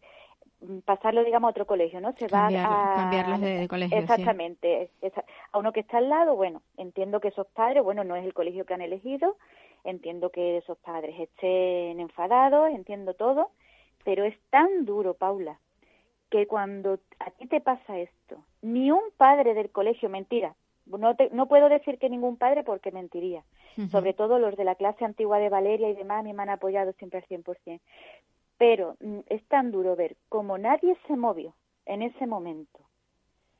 mm, 0.60 0.78
pasarlo, 0.80 1.24
digamos, 1.24 1.48
a 1.48 1.50
otro 1.52 1.66
colegio, 1.66 2.00
¿no? 2.00 2.12
Se 2.12 2.28
va 2.28 2.46
a 2.48 2.94
cambiarlos 2.96 3.40
de- 3.40 3.58
de 3.60 3.68
colegio. 3.68 3.96
Exactamente. 3.98 4.90
A 5.52 5.58
uno 5.58 5.72
que 5.72 5.80
está 5.80 5.96
al 5.98 6.08
lado, 6.10 6.36
bueno, 6.36 6.60
entiendo 6.76 7.20
que 7.20 7.28
esos 7.28 7.46
padres, 7.48 7.82
bueno, 7.82 8.04
no 8.04 8.16
es 8.16 8.24
el 8.24 8.34
colegio 8.34 8.66
que 8.66 8.74
han 8.74 8.82
elegido, 8.82 9.36
entiendo 9.84 10.30
que 10.30 10.58
esos 10.58 10.78
padres 10.78 11.18
estén 11.20 12.00
enfadados, 12.00 12.70
entiendo 12.70 13.14
todo, 13.14 13.50
pero 14.04 14.24
es 14.24 14.36
tan 14.50 14.84
duro, 14.84 15.14
Paula, 15.14 15.58
que 16.30 16.46
cuando 16.46 16.98
a 17.20 17.30
ti 17.30 17.46
te 17.46 17.60
pasa 17.60 17.98
esto, 17.98 18.42
ni 18.62 18.90
un 18.90 19.02
padre 19.16 19.54
del 19.54 19.70
colegio, 19.70 20.08
mentira, 20.08 20.54
no, 20.86 21.14
te- 21.16 21.30
no 21.30 21.46
puedo 21.46 21.68
decir 21.68 21.98
que 21.98 22.10
ningún 22.10 22.36
padre 22.36 22.64
porque 22.64 22.90
mentiría, 22.90 23.44
sobre 23.90 24.12
todo 24.14 24.38
los 24.38 24.56
de 24.56 24.64
la 24.64 24.74
clase 24.74 25.04
antigua 25.04 25.38
de 25.38 25.48
Valeria 25.48 25.88
y 25.90 25.94
demás, 25.94 26.20
a 26.20 26.22
mí 26.22 26.32
me 26.32 26.42
han 26.42 26.50
apoyado 26.50 26.92
siempre 26.92 27.18
al 27.20 27.26
100%. 27.26 27.80
Pero 28.58 28.96
mm, 29.00 29.20
es 29.28 29.42
tan 29.48 29.70
duro 29.72 29.96
ver 29.96 30.16
como 30.28 30.58
nadie 30.58 30.96
se 31.06 31.16
movió 31.16 31.54
en 31.86 32.02
ese 32.02 32.26
momento, 32.26 32.80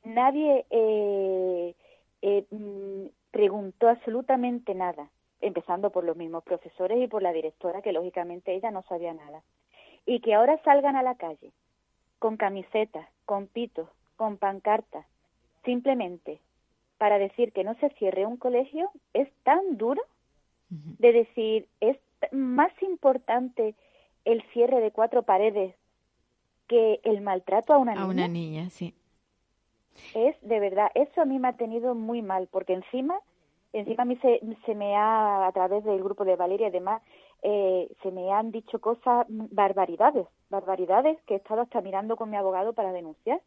nadie 0.03 0.65
eh, 0.69 1.75
eh, 2.21 2.45
mm, 2.49 3.05
preguntó 3.31 3.89
absolutamente 3.89 4.73
nada, 4.73 5.09
empezando 5.41 5.89
por 5.89 6.03
los 6.03 6.15
mismos 6.15 6.43
profesores 6.43 6.99
y 7.01 7.07
por 7.07 7.21
la 7.21 7.33
directora, 7.33 7.81
que 7.81 7.91
lógicamente 7.91 8.53
ella 8.53 8.71
no 8.71 8.83
sabía 8.83 9.13
nada. 9.13 9.43
Y 10.05 10.19
que 10.21 10.33
ahora 10.33 10.61
salgan 10.63 10.95
a 10.95 11.03
la 11.03 11.15
calle 11.15 11.51
con 12.19 12.37
camisetas, 12.37 13.07
con 13.25 13.47
pitos, 13.47 13.89
con 14.15 14.37
pancartas, 14.37 15.05
simplemente 15.63 16.39
para 16.97 17.17
decir 17.17 17.51
que 17.51 17.63
no 17.63 17.75
se 17.75 17.89
cierre 17.91 18.25
un 18.25 18.37
colegio, 18.37 18.89
es 19.13 19.29
tan 19.43 19.77
duro 19.77 20.01
de 20.69 21.11
decir, 21.11 21.67
es 21.79 21.97
más 22.31 22.71
importante 22.81 23.75
el 24.23 24.41
cierre 24.53 24.79
de 24.81 24.91
cuatro 24.91 25.23
paredes 25.23 25.75
que 26.67 26.99
el 27.03 27.21
maltrato 27.21 27.73
a 27.73 27.77
una 27.77 27.93
niña. 27.93 28.05
A 28.05 28.07
una 28.07 28.27
niña, 28.27 28.69
sí. 28.69 28.93
Es 30.13 30.35
de 30.41 30.59
verdad, 30.59 30.89
eso 30.95 31.21
a 31.21 31.25
mí 31.25 31.39
me 31.39 31.49
ha 31.49 31.53
tenido 31.53 31.95
muy 31.95 32.21
mal, 32.21 32.47
porque 32.51 32.73
encima, 32.73 33.19
encima 33.79 34.03
a 34.03 34.05
mí 34.05 34.15
se, 34.17 34.41
se 34.65 34.75
me 34.75 34.95
ha, 34.95 35.47
a 35.47 35.51
través 35.51 35.83
del 35.83 36.03
grupo 36.03 36.25
de 36.25 36.35
Valeria 36.35 36.67
y 36.67 36.71
demás, 36.71 37.01
eh, 37.43 37.89
se 38.01 38.11
me 38.11 38.31
han 38.31 38.51
dicho 38.51 38.79
cosas, 38.79 39.27
mm, 39.29 39.45
barbaridades, 39.51 40.27
barbaridades 40.49 41.21
que 41.23 41.35
he 41.35 41.37
estado 41.37 41.61
hasta 41.61 41.81
mirando 41.81 42.15
con 42.15 42.29
mi 42.29 42.37
abogado 42.37 42.73
para 42.73 42.91
denunciar, 42.91 43.39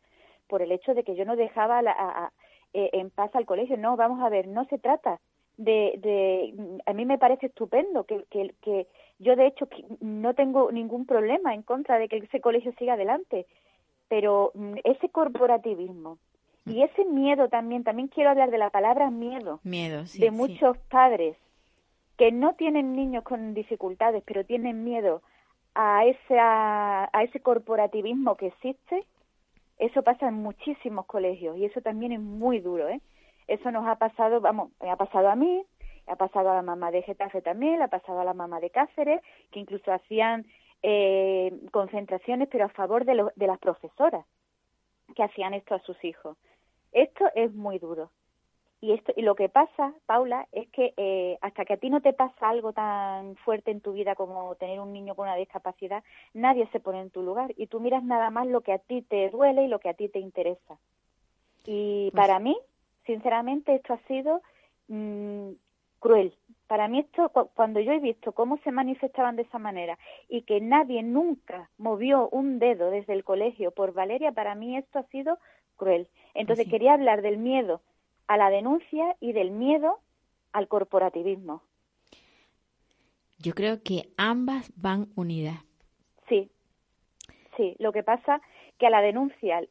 por 0.49 0.63
el 0.63 0.73
hecho 0.73 0.95
de 0.95 1.05
que 1.05 1.15
yo 1.17 1.25
no 1.25 1.37
dejaba 1.37 1.83
la- 1.83 1.93
a- 1.99 2.33
eh, 2.75 2.91
en 2.93 3.11
paz 3.11 3.35
al 3.35 3.47
colegio. 3.47 3.77
No, 3.77 3.97
vamos 3.97 4.21
a 4.23 4.29
ver, 4.29 4.47
no 4.47 4.65
se 4.67 4.79
trata 4.79 5.21
de, 5.57 5.95
de 5.99 6.55
a 6.87 6.93
mí 6.93 7.05
me 7.05 7.19
parece 7.19 7.47
estupendo 7.47 8.05
que, 8.05 8.25
que, 8.31 8.55
que 8.63 8.87
yo 9.19 9.35
de 9.37 9.47
hecho 9.47 9.69
no 10.01 10.35
tengo 10.35 10.71
ningún 10.71 11.05
problema 11.07 11.55
en 11.55 11.63
contra 11.63 11.99
de 11.99 12.09
que 12.09 12.19
ese 12.19 12.41
colegio 12.41 12.73
siga 12.79 12.95
adelante, 12.95 13.47
pero 14.09 14.53
mm, 14.55 14.75
ese 14.85 15.09
corporativismo 15.09 16.19
y 16.71 16.83
ese 16.83 17.05
miedo 17.05 17.49
también, 17.49 17.85
también 17.85 18.09
quiero 18.09 18.31
hablar 18.31 18.51
de 18.51 18.59
la 18.59 18.71
palabra 18.71 19.11
miedo 19.11 19.61
Miedo, 19.65 20.07
sí. 20.07 20.21
de 20.21 20.27
sí. 20.31 20.33
muchos 20.35 20.77
padres 20.91 21.37
que 22.17 22.33
no 22.33 22.55
tienen 22.55 22.95
niños 22.97 23.23
con 23.25 23.55
dificultades, 23.55 24.23
pero 24.27 24.45
tienen 24.45 24.85
miedo 24.85 25.23
a 25.75 26.05
esa, 26.05 27.05
a 27.17 27.23
ese 27.23 27.41
corporativismo 27.41 28.37
que 28.37 28.49
existe, 28.49 29.07
eso 29.79 30.03
pasa 30.03 30.27
en 30.27 30.35
muchísimos 30.35 31.07
colegios 31.07 31.57
y 31.57 31.65
eso 31.65 31.81
también 31.81 32.11
es 32.13 32.21
muy 32.21 32.59
duro, 32.59 32.89
¿eh? 32.89 33.01
Eso 33.47 33.71
nos 33.71 33.87
ha 33.87 33.95
pasado, 33.97 34.41
vamos, 34.41 34.71
me 34.83 34.91
ha 34.91 34.97
pasado 34.97 35.29
a 35.31 35.37
mí, 35.37 35.63
ha 36.09 36.17
pasado 36.17 36.51
a 36.51 36.55
la 36.57 36.63
mamá 36.63 36.91
de 36.91 37.03
Getafe 37.03 37.41
también, 37.43 37.81
ha 37.81 37.89
pasado 37.89 38.19
a 38.21 38.25
la 38.25 38.35
mamá 38.35 38.59
de 38.61 38.71
Cáceres, 38.71 39.21
que 39.53 39.61
incluso 39.61 39.93
hacían 39.93 40.45
eh, 40.83 41.53
concentraciones, 41.71 42.49
pero 42.51 42.65
a 42.65 42.69
favor 42.71 43.05
de, 43.05 43.15
lo- 43.15 43.33
de 43.37 43.47
las 43.47 43.59
profesoras 43.59 44.27
que 45.15 45.23
hacían 45.23 45.55
esto 45.55 45.75
a 45.75 45.81
sus 45.81 46.03
hijos. 46.05 46.37
Esto 46.93 47.27
es 47.35 47.55
muy 47.55 47.79
duro. 47.79 48.11
Y 48.81 48.93
esto 48.93 49.13
y 49.17 49.23
lo 49.23 49.35
que 49.35 49.49
pasa, 49.49 49.93
Paula, 50.07 50.47
es 50.53 50.69
que 50.69 50.95
eh, 50.97 51.37
hasta 51.41 51.65
que 51.65 51.73
a 51.73 51.77
ti 51.79 51.91
no 51.91 52.01
te 52.01 52.13
pasa 52.13 52.49
algo 52.49 52.73
tan 52.73 53.35
fuerte 53.37 53.73
en 53.73 53.81
tu 53.81 53.93
vida 53.93 54.15
como 54.15 54.55
tener 54.55 54.79
un 54.79 54.93
niño 54.93 55.17
con 55.17 55.25
una 55.27 55.35
discapacidad, 55.35 56.05
nadie 56.33 56.69
se 56.71 56.79
pone 56.79 57.01
en 57.01 57.11
tu 57.11 57.23
lugar 57.23 57.53
y 57.57 57.67
tú 57.67 57.81
miras 57.81 58.05
nada 58.05 58.31
más 58.31 58.47
lo 58.47 58.61
que 58.61 58.73
a 58.73 58.79
ti 58.79 59.03
te 59.03 59.31
duele 59.31 59.65
y 59.65 59.69
lo 59.69 59.81
que 59.81 59.89
a 59.89 59.95
ti 59.95 60.09
te 60.09 60.21
interesa. 60.21 60.79
Y 61.65 62.13
para 62.13 62.39
mí, 62.39 62.57
sinceramente, 63.05 63.75
esto 63.75 63.95
ha 63.95 63.99
sido 64.07 64.43
mm, 64.87 65.51
cruel. 65.99 66.35
Para 66.69 66.87
mí 66.87 67.01
esto, 67.01 67.31
cu- 67.31 67.51
cuando 67.55 67.81
yo 67.81 67.93
he 67.93 67.99
visto 67.99 68.33
cómo 68.33 68.59
se 68.59 68.71
manifestaban 68.71 69.35
de 69.37 69.43
esa 69.43 69.59
manera 69.59 69.99
y 70.29 70.43
que 70.43 70.61
nadie 70.61 71.03
nunca 71.03 71.69
movió 71.79 72.29
un 72.29 72.59
dedo 72.61 72.91
desde 72.91 73.13
el 73.15 73.25
colegio 73.25 73.73
por 73.73 73.93
Valeria, 73.93 74.31
para 74.33 74.55
mí 74.55 74.77
esto 74.77 75.01
ha 75.01 75.03
sido 75.05 75.39
cruel. 75.79 76.09
Entonces 76.35 76.67
sí. 76.67 76.71
quería 76.71 76.93
hablar 76.93 77.23
del 77.23 77.39
miedo 77.39 77.81
a 78.27 78.37
la 78.37 78.51
denuncia 78.51 79.17
y 79.21 79.33
del 79.33 79.51
miedo 79.51 80.01
al 80.53 80.69
corporativismo. 80.69 81.63
Yo 83.39 83.55
creo 83.55 83.83
que 83.83 84.11
ambas 84.19 84.71
van 84.77 85.09
unidas. 85.17 85.57
Sí, 86.29 86.51
sí. 87.57 87.75
Lo 87.79 87.93
que 87.93 88.03
pasa 88.03 88.43
que 88.79 88.87
a 88.87 88.91
la 88.91 89.01
denuncia 89.01 89.63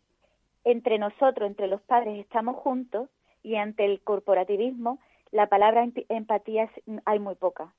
entre 0.63 0.97
nosotros, 0.97 1.47
entre 1.47 1.67
los 1.67 1.81
padres, 1.81 2.17
estamos 2.19 2.55
juntos 2.55 3.09
y 3.43 3.55
ante 3.55 3.85
el 3.85 4.01
corporativismo 4.01 4.99
la 5.31 5.47
palabra 5.47 5.85
emp- 5.85 6.05
empatía 6.09 6.63
es- 6.63 6.83
hay 7.05 7.19
muy 7.19 7.35
poca. 7.35 7.73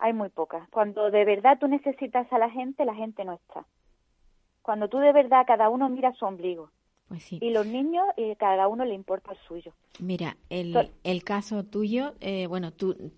Hay 0.00 0.12
muy 0.12 0.28
poca. 0.28 0.66
Cuando 0.70 1.10
de 1.10 1.24
verdad 1.24 1.58
tú 1.58 1.68
necesitas 1.68 2.30
a 2.32 2.38
la 2.38 2.50
gente, 2.50 2.84
la 2.84 2.94
gente 2.94 3.24
no 3.24 3.32
está. 3.34 3.64
Cuando 4.62 4.88
tú 4.88 4.98
de 4.98 5.12
verdad 5.12 5.46
cada 5.46 5.68
uno 5.68 5.88
mira 5.88 6.12
su 6.14 6.24
ombligo 6.24 6.70
Pues 7.08 7.22
sí. 7.22 7.38
y 7.42 7.50
los 7.50 7.66
niños 7.66 8.04
y 8.16 8.34
cada 8.36 8.66
uno 8.66 8.84
le 8.84 8.94
importa 8.94 9.32
el 9.32 9.38
suyo. 9.46 9.72
Mira, 10.00 10.36
el, 10.48 10.90
el 11.04 11.22
caso 11.22 11.64
tuyo, 11.64 12.14
eh, 12.20 12.46
bueno, 12.46 12.72
tú 12.72 13.12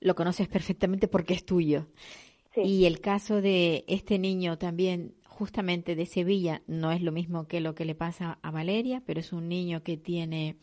lo 0.00 0.14
conoces 0.14 0.48
perfectamente 0.48 1.08
porque 1.08 1.34
es 1.34 1.44
tuyo. 1.44 1.86
Sí. 2.54 2.60
Y 2.60 2.86
el 2.86 3.00
caso 3.00 3.42
de 3.42 3.84
este 3.88 4.18
niño 4.18 4.58
también, 4.58 5.14
justamente 5.26 5.96
de 5.96 6.06
Sevilla, 6.06 6.62
no 6.68 6.92
es 6.92 7.02
lo 7.02 7.10
mismo 7.10 7.48
que 7.48 7.60
lo 7.60 7.74
que 7.74 7.84
le 7.84 7.96
pasa 7.96 8.38
a 8.42 8.50
Valeria, 8.52 9.02
pero 9.04 9.18
es 9.18 9.32
un 9.32 9.48
niño 9.48 9.82
que 9.82 9.96
tiene 9.96 10.56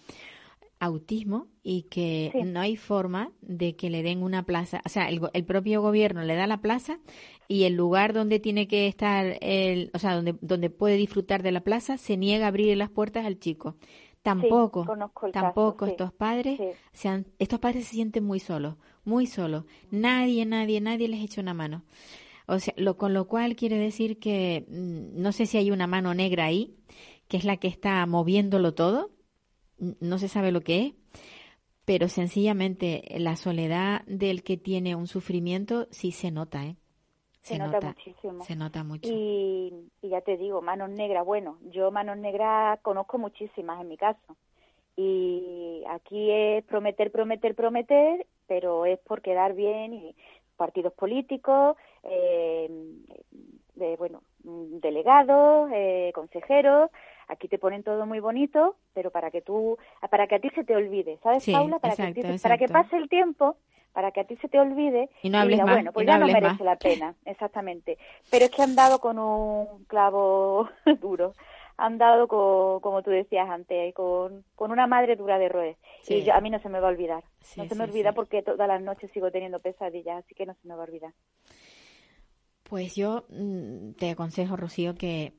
autismo 0.82 1.47
y 1.63 1.84
que 1.84 2.32
Sí. 2.34 2.43
no 2.43 2.59
hay 2.59 2.75
forma 2.75 3.32
de 3.41 3.75
que 3.75 3.89
le 3.89 4.03
den 4.03 4.23
una 4.23 4.43
plaza. 4.45 4.82
O 4.86 4.89
sea, 4.89 5.07
el, 5.09 5.21
el 5.34 5.45
propio 5.45 5.82
gobierno 5.82 6.23
le 6.23 6.36
da 6.36 6.47
la 6.47 6.61
plaza 6.61 6.99
y 7.47 7.63
el 7.63 7.75
lugar 7.75 8.13
donde 8.13 8.39
tiene 8.39 8.67
que 8.67 8.88
estar, 8.88 9.38
el, 9.41 9.91
o 9.93 9.99
sea, 9.99 10.15
donde, 10.15 10.36
donde 10.41 10.69
puede 10.69 10.97
disfrutar 10.97 11.43
de 11.43 11.51
la 11.51 11.61
plaza, 11.63 11.97
se 11.97 12.17
niega 12.17 12.45
a 12.45 12.47
abrir 12.49 12.75
las 12.77 12.89
puertas 12.89 13.25
al 13.25 13.39
chico. 13.39 13.77
Tampoco, 14.23 14.86
caso, 14.86 15.32
tampoco 15.32 15.86
sí. 15.86 15.91
estos 15.91 16.13
padres, 16.13 16.59
se 16.93 17.07
han- 17.09 17.25
estos 17.39 17.59
padres 17.59 17.86
se 17.86 17.95
sienten 17.95 18.23
muy 18.23 18.39
solos, 18.39 18.75
muy 19.03 19.25
solos. 19.27 19.65
Nadie, 19.89 20.45
nadie, 20.45 20.79
nadie 20.82 21.07
les 21.07 21.21
echa 21.23 21.41
una 21.41 21.53
mano. 21.55 21.84
O 22.47 22.59
sea, 22.59 22.73
lo, 22.77 22.97
con 22.97 23.13
lo 23.13 23.27
cual 23.27 23.55
quiere 23.55 23.77
decir 23.77 24.19
que 24.19 24.65
mm, 24.69 25.21
no 25.21 25.32
sé 25.32 25.45
si 25.45 25.57
hay 25.57 25.71
una 25.71 25.88
mano 25.88 26.13
negra 26.13 26.45
ahí, 26.45 26.75
que 27.27 27.38
es 27.38 27.45
la 27.45 27.57
que 27.57 27.67
está 27.67 28.05
moviéndolo 28.05 28.73
todo, 28.73 29.11
no 29.99 30.17
se 30.17 30.27
sabe 30.27 30.51
lo 30.51 30.61
que 30.61 30.86
es, 30.86 30.93
pero 31.86 32.07
sencillamente 32.07 33.03
la 33.17 33.36
soledad 33.36 34.03
del 34.05 34.43
que 34.43 34.57
tiene 34.57 34.95
un 34.95 35.07
sufrimiento 35.07 35.88
sí 35.91 36.11
se 36.11 36.32
nota, 36.32 36.65
¿eh? 36.65 36.75
Se 37.41 37.57
nota 37.57 37.82
muchísimo. 37.82 38.43
Se 38.43 38.55
nota 38.55 38.84
mucho. 38.84 39.09
Y, 39.11 39.73
y 40.03 40.09
ya 40.09 40.21
te 40.21 40.38
digo, 40.38 40.61
manos 40.61 40.91
negras, 40.91 41.25
bueno, 41.25 41.57
yo 41.71 41.89
manos 41.89 42.17
negras 42.17 42.79
conozco 42.82 43.17
muchísimas 43.17 43.82
en 43.82 43.88
mi 43.88 43.97
caso. 43.97 44.38
Y 44.95 45.84
aquí 45.89 46.29
es 46.29 46.63
prometer, 46.65 47.11
prometer, 47.11 47.55
prometer, 47.55 48.27
pero 48.45 48.86
es 48.86 48.99
por 48.99 49.23
quedar 49.23 49.55
bien 49.55 49.93
y 49.93 50.15
partidos 50.55 50.93
políticos, 50.93 51.75
eh, 52.03 52.69
de, 53.73 53.95
bueno, 53.97 54.21
delegados, 54.43 55.71
eh, 55.73 56.11
consejeros, 56.13 56.91
aquí 57.32 57.47
te 57.47 57.57
ponen 57.57 57.84
todo 57.84 58.05
muy 58.05 58.19
bonito, 58.19 58.75
pero 58.93 59.09
para 59.11 59.32
que 59.32 59.41
tú, 59.41 59.77
para 60.09 60.27
que 60.27 60.36
a 60.36 60.39
ti 60.39 60.49
se 60.51 60.63
te 60.63 60.75
olvide, 60.75 61.17
¿sabes, 61.23 61.43
Sí, 61.43 61.51
Paula? 61.53 61.79
Para, 61.79 61.95
que, 61.95 62.03
exacto, 62.03 62.21
se- 62.34 62.39
para 62.43 62.57
que 62.57 62.67
pase 62.67 62.97
el 62.97 63.09
tiempo, 63.09 63.57
para 63.93 64.11
que 64.11 64.21
a 64.21 64.23
ti 64.25 64.36
se 64.38 64.47
te 64.49 64.59
olvide 64.59 65.09
Y 65.23 65.29
no 65.29 65.39
hables 65.39 65.57
diga, 65.57 65.65
más, 65.65 65.75
bueno, 65.75 65.91
pues 65.93 66.03
y 66.03 66.07
no 66.07 66.11
ya 66.13 66.19
no 66.19 66.27
merece 66.27 66.49
más. 66.53 66.61
la 66.63 66.75
pena, 66.77 67.15
exactamente. 67.25 67.97
Pero 68.29 68.45
es 68.45 68.51
que 68.51 68.61
han 68.61 68.75
dado 68.75 68.99
con 68.99 69.19
un 69.19 69.86
clavo 69.86 70.69
duro, 71.01 71.34
han 71.77 71.97
dado 71.97 72.27
con, 72.27 72.79
como 72.82 73.01
tú 73.01 73.09
decías 73.11 73.49
antes, 73.49 73.93
con, 73.95 74.43
con 74.55 74.71
una 74.71 74.88
madre 74.88 75.15
dura 75.15 75.39
de 75.39 75.49
roer. 75.49 75.77
Sí. 76.03 76.15
Y 76.15 76.23
yo- 76.25 76.34
a 76.34 76.41
mí 76.41 76.49
no 76.49 76.59
se 76.59 76.69
me 76.69 76.79
va 76.79 76.88
a 76.88 76.91
olvidar, 76.91 77.23
Sí, 77.41 77.61
no 77.61 77.67
se 77.67 77.75
me 77.75 77.84
olvida 77.86 78.11
porque 78.13 78.43
todas 78.43 78.67
las 78.67 78.82
noches 78.82 79.09
sigo 79.13 79.32
teniendo 79.32 79.59
pesadillas, 79.59 80.23
así 80.23 80.36
que 80.36 80.45
no 80.45 80.53
se 80.55 80.67
me 80.67 80.75
va 80.75 80.82
a 80.84 80.86
olvidar. 80.88 81.13
Pues 82.63 82.95
yo 82.95 83.25
mm, 83.29 83.93
te 83.93 84.09
aconsejo, 84.11 84.55
Rocío, 84.55 84.95
que, 84.95 85.34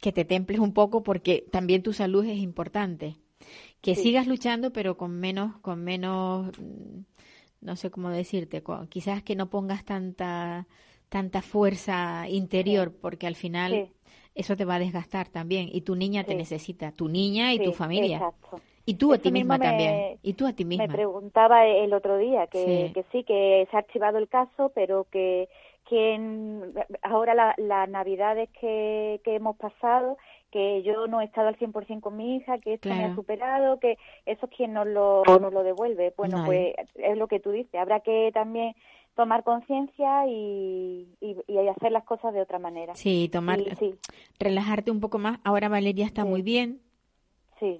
que 0.00 0.12
te 0.12 0.24
temples 0.24 0.58
un 0.60 0.72
poco 0.72 1.02
porque 1.02 1.44
también 1.50 1.82
tu 1.82 1.92
salud 1.92 2.24
es 2.24 2.38
importante. 2.38 3.16
Que 3.80 3.94
Sí. 3.94 4.02
sigas 4.04 4.26
luchando, 4.26 4.72
pero 4.72 4.96
con 4.96 5.18
menos, 5.20 5.56
con 5.58 5.84
menos, 5.84 6.48
mm, 6.58 7.00
no 7.60 7.76
sé 7.76 7.90
cómo 7.90 8.10
decirte, 8.10 8.62
con- 8.62 8.86
quizás 8.88 9.22
que 9.22 9.36
no 9.36 9.50
pongas 9.50 9.84
tanta, 9.84 10.66
tanta 11.08 11.42
fuerza 11.42 12.26
interior, 12.28 12.92
porque 13.00 13.26
al 13.26 13.36
final 13.36 13.72
Sí. 13.72 13.92
eso 14.34 14.56
te 14.56 14.64
va 14.64 14.76
a 14.76 14.78
desgastar 14.78 15.28
también. 15.28 15.68
Y 15.70 15.82
tu 15.82 15.94
niña 15.96 16.24
te 16.24 16.34
necesita, 16.34 16.92
tu 16.92 17.08
niña 17.08 17.52
y 17.52 17.58
tu 17.62 17.72
familia. 17.72 18.16
Exacto. 18.16 18.60
Y 18.86 18.94
tú 18.94 19.14
a 19.14 19.18
ti 19.18 19.32
misma 19.32 19.56
me- 19.56 19.64
también. 19.64 20.18
Y 20.22 20.34
tú 20.34 20.46
a 20.46 20.52
ti 20.52 20.64
misma. 20.66 20.86
Me 20.86 20.92
preguntaba 20.92 21.66
el 21.66 21.92
otro 21.94 22.18
día 22.18 22.46
que 22.48 22.88
Sí. 22.88 22.92
que, 22.92 23.04
sí, 23.12 23.24
que 23.24 23.66
se 23.70 23.76
ha 23.76 23.80
archivado 23.80 24.18
el 24.18 24.28
caso, 24.28 24.72
pero 24.74 25.06
que, 25.10 25.48
que 25.88 26.14
en- 26.14 26.72
ahora 27.02 27.34
la- 27.34 27.54
las 27.58 27.88
navidades 27.88 28.48
que, 28.60 29.20
que 29.24 29.34
hemos 29.36 29.56
pasado, 29.56 30.16
que 30.50 30.82
yo 30.82 31.06
no 31.06 31.20
he 31.20 31.24
estado 31.24 31.48
al 31.48 31.56
100% 31.56 32.00
con 32.02 32.16
mi 32.16 32.36
hija, 32.36 32.58
que 32.58 32.74
esto 32.74 32.88
me 32.88 33.04
ha 33.06 33.14
superado, 33.14 33.78
que 33.80 33.98
eso 34.24 34.46
es 34.46 34.52
quien 34.56 34.72
nos 34.72 34.86
lo, 34.86 35.22
nos 35.24 35.52
lo 35.52 35.62
devuelve. 35.62 36.14
Bueno, 36.16 36.42
pues 36.46 36.74
es 36.94 37.16
lo 37.18 37.26
que 37.28 37.40
tú 37.40 37.50
dices, 37.50 37.74
habrá 37.74 38.00
que 38.00 38.30
también 38.32 38.74
tomar 39.16 39.44
conciencia 39.44 40.26
y, 40.26 41.08
y, 41.20 41.36
y 41.46 41.68
hacer 41.68 41.92
las 41.92 42.04
cosas 42.04 42.32
de 42.34 42.40
otra 42.40 42.58
manera. 42.58 42.94
Sí, 42.94 43.28
tomar, 43.30 43.60
Y 43.60 43.70
sí, 43.76 43.94
relajarte 44.38 44.90
un 44.90 45.00
poco 45.00 45.18
más. 45.18 45.38
Ahora 45.44 45.68
Valeria 45.68 46.06
está 46.06 46.22
Sí. 46.22 46.28
muy 46.28 46.42
bien. 46.42 46.80
sí, 47.60 47.78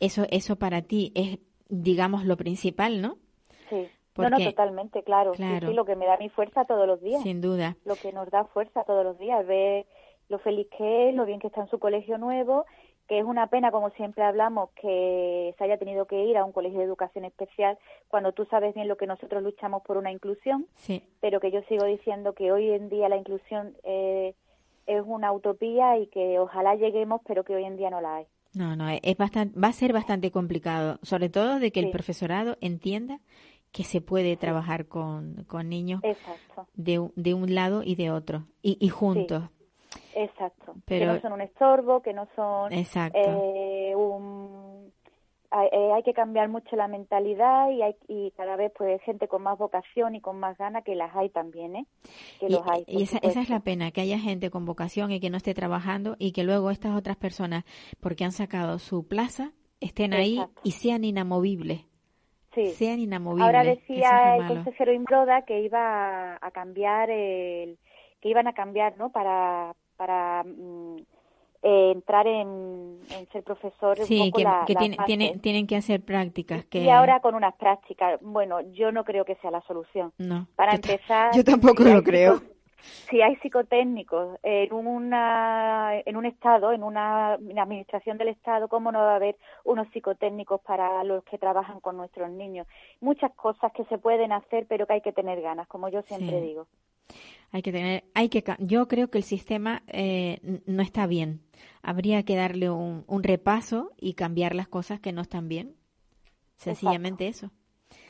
Eso, 0.00 0.24
eso 0.30 0.56
para 0.56 0.82
ti 0.82 1.12
es, 1.14 1.38
digamos, 1.68 2.24
lo 2.24 2.36
principal, 2.36 3.00
¿no? 3.00 3.16
sí. 3.70 3.88
No, 4.16 4.24
no, 4.24 4.36
Porque- 4.36 4.46
totalmente, 4.50 5.02
claro. 5.02 5.34
Sí, 5.34 5.42
Claro. 5.42 5.68
sí, 5.68 5.74
lo 5.74 5.84
que 5.84 5.96
me 5.96 6.06
da 6.06 6.16
mi 6.18 6.28
fuerza 6.28 6.64
todos 6.64 6.86
los 6.86 7.00
días. 7.02 7.22
Sin 7.22 7.40
duda. 7.40 7.76
lo 7.84 7.94
que 7.96 8.12
nos 8.12 8.30
da 8.30 8.44
fuerza 8.44 8.84
todos 8.84 9.04
los 9.04 9.18
días, 9.18 9.46
ver 9.46 9.86
lo 10.28 10.38
feliz 10.40 10.66
que 10.76 11.08
es, 11.10 11.14
lo 11.14 11.24
bien 11.24 11.38
que 11.38 11.46
está 11.46 11.60
en 11.60 11.68
su 11.68 11.78
colegio 11.78 12.18
nuevo, 12.18 12.64
que 13.08 13.18
es 13.20 13.24
una 13.24 13.46
pena, 13.46 13.70
como 13.70 13.90
siempre 13.90 14.24
hablamos, 14.24 14.70
que 14.80 15.54
se 15.56 15.62
haya 15.64 15.78
tenido 15.78 16.06
que 16.06 16.24
ir 16.24 16.36
a 16.36 16.44
un 16.44 16.50
colegio 16.50 16.78
de 16.80 16.84
educación 16.86 17.24
especial 17.24 17.78
cuando 18.08 18.32
tú 18.32 18.44
sabes 18.46 18.74
bien 18.74 18.88
lo 18.88 18.96
que 18.96 19.06
nosotros 19.06 19.42
luchamos 19.44 19.82
por 19.84 19.96
una 19.96 20.10
inclusión, 20.10 20.66
Sí. 20.74 21.04
pero 21.20 21.38
que 21.38 21.52
yo 21.52 21.60
sigo 21.68 21.84
diciendo 21.84 22.32
que 22.32 22.50
hoy 22.50 22.70
en 22.70 22.88
día 22.88 23.08
la 23.08 23.16
inclusión 23.16 23.76
eh, 23.84 24.34
es 24.86 25.02
una 25.06 25.32
utopía 25.32 25.98
y 25.98 26.08
que 26.08 26.40
ojalá 26.40 26.74
lleguemos, 26.74 27.20
pero 27.26 27.44
que 27.44 27.54
hoy 27.54 27.64
en 27.64 27.76
día 27.76 27.90
no 27.90 28.00
la 28.00 28.16
hay. 28.16 28.26
No, 28.54 28.74
no, 28.74 28.88
es 28.88 29.16
bastante, 29.16 29.58
va 29.60 29.68
a 29.68 29.72
ser 29.72 29.92
bastante 29.92 30.30
complicado, 30.32 30.98
sobre 31.02 31.28
todo 31.28 31.60
de 31.60 31.70
que 31.70 31.78
el 31.80 31.86
Sí. 31.86 31.92
profesorado 31.92 32.56
entienda 32.60 33.20
que 33.76 33.84
se 33.84 34.00
puede 34.00 34.36
trabajar 34.38 34.86
con, 34.86 35.44
con 35.46 35.68
niños 35.68 36.00
Exacto, 36.02 36.66
de, 36.74 36.98
un- 36.98 37.12
de 37.14 37.34
un 37.34 37.54
lado 37.54 37.82
y 37.84 37.94
de 37.94 38.10
otro, 38.10 38.46
y, 38.62 38.78
y 38.80 38.88
juntos. 38.88 39.42
exacto. 40.14 40.74
Pero- 40.86 41.06
que 41.06 41.12
no 41.16 41.20
son 41.20 41.32
un 41.34 41.40
estorbo, 41.42 42.00
que 42.00 42.12
no 42.14 42.26
son 42.34 42.72
Exacto. 42.72 43.18
eh, 43.22 43.94
un 43.94 44.92
hay, 45.50 45.68
eh, 45.70 45.92
hay 45.94 46.02
que 46.02 46.12
cambiar 46.12 46.48
mucho 46.48 46.74
la 46.74 46.88
mentalidad 46.88 47.70
y 47.70 47.80
hay 47.82 47.94
y 48.08 48.32
cada 48.32 48.56
vez 48.56 48.72
pues 48.76 49.00
gente 49.02 49.28
con 49.28 49.42
más 49.42 49.56
vocación 49.56 50.14
y 50.16 50.20
con 50.20 50.40
más 50.40 50.58
ganas 50.58 50.82
que 50.84 50.96
las 50.96 51.14
hay 51.14 51.28
también 51.30 51.76
eh 51.76 51.86
que 52.40 52.46
Y, 52.46 52.50
los 52.52 52.62
hay 52.66 52.84
y 52.88 53.02
esa, 53.04 53.18
esa 53.18 53.40
es 53.42 53.48
la 53.48 53.60
pena, 53.60 53.90
que 53.92 54.00
haya 54.00 54.18
gente 54.18 54.50
con 54.50 54.64
vocación 54.64 55.12
y 55.12 55.20
que 55.20 55.30
no 55.30 55.36
esté 55.36 55.54
trabajando 55.54 56.16
y 56.18 56.32
que 56.32 56.42
luego 56.44 56.70
estas 56.70 56.96
otras 56.96 57.16
personas, 57.16 57.64
porque 58.00 58.24
han 58.24 58.32
sacado 58.32 58.78
su 58.80 59.06
plaza, 59.06 59.52
estén 59.80 60.14
ahí 60.14 60.42
y 60.64 60.72
sean 60.72 61.04
inamovibles. 61.04 61.84
Sí 62.56 62.70
Sean 62.72 62.98
inamovibles. 62.98 63.46
ahora 63.46 63.62
es 63.62 63.78
decía 63.78 64.36
el 64.36 64.46
consejero 64.48 64.92
Imbroda 64.92 65.42
que 65.42 65.60
iba 65.60 66.34
a, 66.40 66.50
cambiar 66.50 67.08
el 67.10 67.78
que 68.20 68.28
iban 68.28 68.48
a 68.48 68.52
cambiar 68.52 68.96
no 68.98 69.10
para 69.10 69.72
para 69.96 70.42
mm, 70.44 70.96
eh, 71.62 71.90
entrar 71.92 72.26
en, 72.26 72.98
en 73.10 73.28
ser 73.32 73.42
profesor 73.42 73.98
un 73.98 74.06
Sí, 74.06 74.18
poco 74.18 74.38
que, 74.38 74.44
la- 74.44 74.64
que 74.66 74.74
la 74.74 75.04
tiene- 75.06 75.38
tienen 75.40 75.66
que 75.66 75.74
hacer 75.76 76.04
prácticas. 76.04 76.64
Que... 76.66 76.80
y 76.80 76.90
ahora 76.90 77.20
con 77.20 77.34
unas 77.34 77.54
prácticas 77.56 78.20
bueno 78.20 78.60
yo 78.72 78.92
no 78.92 79.04
creo 79.04 79.24
que 79.24 79.36
sea 79.36 79.50
la 79.50 79.62
solución 79.62 80.12
No. 80.18 80.46
para 80.56 80.72
yo 80.72 80.76
empezar 80.76 81.30
Yo 81.36 81.44
tampoco 81.44 81.82
lo 81.84 82.02
creo. 82.02 82.40
Si 83.08 83.22
hay 83.22 83.36
psicotécnicos 83.36 84.38
en 84.42 84.72
una 84.72 85.98
en 86.04 86.16
un 86.16 86.26
estado 86.26 86.72
en 86.72 86.82
una, 86.82 87.34
en 87.34 87.58
administración 87.58 88.18
del 88.18 88.28
estado 88.28 88.68
cómo 88.68 88.92
no 88.92 88.98
va 89.00 89.12
a 89.12 89.16
haber 89.16 89.36
unos 89.64 89.88
psicotécnicos 89.92 90.60
para 90.62 91.04
los 91.04 91.24
que 91.24 91.38
trabajan 91.38 91.80
con 91.80 91.96
nuestros 91.96 92.30
niños 92.30 92.66
muchas 93.00 93.32
cosas 93.34 93.72
que 93.72 93.84
se 93.84 93.98
pueden 93.98 94.32
hacer 94.32 94.66
pero 94.68 94.86
que 94.86 94.94
hay 94.94 95.00
que 95.00 95.12
tener 95.12 95.40
ganas 95.40 95.68
como 95.68 95.88
yo 95.88 96.02
siempre 96.02 96.40
Sí. 96.40 96.46
digo 96.46 96.66
Hay 97.52 97.62
que 97.62 97.72
tener, 97.72 98.04
hay 98.14 98.28
que, 98.28 98.42
yo 98.58 98.88
creo 98.88 99.08
que 99.08 99.18
el 99.18 99.24
sistema 99.24 99.82
eh, 99.86 100.40
no 100.66 100.82
está 100.82 101.06
bien. 101.06 101.40
Habría 101.82 102.24
que 102.24 102.34
darle 102.34 102.68
un, 102.70 103.04
un 103.06 103.22
repaso 103.22 103.92
y 103.96 104.14
cambiar 104.14 104.54
las 104.54 104.66
cosas 104.68 104.98
que 104.98 105.12
no 105.12 105.22
están 105.22 105.48
bien. 105.48 105.76
Sencillamente 106.56 107.28
eso. 107.28 107.50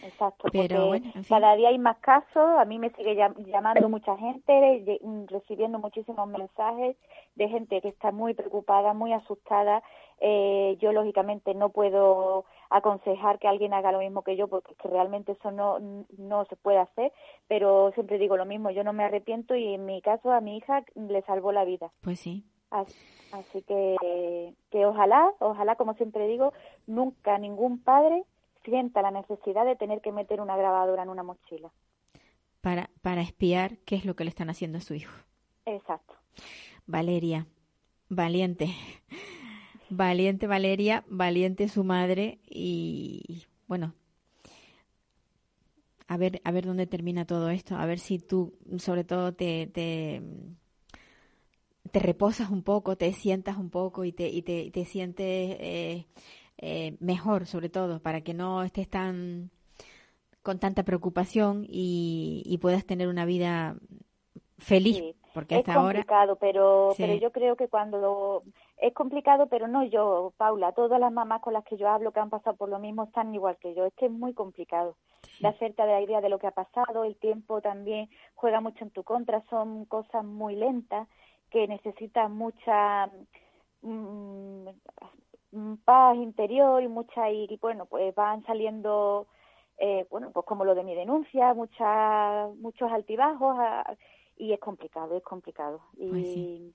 Exacto, 0.07 0.49
Pero 0.53 0.63
porque 0.63 0.77
bueno, 0.87 1.07
en 1.15 1.25
fin. 1.25 1.25
cada 1.29 1.57
día 1.57 1.69
hay 1.69 1.79
más 1.79 1.99
casos, 1.99 2.37
a 2.59 2.65
mí 2.65 2.79
me 2.79 2.91
sigue 2.91 3.15
llam- 3.17 3.37
llamando 3.45 3.89
mucha 3.89 4.17
gente, 4.17 5.01
recibiendo 5.29 5.79
muchísimos 5.79 6.29
mensajes 6.29 6.97
de 7.35 7.49
gente 7.49 7.81
que 7.81 7.89
está 7.89 8.13
muy 8.13 8.35
preocupada, 8.35 8.93
muy 8.95 9.13
asustada. 9.13 9.83
Eh, 10.21 10.77
yo 10.81 10.93
lógicamente 10.93 11.55
no 11.55 11.71
puedo 11.71 12.45
aconsejar 12.71 13.39
que 13.39 13.49
alguien 13.49 13.75
haga 13.75 13.93
lo 13.93 13.99
mismo 13.99 14.23
que 14.23 14.37
yo 14.37 14.49
porque 14.49 14.73
es 14.73 14.79
que 14.79 14.89
realmente 14.89 15.33
eso 15.33 15.51
no, 15.51 15.79
no 16.17 16.45
se 16.47 16.57
puede 16.57 16.79
hacer, 16.79 17.13
pero 17.49 17.91
siempre 17.93 18.19
digo 18.19 18.37
lo 18.37 18.47
mismo, 18.47 18.71
yo 18.71 18.83
no 18.85 18.93
me 18.93 19.05
arrepiento 19.05 19.55
y 19.55 19.75
en 19.75 19.85
mi 19.85 20.01
caso 20.01 20.31
a 20.33 20.41
mi 20.41 20.57
hija 20.57 20.85
le 20.95 21.23
salvó 21.23 21.53
la 21.53 21.65
vida. 21.65 21.91
Pues 22.01 22.21
sí. 22.21 22.45
Así, 22.71 22.95
así 23.33 23.63
que, 23.63 24.55
que 24.71 24.87
ojalá, 24.87 25.33
ojalá, 25.39 25.77
como 25.77 25.95
siempre 25.95 26.27
digo, 26.27 26.53
nunca 26.87 27.39
ningún 27.39 27.81
padre 27.83 28.25
sienta 28.67 29.01
la 29.01 29.11
necesidad 29.11 29.65
de 29.65 29.77
tener 29.77 30.03
que 30.03 30.13
meter 30.13 30.43
una 30.43 30.57
grabadora 30.57 31.03
en 31.03 31.09
una 31.09 31.23
mochila. 31.23 31.73
Para, 32.61 32.91
para 33.01 33.23
espiar 33.23 33.79
qué 33.79 33.95
es 33.95 34.05
lo 34.05 34.15
que 34.15 34.25
le 34.25 34.31
están 34.31 34.51
haciendo 34.51 34.77
a 34.79 34.83
su 34.83 34.93
hijo. 34.93 35.15
Exacto. 35.65 36.15
Valeria, 36.87 37.47
valiente. 38.11 38.75
Valiente 39.89 40.49
Valeria, 40.49 41.05
valiente 41.09 41.69
su 41.69 41.85
madre 41.85 42.41
y 42.45 43.45
bueno, 43.69 43.95
a 46.09 46.17
ver, 46.17 46.41
a 46.45 46.51
ver 46.51 46.67
dónde 46.67 46.87
termina 46.87 47.25
todo 47.25 47.51
esto, 47.51 47.77
a 47.77 47.87
ver 47.87 48.01
si 48.01 48.19
tú 48.19 48.59
sobre 48.79 49.05
todo 49.05 49.33
te, 49.33 49.69
te, 49.69 50.23
te 51.93 51.99
reposas 52.01 52.51
un 52.51 52.65
poco, 52.65 52.97
te 52.97 53.13
sientas 53.13 53.57
un 53.59 53.71
poco 53.71 54.05
y 54.05 54.13
te, 54.13 54.29
y 54.29 54.43
te, 54.43 54.71
te 54.73 54.85
sientes 54.85 55.57
eh, 55.61 56.07
eh, 56.59 56.97
mejor, 57.01 57.47
sobre 57.47 57.69
todo, 57.69 58.01
para 58.01 58.21
que 58.23 58.35
no 58.35 58.63
estés 58.63 58.89
tan 58.89 59.51
con 60.43 60.59
tanta 60.61 60.85
preocupación 60.85 61.65
y, 61.69 62.43
y 62.47 62.59
puedas 62.59 62.87
tener 62.87 63.09
una 63.09 63.25
vida 63.25 63.75
feliz, 64.59 64.97
Sí. 64.97 65.17
porque 65.35 65.57
es 65.57 65.61
hasta 65.61 65.75
ahora 65.75 65.95
complicado, 65.99 66.37
pero, 66.37 66.93
Sí. 66.95 67.03
pero 67.03 67.15
yo 67.19 67.33
creo 67.33 67.57
que 67.57 67.69
cuando 67.69 67.99
lo- 67.99 68.43
es 68.79 68.95
complicado, 68.95 69.49
pero 69.49 69.67
no 69.69 69.83
yo, 69.85 70.33
Paula, 70.37 70.71
todas 70.73 71.01
las 71.01 71.11
mamás 71.13 71.41
con 71.43 71.53
las 71.53 71.65
que 71.65 71.77
yo 71.77 71.89
hablo 71.89 72.13
que 72.13 72.21
han 72.21 72.31
pasado 72.31 72.57
por 72.57 72.69
lo 72.69 72.79
mismo 72.79 73.05
están 73.05 73.35
igual 73.35 73.57
que 73.59 73.75
yo. 73.75 73.87
Es 73.87 73.95
que 73.95 74.07
es 74.07 74.13
muy 74.13 74.35
complicado 74.35 74.97
de 75.41 75.49
hacerte 75.49 75.85
la 75.85 76.01
idea 76.01 76.21
de 76.21 76.29
lo 76.29 76.39
que 76.39 76.47
ha 76.47 76.53
pasado. 76.53 77.03
El 77.05 77.17
tiempo 77.17 77.61
también 77.61 78.09
juega 78.35 78.61
mucho 78.61 78.85
en 78.85 78.91
tu 78.91 79.03
contra. 79.03 79.43
Son 79.51 79.85
cosas 79.87 80.25
muy 80.25 80.55
lentas 80.55 81.09
que 81.51 81.67
necesitan 81.67 82.37
mucha 82.37 83.11
mm, 83.83 84.69
paz 85.85 86.17
interior 86.17 86.83
y 86.83 86.89
mucha 86.89 87.31
y, 87.31 87.59
bueno, 87.61 87.87
pues 87.87 88.15
van 88.15 88.45
saliendo 88.45 89.27
eh, 89.79 90.07
bueno, 90.11 90.31
pues 90.33 90.47
como 90.47 90.65
lo 90.65 90.75
de 90.75 90.85
mi 90.85 90.95
denuncia, 90.95 91.55
muchas 91.55 92.55
muchos 92.57 92.91
altibajos 92.91 93.57
y 94.37 94.53
es 94.53 94.61
complicado, 94.61 95.17
es 95.17 95.23
complicado. 95.23 95.81
Y, 95.97 96.09
Pues 96.09 96.25
sí. 96.25 96.75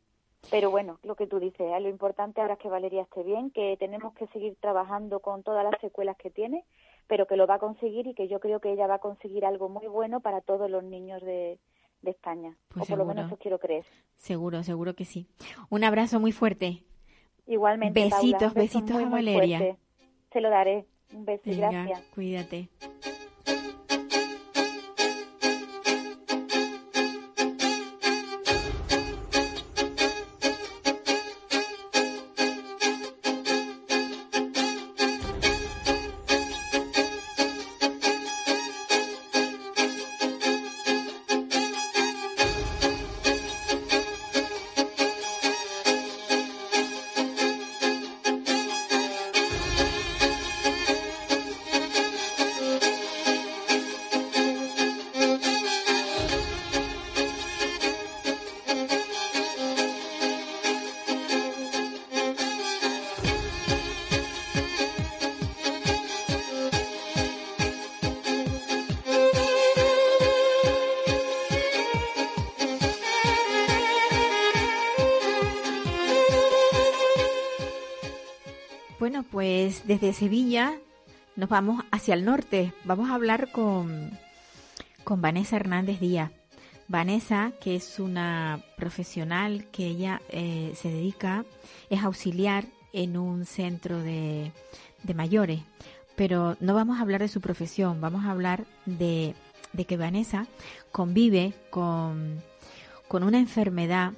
Pero 0.50 0.72
bueno, 0.72 1.00
lo 1.04 1.16
que 1.16 1.28
tú 1.28 1.40
dices, 1.40 1.62
eh, 1.62 1.80
lo 1.80 1.90
importante 1.90 2.42
ahora 2.42 2.54
es 2.54 2.60
que 2.60 2.70
Valeria 2.70 3.04
esté 3.04 3.22
bien, 3.22 3.52
que 3.52 3.78
tenemos 3.78 4.14
que 4.16 4.26
seguir 4.28 4.56
trabajando 4.60 5.20
con 5.20 5.44
todas 5.44 5.64
las 5.64 5.80
secuelas 5.80 6.18
que 6.18 6.32
tiene, 6.32 6.66
pero 7.08 7.28
que 7.28 7.36
lo 7.36 7.46
va 7.46 7.56
a 7.56 7.60
conseguir 7.60 8.08
y 8.08 8.16
que 8.16 8.28
yo 8.28 8.40
creo 8.40 8.60
que 8.60 8.72
ella 8.72 8.88
va 8.88 8.96
a 8.96 9.00
conseguir 9.00 9.46
algo 9.46 9.70
muy 9.70 9.86
bueno 9.86 10.20
para 10.20 10.42
todos 10.42 10.70
los 10.70 10.84
niños 10.84 11.22
de, 11.22 11.60
de 12.02 12.12
España. 12.12 12.58
Pues 12.70 12.86
o 12.86 12.88
por 12.90 12.98
lo 12.98 13.06
menos 13.06 13.28
eso 13.28 13.38
quiero 13.38 13.60
creer. 13.60 13.86
seguro, 14.16 14.64
seguro 14.64 14.96
que 14.96 15.06
sí. 15.06 15.28
Un 15.70 15.84
abrazo 15.84 16.20
muy 16.20 16.32
fuerte. 16.32 16.84
Igualmente, 17.48 18.00
Paula, 18.10 18.18
Besitos, 18.18 18.54
beso 18.54 18.80
besitos 18.80 19.04
a 19.04 19.10
Valeria. 19.10 19.58
fuerte. 19.60 19.80
Se 20.32 20.42
lo 20.42 20.50
daré. 20.50 20.86
Un 21.14 21.26
beso 21.26 21.44
Venga, 21.46 21.72
gracias. 21.72 22.02
cuídate. 22.16 22.70
Desde 79.92 80.14
Sevilla 80.14 80.80
nos 81.36 81.50
vamos 81.50 81.84
hacia 81.92 82.14
el 82.14 82.24
norte. 82.24 82.72
Vamos 82.86 83.10
a 83.10 83.16
hablar 83.16 83.52
con, 83.52 84.18
con 85.04 85.22
Vanessa 85.22 85.58
Hernández 85.58 86.00
Díaz. 86.00 86.32
Vanessa, 86.88 87.52
que 87.60 87.76
es 87.76 88.00
una 88.00 88.64
profesional 88.78 89.66
que 89.70 89.88
ella 89.88 90.22
eh, 90.30 90.72
se 90.76 90.90
dedica, 90.90 91.44
es 91.90 92.02
auxiliar 92.04 92.68
en 92.94 93.18
un 93.18 93.46
centro 93.46 94.00
de, 94.00 94.54
de 95.04 95.14
mayores. 95.14 95.60
Pero 96.16 96.56
no 96.62 96.74
vamos 96.74 96.98
a 96.98 97.02
hablar 97.02 97.20
de 97.20 97.28
su 97.28 97.42
profesión, 97.42 98.00
vamos 98.00 98.24
a 98.24 98.32
hablar 98.32 98.64
de, 98.86 99.36
de 99.74 99.84
que 99.84 99.98
Vanessa 99.98 100.48
convive 100.94 101.54
con, 101.70 102.42
con 103.10 103.24
una 103.24 103.40
enfermedad 103.40 104.14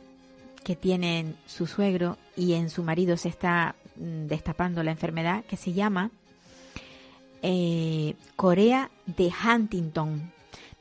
que 0.64 0.76
tienen 0.76 1.36
su 1.48 1.66
suegro 1.66 2.20
y 2.38 2.54
en 2.54 2.70
su 2.70 2.84
marido 2.84 3.18
se 3.18 3.30
está 3.30 3.76
destapando 3.96 4.84
la 4.84 4.92
enfermedad 4.92 5.44
que 5.46 5.58
se 5.58 5.74
llama 5.74 6.12
eh, 7.42 8.16
Corea 8.36 8.90
de 9.06 9.30
Huntington. 9.32 10.32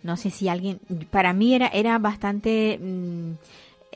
No 0.02 0.16
sé 0.16 0.30
si 0.30 0.48
alguien, 0.48 0.80
para 1.10 1.32
mí 1.32 1.54
era, 1.54 1.68
era 1.68 1.98
bastante, 1.98 2.78
mm, 2.80 3.32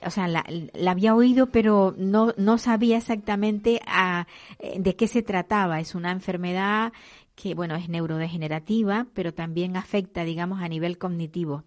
o 0.04 0.10
sea, 0.10 0.28
la, 0.28 0.44
la 0.74 0.90
había 0.90 1.14
oído, 1.14 1.46
pero 1.46 1.94
no, 1.96 2.32
no 2.36 2.58
sabía 2.58 2.96
exactamente 2.96 3.80
a, 3.86 4.26
eh, 4.58 4.76
de 4.78 4.96
qué 4.96 5.08
se 5.08 5.22
trataba. 5.22 5.80
Es 5.80 5.94
una 5.94 6.10
enfermedad 6.10 6.92
que, 7.34 7.54
bueno, 7.54 7.76
es 7.76 7.88
neurodegenerativa, 7.88 9.06
pero 9.14 9.32
también 9.32 9.76
afecta, 9.76 10.24
digamos, 10.24 10.60
a 10.62 10.68
nivel 10.68 10.98
cognitivo. 10.98 11.64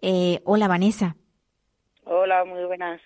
Eh, 0.00 0.40
hola, 0.44 0.68
Vanessa. 0.68 1.16
Hola, 2.04 2.44
muy 2.44 2.64
buenas. 2.64 3.00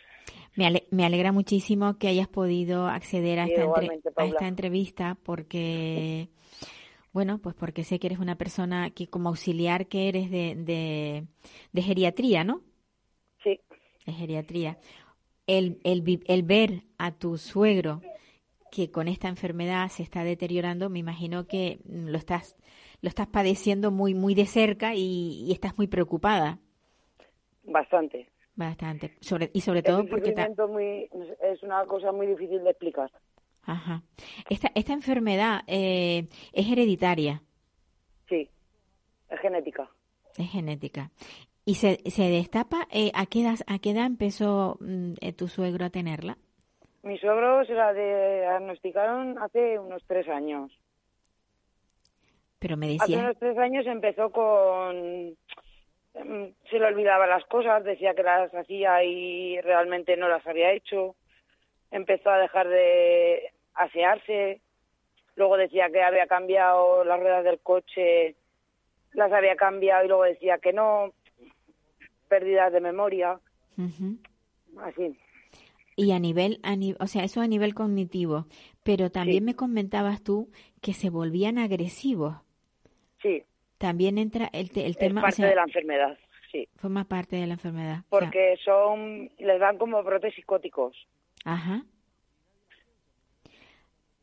Me, 0.56 0.66
ale- 0.66 0.86
me 0.90 1.04
alegra 1.04 1.32
muchísimo 1.32 1.98
que 1.98 2.08
hayas 2.08 2.28
podido 2.28 2.86
acceder 2.88 3.38
a 3.40 3.46
Sí, 3.46 3.52
esta, 3.52 3.64
entre- 3.66 3.88
a 4.16 4.24
esta 4.26 4.48
entrevista 4.48 5.18
porque, 5.22 6.30
bueno, 7.12 7.38
pues 7.38 7.54
porque 7.54 7.84
sé 7.84 7.98
que 7.98 8.08
eres 8.08 8.18
una 8.20 8.36
persona 8.36 8.90
que 8.90 9.08
como 9.08 9.28
auxiliar 9.30 9.86
que 9.88 10.08
eres 10.08 10.30
de, 10.30 10.54
de, 10.56 11.26
de 11.72 11.82
geriatría, 11.82 12.44
¿no? 12.44 12.62
Sí, 13.42 13.60
De 14.06 14.12
geriatría. 14.12 14.78
El, 15.46 15.80
el, 15.84 16.22
el 16.26 16.42
ver 16.44 16.84
a 16.98 17.12
tu 17.12 17.38
suegro 17.38 18.02
que 18.70 18.90
con 18.90 19.08
esta 19.08 19.28
enfermedad 19.28 19.88
se 19.90 20.02
está 20.04 20.24
deteriorando, 20.24 20.90
me 20.90 21.00
imagino 21.00 21.46
que 21.48 21.80
lo 21.86 22.18
estás, 22.18 22.56
lo 23.02 23.08
estás 23.08 23.28
padeciendo 23.28 23.90
muy, 23.90 24.14
muy 24.14 24.34
de 24.34 24.46
cerca 24.46 24.94
y, 24.94 25.44
y 25.46 25.52
estás 25.52 25.76
muy 25.78 25.88
preocupada, 25.88 26.60
bastante. 27.64 28.28
Bastante. 28.56 29.14
Sobre, 29.20 29.50
y 29.54 29.60
sobre 29.60 29.80
Es 29.80 29.84
todo 29.84 30.00
un 30.00 30.08
porque 30.08 30.32
ta- 30.32 30.66
muy, 30.66 31.08
es 31.42 31.62
una 31.62 31.84
cosa 31.84 32.10
muy 32.12 32.26
difícil 32.26 32.64
de 32.64 32.70
explicar. 32.70 33.10
Ajá. 33.62 34.02
Esta, 34.48 34.70
esta 34.74 34.92
enfermedad 34.92 35.60
eh, 35.66 36.26
es 36.52 36.70
hereditaria, 36.70 37.42
Sí, 38.28 38.48
es 39.28 39.40
genética. 39.40 39.88
es 40.36 40.50
genética. 40.50 41.10
¿Y 41.64 41.74
se, 41.74 41.96
se 42.10 42.22
destapa? 42.30 42.86
eh, 42.92 43.10
¿a, 43.14 43.26
qué 43.26 43.40
edad, 43.42 43.58
¿A 43.66 43.78
qué 43.80 43.90
edad 43.90 44.06
empezó 44.06 44.76
mm, 44.80 45.14
eh, 45.20 45.32
tu 45.32 45.48
suegro 45.48 45.84
a 45.84 45.90
tenerla? 45.90 46.38
Mi 47.02 47.18
suegro 47.18 47.64
se 47.64 47.72
la 47.74 47.92
diagnosticaron 47.92 49.38
hace 49.38 49.78
unos 49.78 50.02
tres 50.06 50.28
años. 50.28 50.72
Pero 52.58 52.76
me 52.76 52.86
Hace 52.86 52.98
decías, 52.98 53.20
unos 53.22 53.38
tres 53.38 53.58
años 53.58 53.86
empezó 53.86 54.30
con... 54.30 55.36
em, 56.16 56.52
Se 56.70 56.78
le 56.78 56.86
olvidaba 56.86 57.26
las 57.26 57.44
cosas, 57.46 57.84
decía 57.84 58.14
que 58.14 58.22
las 58.22 58.52
hacía 58.54 59.02
y 59.04 59.60
realmente 59.60 60.16
no 60.16 60.28
las 60.28 60.46
había 60.46 60.72
hecho. 60.72 61.14
Empezó 61.90 62.30
a 62.30 62.38
dejar 62.38 62.68
de 62.68 63.52
asearse. 63.74 64.60
Luego 65.36 65.56
decía 65.56 65.90
que 65.90 66.02
había 66.02 66.26
cambiado 66.26 67.04
las 67.04 67.20
ruedas 67.20 67.44
del 67.44 67.58
coche, 67.60 68.34
las 69.12 69.30
había 69.32 69.54
cambiado 69.56 70.04
y 70.04 70.08
luego 70.08 70.24
decía 70.24 70.58
que 70.58 70.72
no. 70.72 71.12
Pérdidas 72.28 72.72
de 72.72 72.80
memoria, 72.80 73.38
así. 74.82 75.16
y 75.94 76.10
a 76.10 76.18
nivel, 76.18 76.58
a 76.64 76.74
ni- 76.74 76.96
o 76.98 77.06
sea, 77.06 77.22
eso 77.22 77.40
a 77.40 77.46
nivel 77.46 77.72
cognitivo, 77.72 78.46
pero 78.82 79.10
también 79.10 79.38
Sí. 79.44 79.46
me 79.46 79.54
comentabas 79.54 80.22
tú 80.24 80.50
que 80.82 80.92
se 80.92 81.08
volvían 81.08 81.56
agresivos. 81.58 82.34
Sí, 83.22 83.44
También 83.78 84.18
entra 84.18 84.48
el, 84.52 84.70
te- 84.70 84.86
el 84.86 84.92
es 84.92 84.98
tema, 84.98 85.20
o 85.20 85.24
parte 85.24 85.36
sea, 85.36 85.48
de 85.48 85.54
la 85.54 85.62
enfermedad, 85.64 86.18
sí. 86.50 86.68
forma 86.76 87.04
parte 87.04 87.36
de 87.36 87.46
la 87.46 87.54
enfermedad. 87.54 87.98
o 88.08 88.18
sea, 88.18 88.20
Porque 88.20 88.56
son, 88.64 89.30
les 89.38 89.60
dan 89.60 89.76
como 89.78 90.02
brotes 90.02 90.34
psicóticos. 90.34 90.96
Ajá. 91.44 91.82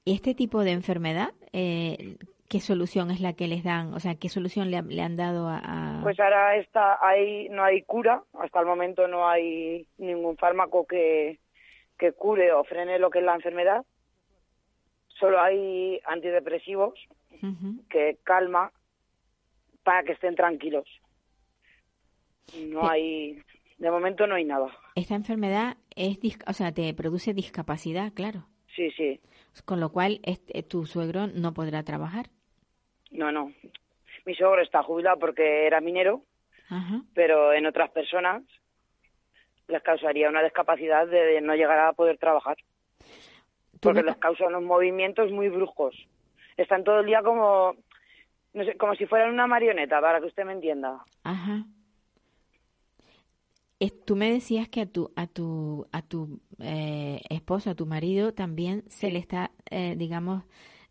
¿Y 0.05 0.13
este 0.15 0.33
tipo 0.35 0.63
de 0.63 0.71
enfermedad, 0.71 1.29
eh, 1.53 2.17
qué 2.49 2.59
solución 2.59 3.09
es 3.11 3.21
la 3.21 3.33
que 3.33 3.47
les 3.47 3.63
dan? 3.63 3.93
O 3.93 3.99
sea, 3.99 4.15
¿qué 4.15 4.27
solución 4.29 4.69
le, 4.69 4.77
han- 4.77 4.89
le 4.89 5.01
han 5.01 5.15
dado 5.15 5.47
a...? 5.47 5.59
a- 5.99 6.01
Pues 6.03 6.19
ahora 6.19 6.57
está, 6.57 6.97
hay, 7.05 7.47
no 7.49 7.63
hay 7.63 7.83
cura, 7.83 8.21
hasta 8.39 8.59
el 8.59 8.65
momento 8.65 9.07
no 9.07 9.27
hay 9.29 9.87
ningún 9.97 10.35
fármaco 10.37 10.85
que, 10.85 11.39
que 11.97 12.11
cure 12.11 12.51
o 12.51 12.63
frene 12.65 12.99
lo 12.99 13.09
que 13.11 13.19
es 13.19 13.25
la 13.25 13.35
enfermedad. 13.35 13.85
Solo 15.19 15.39
hay 15.39 15.99
antidepresivos 16.05 16.99
que 17.89 18.17
calma 18.23 18.71
para 19.83 20.03
que 20.03 20.13
estén 20.13 20.35
tranquilos. 20.35 20.87
No 22.57 22.89
hay, 22.89 23.41
de 23.77 23.91
momento 23.91 24.27
no 24.27 24.35
hay 24.35 24.45
nada. 24.45 24.67
Esta 24.95 25.15
enfermedad 25.15 25.77
es, 25.95 26.17
o 26.47 26.53
sea, 26.53 26.71
te 26.71 26.93
produce 26.93 27.33
discapacidad, 27.33 28.13
claro. 28.13 28.47
Sí, 28.75 28.91
sí. 28.91 29.19
Con 29.65 29.79
lo 29.79 29.91
cual, 29.91 30.19
este, 30.23 30.63
tu 30.63 30.85
suegro 30.85 31.27
no 31.27 31.53
podrá 31.53 31.83
trabajar. 31.83 32.27
No, 33.11 33.31
no. 33.31 33.53
Mi 34.25 34.35
suegro 34.35 34.61
está 34.61 34.83
jubilado 34.83 35.19
porque 35.19 35.67
era 35.67 35.81
minero, 35.81 36.23
Ajá. 36.69 37.01
pero 37.13 37.53
en 37.53 37.65
otras 37.65 37.91
personas 37.91 38.43
les 39.67 39.81
causaría 39.83 40.29
una 40.29 40.43
discapacidad 40.43 41.07
de 41.07 41.39
no 41.41 41.55
llegar 41.55 41.79
a 41.79 41.93
poder 41.93 42.17
trabajar. 42.17 42.57
Porque 43.79 44.03
les 44.03 44.15
causan 44.17 44.47
unos 44.47 44.63
movimientos 44.63 45.31
muy 45.31 45.49
bruscos. 45.49 45.95
Están 46.55 46.83
todo 46.83 47.01
el 47.01 47.05
día 47.05 47.21
como, 47.21 47.75
no 48.53 48.63
sé, 48.65 48.77
como 48.77 48.95
si 48.95 49.05
fueran 49.05 49.31
una 49.33 49.47
marioneta, 49.47 49.99
para 50.01 50.19
que 50.19 50.27
usted 50.27 50.45
me 50.45 50.53
entienda. 50.53 51.03
Ajá. 51.23 51.65
Es- 53.79 54.05
tú 54.05 54.15
me 54.15 54.31
decías 54.31 54.69
que 54.69 54.81
a 54.81 54.85
tu 54.85 55.11
a 55.15 55.27
tu 55.27 55.87
a 55.91 56.01
tu 56.01 56.39
eh, 56.59 57.21
esposo, 57.29 57.69
a 57.71 57.75
tu 57.75 57.85
marido 57.85 58.33
también 58.33 58.83
se 58.89 59.11
le 59.11 59.19
está, 59.19 59.51
eh, 59.69 59.95
digamos, 59.97 60.43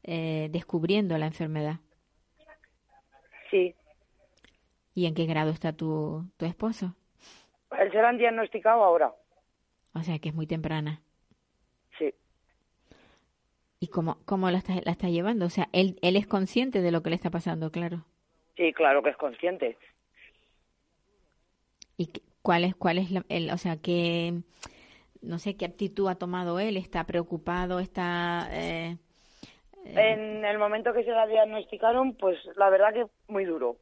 eh, 0.03 0.49
descubriendo 0.51 1.17
la 1.19 1.27
enfermedad. 1.27 1.77
Sí. 3.51 3.75
¿Y 4.95 5.07
en 5.07 5.15
qué 5.15 5.25
grado 5.27 5.51
está 5.51 5.73
tu 5.73 6.27
tu 6.37 6.45
esposo? 6.45 6.95
Él 7.79 7.91
se 7.91 7.99
lo 8.01 8.07
han 8.07 8.19
diagnosticado 8.19 8.85
ahora. 8.85 9.15
O 9.95 10.03
sea, 10.03 10.19
que 10.19 10.29
es 10.31 10.35
muy 10.35 10.47
temprana. 10.47 11.01
¿Y 13.83 13.89
cómo 13.89 14.19
cómo 14.27 14.49
la 14.49 14.59
está 14.59 14.75
la 14.85 14.93
está 14.93 15.09
llevando? 15.09 15.45
O 15.45 15.51
sea, 15.51 15.69
él 15.73 15.99
él 16.03 16.15
es 16.15 16.29
consciente 16.29 16.83
de 16.83 16.93
lo 16.93 17.03
que 17.03 17.11
le 17.11 17.17
está 17.17 17.31
pasando, 17.31 17.73
claro. 17.73 18.05
Sí, 18.57 18.73
claro 18.73 19.03
que 19.03 19.11
es 19.11 19.17
consciente. 19.17 19.77
¿Y 21.97 22.13
cuál 22.43 22.63
es 22.63 22.77
cuál 22.77 22.99
es 22.99 23.11
la, 23.11 23.25
el, 23.29 23.51
o 23.51 23.59
sea, 23.59 23.79
qué 23.79 24.35
no 25.21 25.41
sé 25.41 25.57
qué 25.57 25.65
actitud 25.65 26.07
ha 26.07 26.15
tomado 26.15 26.61
él? 26.61 26.77
¿Está 26.77 27.03
preocupado? 27.03 27.81
¿Está 27.81 28.49
eh, 28.53 28.99
En 29.85 30.45
el 30.45 30.59
momento 30.59 30.93
que 30.93 31.03
se 31.03 31.11
la 31.11 31.27
diagnosticaron, 31.27 32.15
pues 32.15 32.39
la 32.55 32.71
verdad 32.71 32.95
que 32.95 33.07
muy 33.27 33.45
duro. 33.47 33.79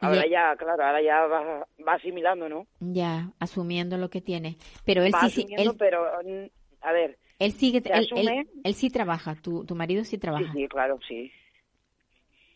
Ahora 0.00 0.26
ya, 0.26 0.54
claro, 0.56 0.84
ahora 0.84 1.02
ya 1.02 1.26
va, 1.26 1.66
va 1.86 1.94
asimilando, 1.94 2.48
¿no? 2.48 2.66
Ya, 2.80 3.32
asumiendo 3.40 3.96
lo 3.96 4.10
que 4.10 4.20
tiene. 4.20 4.56
Pero 4.84 5.02
él 5.02 5.12
va 5.12 5.28
sí, 5.28 5.46
él, 5.50 5.72
pero, 5.78 6.04
mm, 6.24 6.46
a 6.82 6.92
ver, 6.92 7.18
él 7.38 7.52
sigue, 7.52 7.78
él, 7.78 7.84
él- 7.86 8.04
asume. 8.06 8.46
él 8.64 8.74
sí 8.74 8.90
trabaja, 8.90 9.34
tu, 9.36 9.64
tu 9.64 9.74
marido 9.74 10.04
sí 10.04 10.18
trabaja. 10.18 10.52
sí, 10.52 10.68
claro, 10.68 10.98
sí. 11.06 11.32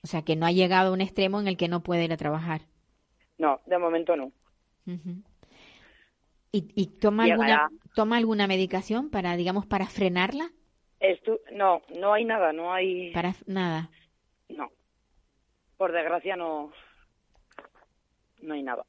O 0.04 0.06
sea, 0.06 0.22
que 0.22 0.36
no 0.36 0.46
ha 0.46 0.52
llegado 0.52 0.90
a 0.90 0.92
un 0.94 1.00
extremo 1.00 1.40
en 1.40 1.48
el 1.48 1.56
que 1.56 1.68
no 1.68 1.82
puede 1.82 2.04
ir 2.04 2.12
a 2.12 2.16
trabajar. 2.16 2.62
No, 3.38 3.60
de 3.66 3.78
momento 3.78 4.16
no. 4.16 4.32
¿Y, 6.52 6.68
y 6.74 6.86
toma 6.86 7.24
alguna 7.24 7.70
toma 7.94 8.16
alguna 8.16 8.46
medicación 8.46 9.10
para, 9.10 9.36
digamos, 9.36 9.66
para 9.66 9.86
frenarla? 9.86 10.50
Estu 11.00 11.40
no, 11.52 11.82
no 11.96 12.12
hay 12.12 12.24
nada, 12.24 12.52
no 12.52 12.72
hay... 12.72 13.12
Para 13.12 13.34
nada. 13.46 13.90
No. 14.48 14.70
Por 15.76 15.92
desgracia 15.92 16.36
no... 16.36 16.72
No 18.42 18.54
hay 18.54 18.62
nada. 18.62 18.84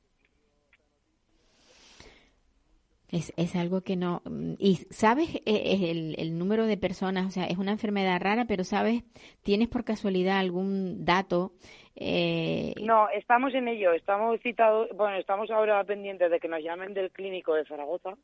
Es, 3.11 3.31
es 3.37 3.55
algo 3.55 3.81
que 3.81 3.95
no... 3.95 4.23
¿Y 4.57 4.77
sabes 4.89 5.35
eh, 5.45 5.91
el, 5.91 6.15
el 6.17 6.39
número 6.39 6.65
de 6.65 6.77
personas? 6.77 7.27
O 7.27 7.29
sea, 7.29 7.45
es 7.45 7.59
una 7.59 7.71
enfermedad 7.71 8.19
rara, 8.19 8.45
pero 8.45 8.63
¿sabes? 8.63 9.03
¿Tienes 9.43 9.67
por 9.67 9.83
casualidad 9.83 10.39
algún 10.39 11.05
dato? 11.05 11.51
Eh, 11.95 12.73
No, 12.81 13.07
estamos 13.09 13.53
en 13.53 13.67
ello, 13.67 13.93
estamos 13.93 14.39
citados, 14.41 14.89
bueno, 14.95 15.15
estamos 15.17 15.51
ahora 15.51 15.83
pendientes 15.83 16.31
de 16.31 16.39
que 16.39 16.47
nos 16.47 16.63
llamen 16.63 16.95
del 16.95 17.11
clínico 17.11 17.53
de 17.53 17.65
Zaragoza 17.65 18.15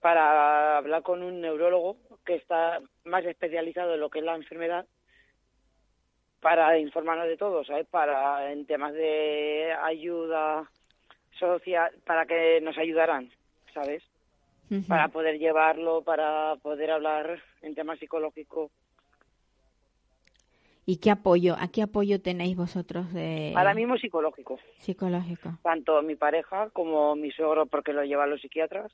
para 0.00 0.78
hablar 0.78 1.02
con 1.04 1.22
un 1.22 1.40
neurólogo 1.40 1.96
que 2.24 2.34
está 2.34 2.80
más 3.04 3.24
especializado 3.24 3.94
en 3.94 4.00
lo 4.00 4.10
que 4.10 4.18
es 4.18 4.24
la 4.24 4.34
enfermedad 4.34 4.84
para 6.40 6.78
informarnos 6.78 7.28
de 7.28 7.36
todo, 7.36 7.64
¿sabes? 7.64 7.86
Para 7.86 8.52
en 8.52 8.66
temas 8.66 8.92
de 8.92 9.72
ayuda 9.82 10.70
social, 11.38 11.92
para 12.04 12.26
que 12.26 12.60
nos 12.60 12.76
ayudaran, 12.78 13.30
¿sabes? 13.74 14.02
Para 14.88 15.08
poder 15.08 15.38
llevarlo, 15.38 16.02
para 16.02 16.56
poder 16.56 16.90
hablar 16.90 17.40
en 17.62 17.74
temas 17.74 17.98
psicológicos. 18.00 18.70
¿Y 20.88 20.98
qué 20.98 21.10
apoyo? 21.10 21.56
¿A 21.58 21.68
qué 21.68 21.82
apoyo 21.82 22.20
tenéis 22.20 22.56
vosotros 22.56 23.12
de 23.12 23.52
Ahora 23.56 23.74
mismo 23.74 23.96
psicológico, 23.96 24.58
psicológico? 24.78 25.58
tanto 25.62 26.00
mi 26.02 26.14
pareja 26.14 26.70
como 26.70 27.16
mi 27.16 27.32
suegro 27.32 27.66
porque 27.66 27.92
lo 27.92 28.04
llevan 28.04 28.30
los 28.30 28.40
psiquiatras 28.40 28.92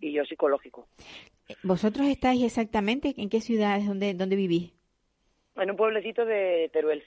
y 0.00 0.12
yo 0.12 0.24
psicológico. 0.26 0.86
¿Vosotros 1.62 2.06
estáis 2.06 2.42
exactamente 2.44 3.14
en 3.16 3.30
qué 3.30 3.40
ciudades 3.40 3.86
donde, 3.86 4.12
donde 4.14 4.36
vivís? 4.36 4.72
En 5.56 5.70
un 5.70 5.76
pueblecito 5.76 6.24
de 6.24 6.70
Teruel, 6.72 7.02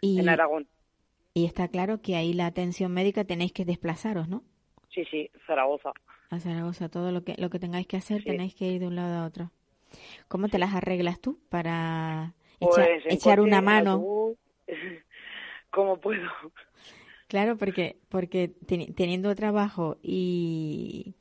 Y, 0.00 0.20
en 0.20 0.28
Aragón. 0.28 0.68
y 1.34 1.44
está 1.44 1.68
claro 1.68 2.00
que 2.00 2.14
ahí 2.16 2.32
la 2.32 2.46
atención 2.46 2.92
médica 2.92 3.24
tenéis 3.24 3.52
que 3.52 3.64
desplazaros, 3.64 4.28
¿no? 4.28 4.44
Sí, 4.94 5.04
sí, 5.10 5.30
Zaragoza. 5.46 5.92
A 6.30 6.38
Zaragoza, 6.38 6.88
todo 6.88 7.10
lo 7.10 7.24
que, 7.24 7.34
lo 7.38 7.50
que 7.50 7.58
tengáis 7.58 7.86
que 7.86 7.96
hacer 7.96 8.18
Sí. 8.22 8.26
tenéis 8.30 8.54
que 8.54 8.66
ir 8.66 8.80
de 8.80 8.86
un 8.86 8.94
lado 8.96 9.22
a 9.22 9.26
otro. 9.26 9.50
¿Cómo 10.28 10.48
te 10.48 10.58
las 10.58 10.74
arreglas 10.74 11.20
tú 11.20 11.40
para 11.48 12.34
Pues, 12.60 12.76
echa- 12.76 12.90
en 13.08 13.12
echar 13.12 13.40
una 13.40 13.60
mano? 13.60 14.34
como 15.70 15.98
puedo. 16.00 16.28
Claro, 17.26 17.56
porque, 17.58 17.96
porque 18.08 18.50
teni- 18.66 18.94
teniendo 18.94 19.34
trabajo 19.34 19.98
y, 20.02 21.14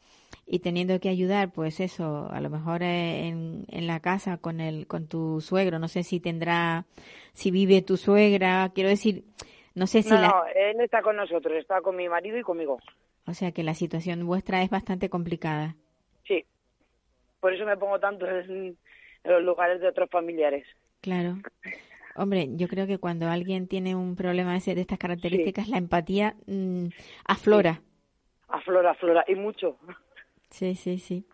y 0.48 0.60
teniendo 0.60 1.00
que 1.00 1.10
ayudar, 1.10 1.52
pues 1.52 1.80
eso, 1.82 2.28
a 2.32 2.39
lo 2.41 2.50
mejor 2.50 2.82
eh, 2.82 3.28
en, 3.28 3.66
en 3.70 3.86
la 3.88 4.00
casa 4.00 4.38
con 4.38 4.62
el, 4.62 4.88
con 4.88 5.08
tu 5.08 5.41
suegro, 5.41 5.78
no 5.78 5.88
sé 5.89 6.04
si 6.04 6.20
tendrá, 6.22 6.86
si 7.34 7.52
vive 7.52 7.82
tu 7.82 7.98
suegra, 7.98 8.72
quiero 8.74 8.89
decir, 8.89 9.26
no 9.76 9.86
sé 9.88 10.02
si 10.04 10.10
No, 10.10 10.22
la, 10.22 10.28
no, 10.30 10.43
él 10.56 10.80
está 10.82 11.02
con 11.02 11.18
nosotros, 11.18 11.54
está 11.58 11.82
con 11.82 11.95
mi 11.98 12.08
marido 12.10 12.38
y 12.38 12.43
conmigo. 12.43 12.80
o 13.26 13.34
sea 13.34 13.52
que 13.52 13.64
la 13.64 13.74
situación 13.74 14.26
vuestra 14.26 14.62
es 14.64 14.70
bastante 14.70 15.10
complicada. 15.10 15.76
Sí. 16.26 16.45
Por 17.41 17.54
eso 17.54 17.66
me 17.66 17.78
pongo 17.78 18.00
tanto 18.00 18.26
en, 18.26 18.50
en 19.24 19.32
los 19.32 19.43
lugares 19.43 19.82
de 19.82 19.89
otros 19.89 20.10
familiares. 20.10 20.66
Claro. 21.02 21.38
Hombre, 22.16 22.48
yo 22.56 22.68
creo 22.68 22.88
que 22.88 22.98
cuando 22.98 23.28
alguien 23.30 23.68
tiene 23.68 23.95
un 23.95 24.16
problema 24.16 24.54
de, 24.54 24.58
ese- 24.58 24.76
de 24.76 24.82
estas 24.82 24.98
características, 24.98 25.68
la 25.70 25.78
empatía 25.78 26.36
mm, 26.48 26.88
aflora. 27.26 27.82
Aflora, 28.48 28.91
aflora, 28.91 29.24
y 29.28 29.36
mucho. 29.36 29.78
Sí, 30.50 30.76
sí, 30.76 30.98
sí. 30.98 31.26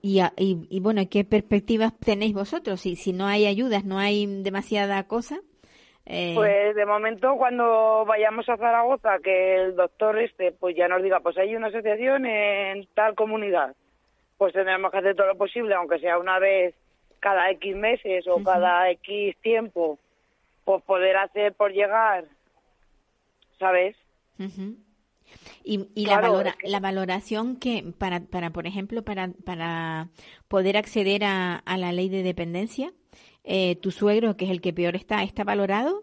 Y, 0.00 0.20
y, 0.38 0.66
y 0.70 0.80
bueno, 0.80 1.02
¿qué 1.10 1.24
perspectivas 1.24 1.92
tenéis 1.98 2.32
vosotros? 2.34 2.80
Si, 2.80 2.96
si 2.96 3.12
no 3.12 3.26
hay 3.26 3.46
ayudas, 3.46 3.84
no 3.84 3.98
hay 3.98 4.26
demasiada 4.42 5.06
cosa. 5.06 5.36
eh, 6.06 6.32
Pues 6.34 6.74
de 6.74 6.86
momento 6.86 7.36
cuando 7.36 8.04
vayamos 8.06 8.48
a 8.48 8.56
Zaragoza, 8.56 9.18
que 9.22 9.56
el 9.56 9.76
doctor 9.76 10.18
este 10.18 10.52
pues 10.52 10.74
ya 10.76 10.88
nos 10.88 11.02
diga, 11.02 11.20
pues 11.20 11.36
hay 11.36 11.54
una 11.54 11.66
asociación 11.68 12.24
en 12.26 12.86
tal 12.94 13.14
comunidad, 13.14 13.74
pues 14.38 14.52
tendremos 14.54 14.90
que 14.90 14.98
hacer 14.98 15.14
todo 15.16 15.26
lo 15.28 15.36
posible, 15.36 15.74
aunque 15.74 15.98
sea 15.98 16.18
una 16.18 16.38
vez 16.38 16.74
cada 17.20 17.50
X 17.50 17.76
meses 17.76 18.26
o 18.26 18.42
cada 18.42 18.90
X 18.90 19.36
tiempo, 19.42 19.98
pues 20.64 20.82
poder 20.84 21.16
hacer 21.18 21.52
por 21.54 21.72
llegar, 21.72 22.24
¿sabes? 23.58 23.96
ujú. 24.38 24.76
Y, 25.66 25.88
y 25.94 26.04
Claro, 26.04 26.20
la, 26.22 26.28
valora- 26.28 26.50
es 26.50 26.56
que- 26.56 26.68
la 26.68 26.80
valoración 26.80 27.56
que, 27.56 27.92
para, 27.98 28.20
para 28.20 28.50
por 28.50 28.66
ejemplo, 28.66 29.02
para, 29.02 29.28
para 29.44 30.10
poder 30.46 30.76
acceder 30.76 31.24
a, 31.24 31.56
a 31.56 31.78
la 31.78 31.90
ley 31.92 32.08
de 32.10 32.22
dependencia, 32.22 32.92
eh, 33.44 33.76
tu 33.76 33.90
suegro, 33.90 34.36
que 34.36 34.44
es 34.44 34.50
el 34.50 34.60
que 34.60 34.72
peor 34.74 34.94
está, 34.94 35.22
¿está 35.22 35.42
valorado? 35.42 36.02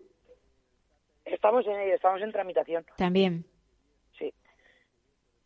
Estamos 1.25 1.65
en 1.67 1.79
ello, 1.79 1.93
estamos 1.95 2.21
en 2.21 2.31
tramitación, 2.31 2.83
También. 2.97 3.45
sí. 4.17 4.33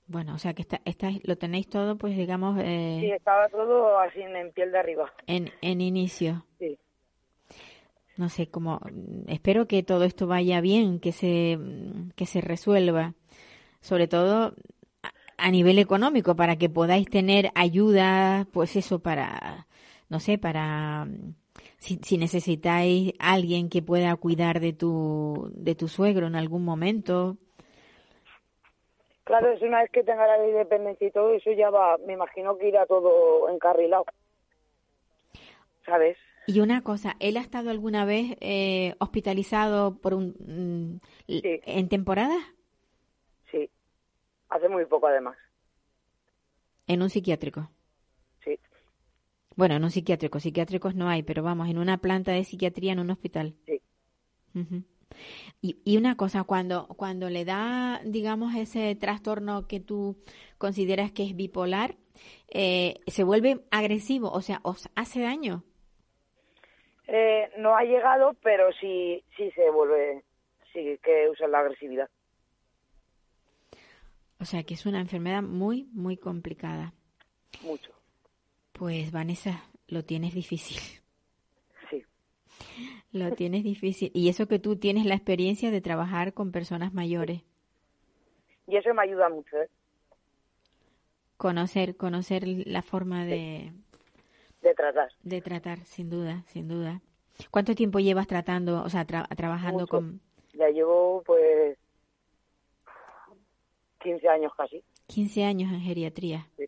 Bueno, 0.07 0.35
o 0.35 0.37
sea 0.37 0.53
que 0.53 0.61
está, 0.61 0.81
está, 0.85 1.09
lo 1.23 1.35
tenéis 1.37 1.67
todo, 1.67 1.97
pues 1.97 2.15
digamos, 2.15 2.57
eh, 2.63 2.99
Sí, 3.01 3.11
estaba 3.11 3.49
todo 3.49 3.99
así 3.99 4.21
en, 4.21 4.35
en 4.35 4.51
piel 4.53 4.71
de 4.71 4.77
arriba, 4.79 5.11
en, 5.27 5.51
en 5.61 5.81
inicio. 5.81 6.45
sí. 6.59 6.77
No 8.17 8.29
sé 8.29 8.47
cómo. 8.47 8.79
Espero 9.27 9.67
que 9.67 9.83
todo 9.83 10.05
esto 10.05 10.25
vaya 10.25 10.61
bien, 10.61 11.01
que 11.01 11.11
se, 11.11 11.59
que 12.15 12.25
se 12.25 12.39
resuelva. 12.39 13.13
Sobre 13.85 14.07
todo 14.07 14.55
a, 15.37 15.51
nivel 15.51 15.77
económico, 15.77 16.35
para 16.35 16.55
que 16.55 16.69
podáis 16.69 17.07
tener 17.07 17.51
ayuda, 17.53 18.47
pues 18.51 18.75
eso, 18.75 18.97
para, 18.97 19.67
no 20.09 20.19
sé, 20.19 20.39
para. 20.39 21.07
Si, 21.77 21.99
si 22.01 22.17
necesitáis 22.17 23.13
alguien 23.19 23.69
que 23.69 23.83
pueda 23.83 24.15
cuidar 24.15 24.59
de 24.59 24.73
tu, 24.73 25.51
de 25.53 25.75
tu 25.75 25.87
suegro 25.87 26.25
en 26.25 26.35
algún 26.35 26.65
momento. 26.65 27.37
Claro, 29.23 29.51
es 29.51 29.61
una 29.61 29.81
vez 29.81 29.91
que 29.91 30.03
tenga 30.03 30.25
la 30.25 30.39
ley 30.39 30.51
de 30.51 30.57
dependencia 30.57 31.07
y 31.07 31.11
todo 31.11 31.33
eso 31.33 31.51
ya 31.51 31.69
va, 31.69 31.99
me 32.07 32.13
imagino 32.13 32.57
que 32.57 32.69
irá 32.69 32.87
todo 32.87 33.49
encarrilado, 33.49 34.05
¿sabes? 35.85 36.17
Y 36.47 36.59
una 36.59 36.81
cosa, 36.81 37.15
¿él 37.19 37.37
ha 37.37 37.41
estado 37.41 37.69
alguna 37.69 38.03
vez 38.05 38.35
eh, 38.41 38.95
hospitalizado 38.99 39.99
por 39.99 40.15
un, 40.15 40.35
mm, 40.39 41.27
Sí. 41.27 41.61
en 41.65 41.87
temporada? 41.87 42.35
Hace 44.49 44.69
muy 44.69 44.85
poco 44.85 45.07
además. 45.07 45.37
En 46.87 47.01
un 47.01 47.09
psiquiátrico. 47.09 47.69
Sí. 48.43 48.59
Bueno, 49.55 49.75
en 49.75 49.83
un 49.83 49.91
psiquiátrico. 49.91 50.39
Psiquiátricos 50.39 50.95
no 50.95 51.09
hay, 51.09 51.23
pero 51.23 51.43
vamos, 51.43 51.67
en 51.69 51.77
una 51.77 51.97
planta 51.97 52.31
de 52.31 52.43
psiquiatría 52.43 52.93
en 52.93 52.99
un 52.99 53.09
hospital. 53.09 53.55
Sí. 53.65 53.81
Y 55.61 55.97
una 55.97 56.15
cosa, 56.15 56.43
cuando, 56.43 56.87
cuando 56.87 57.29
le 57.29 57.45
da, 57.45 58.01
digamos, 58.03 58.55
ese 58.55 58.95
trastorno 58.95 59.67
que 59.67 59.79
tú 59.79 60.17
consideras 60.57 61.11
que 61.11 61.23
es 61.23 61.35
bipolar, 61.35 61.95
eh, 62.49 62.95
se 63.07 63.23
vuelve 63.23 63.61
agresivo, 63.71 64.31
o 64.31 64.41
sea, 64.41 64.59
os 64.63 64.89
hace 64.95 65.21
daño. 65.21 65.63
Eh, 67.07 67.51
no 67.57 67.75
ha 67.75 67.83
llegado, 67.83 68.35
pero 68.41 68.71
sí, 68.73 69.23
sí 69.35 69.51
se 69.51 69.69
vuelve, 69.69 70.23
sí 70.73 70.99
que 71.03 71.29
usa 71.29 71.47
la 71.47 71.59
agresividad. 71.59 72.09
O 74.45 74.47
sea, 74.47 74.61
que 74.61 74.75
es 74.75 74.85
una 74.85 74.99
enfermedad 75.01 75.41
muy, 75.41 75.89
muy 75.93 76.17
complicada. 76.17 76.93
Mucho. 77.63 77.91
Pues, 78.73 79.11
Vanessa, 79.11 79.63
lo 79.87 80.05
tienes 80.05 80.35
difícil. 80.35 80.77
Sí. 81.89 82.03
Lo 83.11 83.31
tienes 83.33 83.63
difícil. 83.63 84.11
Y 84.13 84.29
eso 84.29 84.47
que 84.47 84.59
tú 84.59 84.75
tienes 84.75 85.07
la 85.07 85.15
experiencia 85.15 85.71
de 85.71 85.81
trabajar 85.81 86.35
con 86.35 86.51
personas 86.51 86.93
mayores. 86.93 87.41
Y 88.67 88.77
eso 88.77 88.93
me 88.93 89.01
ayuda 89.01 89.29
mucho, 89.29 89.57
¿eh? 89.57 89.67
Conocer, 91.37 91.97
conocer 91.97 92.43
la 92.47 92.83
forma 92.83 93.25
de, 93.25 93.73
De 94.61 94.75
tratar. 94.75 95.09
de 95.23 95.41
tratar, 95.41 95.79
sin 95.85 96.11
duda, 96.11 96.43
sin 96.49 96.67
duda. 96.67 97.01
¿Cuánto 97.49 97.73
tiempo 97.73 97.97
llevas 97.97 98.27
tratando, 98.27 98.83
o 98.83 98.89
sea, 98.91 99.07
tra- 99.07 99.27
trabajando 99.35 99.79
Mucho. 99.79 99.87
con 99.89 100.21
Ya 100.53 100.69
llevo, 100.69 101.23
pues, 101.25 101.79
15 104.05 104.29
años 104.29 104.51
casi. 104.55 104.81
15 105.07 105.43
años 105.43 105.71
en 105.73 105.81
geriatría? 105.81 106.47
Sí. 106.57 106.65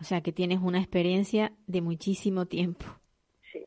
O 0.00 0.04
sea, 0.04 0.20
que 0.20 0.32
tienes 0.32 0.58
una 0.60 0.78
experiencia 0.78 1.52
de 1.66 1.80
muchísimo 1.80 2.44
tiempo. 2.46 2.84
Sí. 3.52 3.64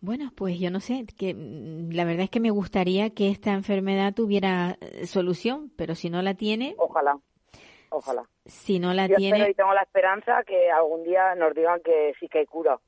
Bueno, 0.00 0.30
pues 0.36 0.58
yo 0.60 0.70
no 0.70 0.80
sé, 0.80 1.04
que 1.16 1.32
mm, 1.34 1.92
la 1.92 2.04
verdad 2.04 2.24
es 2.24 2.30
que 2.30 2.40
me 2.40 2.50
gustaría 2.50 3.10
que 3.10 3.30
esta 3.30 3.52
enfermedad 3.54 4.12
tuviera 4.14 4.76
eh, 4.80 5.06
solución, 5.06 5.72
pero 5.76 5.94
si 5.94 6.10
no 6.10 6.20
la 6.22 6.34
tiene, 6.34 6.74
Ojalá. 6.78 7.18
Ojalá. 7.90 8.28
si 8.44 8.78
no 8.78 8.92
la 8.92 9.06
Yo 9.06 9.16
tiene, 9.16 9.36
espero 9.38 9.50
y 9.50 9.54
tengo 9.54 9.72
la 9.72 9.82
esperanza 9.82 10.42
que 10.46 10.70
algún 10.70 11.02
día 11.04 11.34
nos 11.34 11.54
digan 11.54 11.80
que 11.82 12.12
sí 12.20 12.28
que 12.28 12.40
hay 12.40 12.46
cura. 12.46 12.78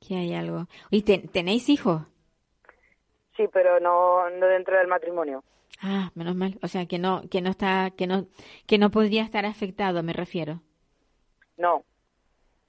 que 0.00 0.16
hay 0.16 0.32
algo. 0.32 0.66
¿Y 0.90 1.02
te- 1.02 1.18
tenéis 1.28 1.68
hijos? 1.68 2.02
Sí, 3.36 3.44
pero 3.52 3.78
no, 3.80 4.30
no 4.30 4.46
dentro 4.46 4.78
del 4.78 4.86
matrimonio. 4.88 5.44
Ah, 5.80 6.10
menos 6.14 6.34
mal. 6.36 6.58
O 6.62 6.68
sea, 6.68 6.86
que 6.86 6.98
no, 6.98 7.22
que 7.30 7.40
no 7.40 7.50
está, 7.50 7.90
que 7.96 8.06
no, 8.06 8.26
que 8.66 8.78
no 8.78 8.90
podría 8.90 9.22
estar 9.22 9.46
afectado, 9.46 10.02
me 10.02 10.12
refiero. 10.12 10.62
No. 11.56 11.84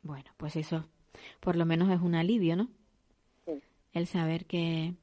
Bueno, 0.01 0.31
pues 0.37 0.55
eso, 0.55 0.85
por 1.39 1.55
lo 1.55 1.65
menos 1.65 1.89
es 1.91 2.01
un 2.01 2.15
alivio, 2.15 2.55
¿no? 2.55 2.69
Sí. 3.45 3.61
El 3.93 4.07
saber 4.07 4.45
que, 4.45 4.93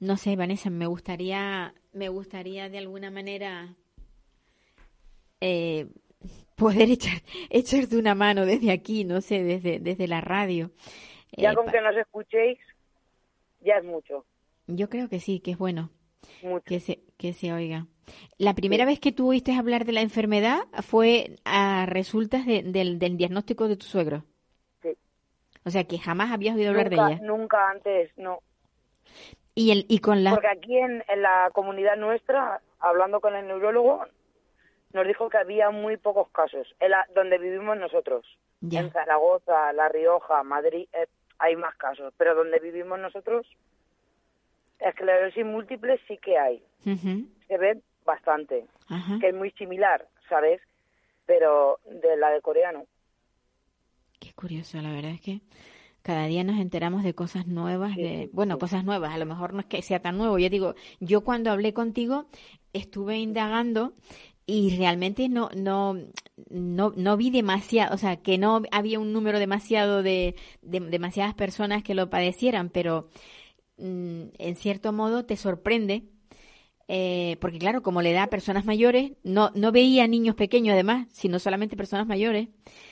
no 0.00 0.16
sé, 0.16 0.36
Vanessa, 0.36 0.70
me 0.70 0.86
gustaría, 0.86 1.74
me 1.92 2.08
gustaría 2.08 2.68
de 2.68 2.78
alguna 2.78 3.10
manera 3.10 3.74
eh, 5.40 5.88
poder 6.54 6.90
echar, 6.90 7.22
echarte 7.50 7.96
una 7.96 8.14
mano 8.14 8.46
desde 8.46 8.72
aquí, 8.72 9.04
no 9.04 9.20
sé, 9.20 9.42
desde, 9.42 9.78
desde 9.80 10.08
la 10.08 10.20
radio. 10.20 10.70
Ya 11.36 11.52
Eh, 11.52 11.54
con 11.54 11.66
que 11.70 11.80
nos 11.80 11.96
escuchéis, 11.96 12.58
ya 13.60 13.76
es 13.76 13.84
mucho. 13.84 14.24
Yo 14.66 14.88
creo 14.88 15.08
que 15.08 15.20
sí, 15.20 15.40
que 15.40 15.52
es 15.52 15.58
bueno. 15.58 15.90
Mucho. 16.42 16.64
que 16.64 16.80
se, 16.80 17.00
que 17.18 17.32
se 17.32 17.52
oiga. 17.52 17.86
La 18.38 18.54
primera 18.54 18.84
vez 18.84 19.00
que 19.00 19.12
tú 19.12 19.30
oíste 19.30 19.54
hablar 19.54 19.84
de 19.84 19.92
la 19.92 20.00
enfermedad 20.00 20.58
fue 20.82 21.36
a 21.44 21.86
resultas 21.86 22.46
de- 22.46 22.62
del, 22.62 22.98
del 22.98 23.16
diagnóstico 23.16 23.66
de 23.68 23.76
tu 23.76 23.86
suegro. 23.86 24.24
Sí. 24.82 24.90
O 25.64 25.70
sea, 25.70 25.84
que 25.84 25.98
jamás 25.98 26.30
habías 26.32 26.56
oído 26.56 26.70
hablar 26.70 26.90
nunca, 26.90 27.06
de 27.08 27.12
ella. 27.14 27.22
nunca 27.24 27.70
antes, 27.70 28.10
no. 28.16 28.40
Y, 29.54 29.70
el, 29.72 29.86
y 29.88 29.98
con 30.00 30.22
la... 30.22 30.30
Porque 30.32 30.48
aquí 30.48 30.76
en, 30.76 31.02
en 31.08 31.22
la 31.22 31.50
comunidad 31.52 31.96
nuestra, 31.96 32.60
hablando 32.78 33.20
con 33.20 33.34
el 33.34 33.46
neurólogo, 33.46 34.04
nos 34.92 35.06
dijo 35.06 35.28
que 35.30 35.38
había 35.38 35.70
muy 35.70 35.96
pocos 35.96 36.28
casos. 36.30 36.66
En 36.78 36.90
la- 36.90 37.06
donde 37.14 37.38
vivimos 37.38 37.76
nosotros, 37.78 38.24
Ya. 38.60 38.80
en 38.80 38.92
Zaragoza, 38.92 39.72
La 39.72 39.88
Rioja, 39.88 40.42
Madrid, 40.44 40.86
eh, 40.92 41.06
hay 41.38 41.56
más 41.56 41.74
casos. 41.76 42.12
Pero 42.18 42.34
donde 42.34 42.58
vivimos 42.60 42.98
nosotros, 43.00 43.46
esclerosis 44.80 45.44
múltiple 45.44 45.98
sí 46.06 46.18
que 46.18 46.38
hay. 46.38 46.62
Se 47.48 47.58
ve 47.58 47.80
bastante, 48.04 48.66
que 49.20 49.28
es 49.28 49.34
muy 49.34 49.50
similar, 49.52 50.06
¿sabes? 50.28 50.60
Pero 51.26 51.78
de 51.84 52.16
la 52.16 52.30
de 52.30 52.40
coreano. 52.40 52.86
Qué 54.18 54.32
curioso, 54.32 54.80
la 54.80 54.90
verdad 54.92 55.12
es 55.12 55.20
que 55.20 55.40
cada 56.02 56.26
día 56.26 56.44
nos 56.44 56.58
enteramos 56.60 57.02
de 57.04 57.14
cosas 57.14 57.46
nuevas, 57.46 57.94
Sí, 57.94 58.02
de, 58.02 58.30
bueno, 58.32 58.54
sí. 58.54 58.60
cosas 58.60 58.84
nuevas, 58.84 59.12
a 59.12 59.18
lo 59.18 59.26
mejor 59.26 59.52
no 59.54 59.60
es 59.60 59.66
que 59.66 59.82
sea 59.82 60.00
tan 60.00 60.16
nuevo, 60.18 60.38
yo 60.38 60.48
digo, 60.48 60.74
yo 61.00 61.22
cuando 61.24 61.50
hablé 61.50 61.74
contigo 61.74 62.26
estuve 62.72 63.18
indagando 63.18 63.94
y 64.46 64.76
realmente 64.76 65.28
no, 65.28 65.50
no, 65.56 65.96
no, 66.50 66.92
no 66.96 67.16
vi 67.16 67.30
demasiado, 67.30 67.94
o 67.94 67.98
sea, 67.98 68.16
que 68.22 68.38
no 68.38 68.62
había 68.70 69.00
un 69.00 69.12
número 69.12 69.38
demasiado 69.40 70.02
de, 70.02 70.36
de 70.62 70.80
demasiadas 70.80 71.34
personas 71.34 71.82
que 71.82 71.94
lo 71.94 72.08
padecieran, 72.08 72.70
pero 72.70 73.08
en 73.78 74.56
cierto 74.56 74.92
modo 74.92 75.26
te 75.26 75.36
sorprende 75.36 76.02
eh, 76.88 77.36
porque 77.40 77.58
claro, 77.58 77.82
como 77.82 78.00
le 78.00 78.12
da 78.12 78.24
a 78.24 78.28
personas 78.28 78.64
mayores, 78.64 79.12
no, 79.24 79.50
no 79.54 79.72
veía 79.72 80.06
niños 80.06 80.36
pequeños 80.36 80.74
además, 80.74 81.08
sino 81.12 81.38
solamente 81.38 81.76
personas 81.76 82.06
mayores. 82.06 82.48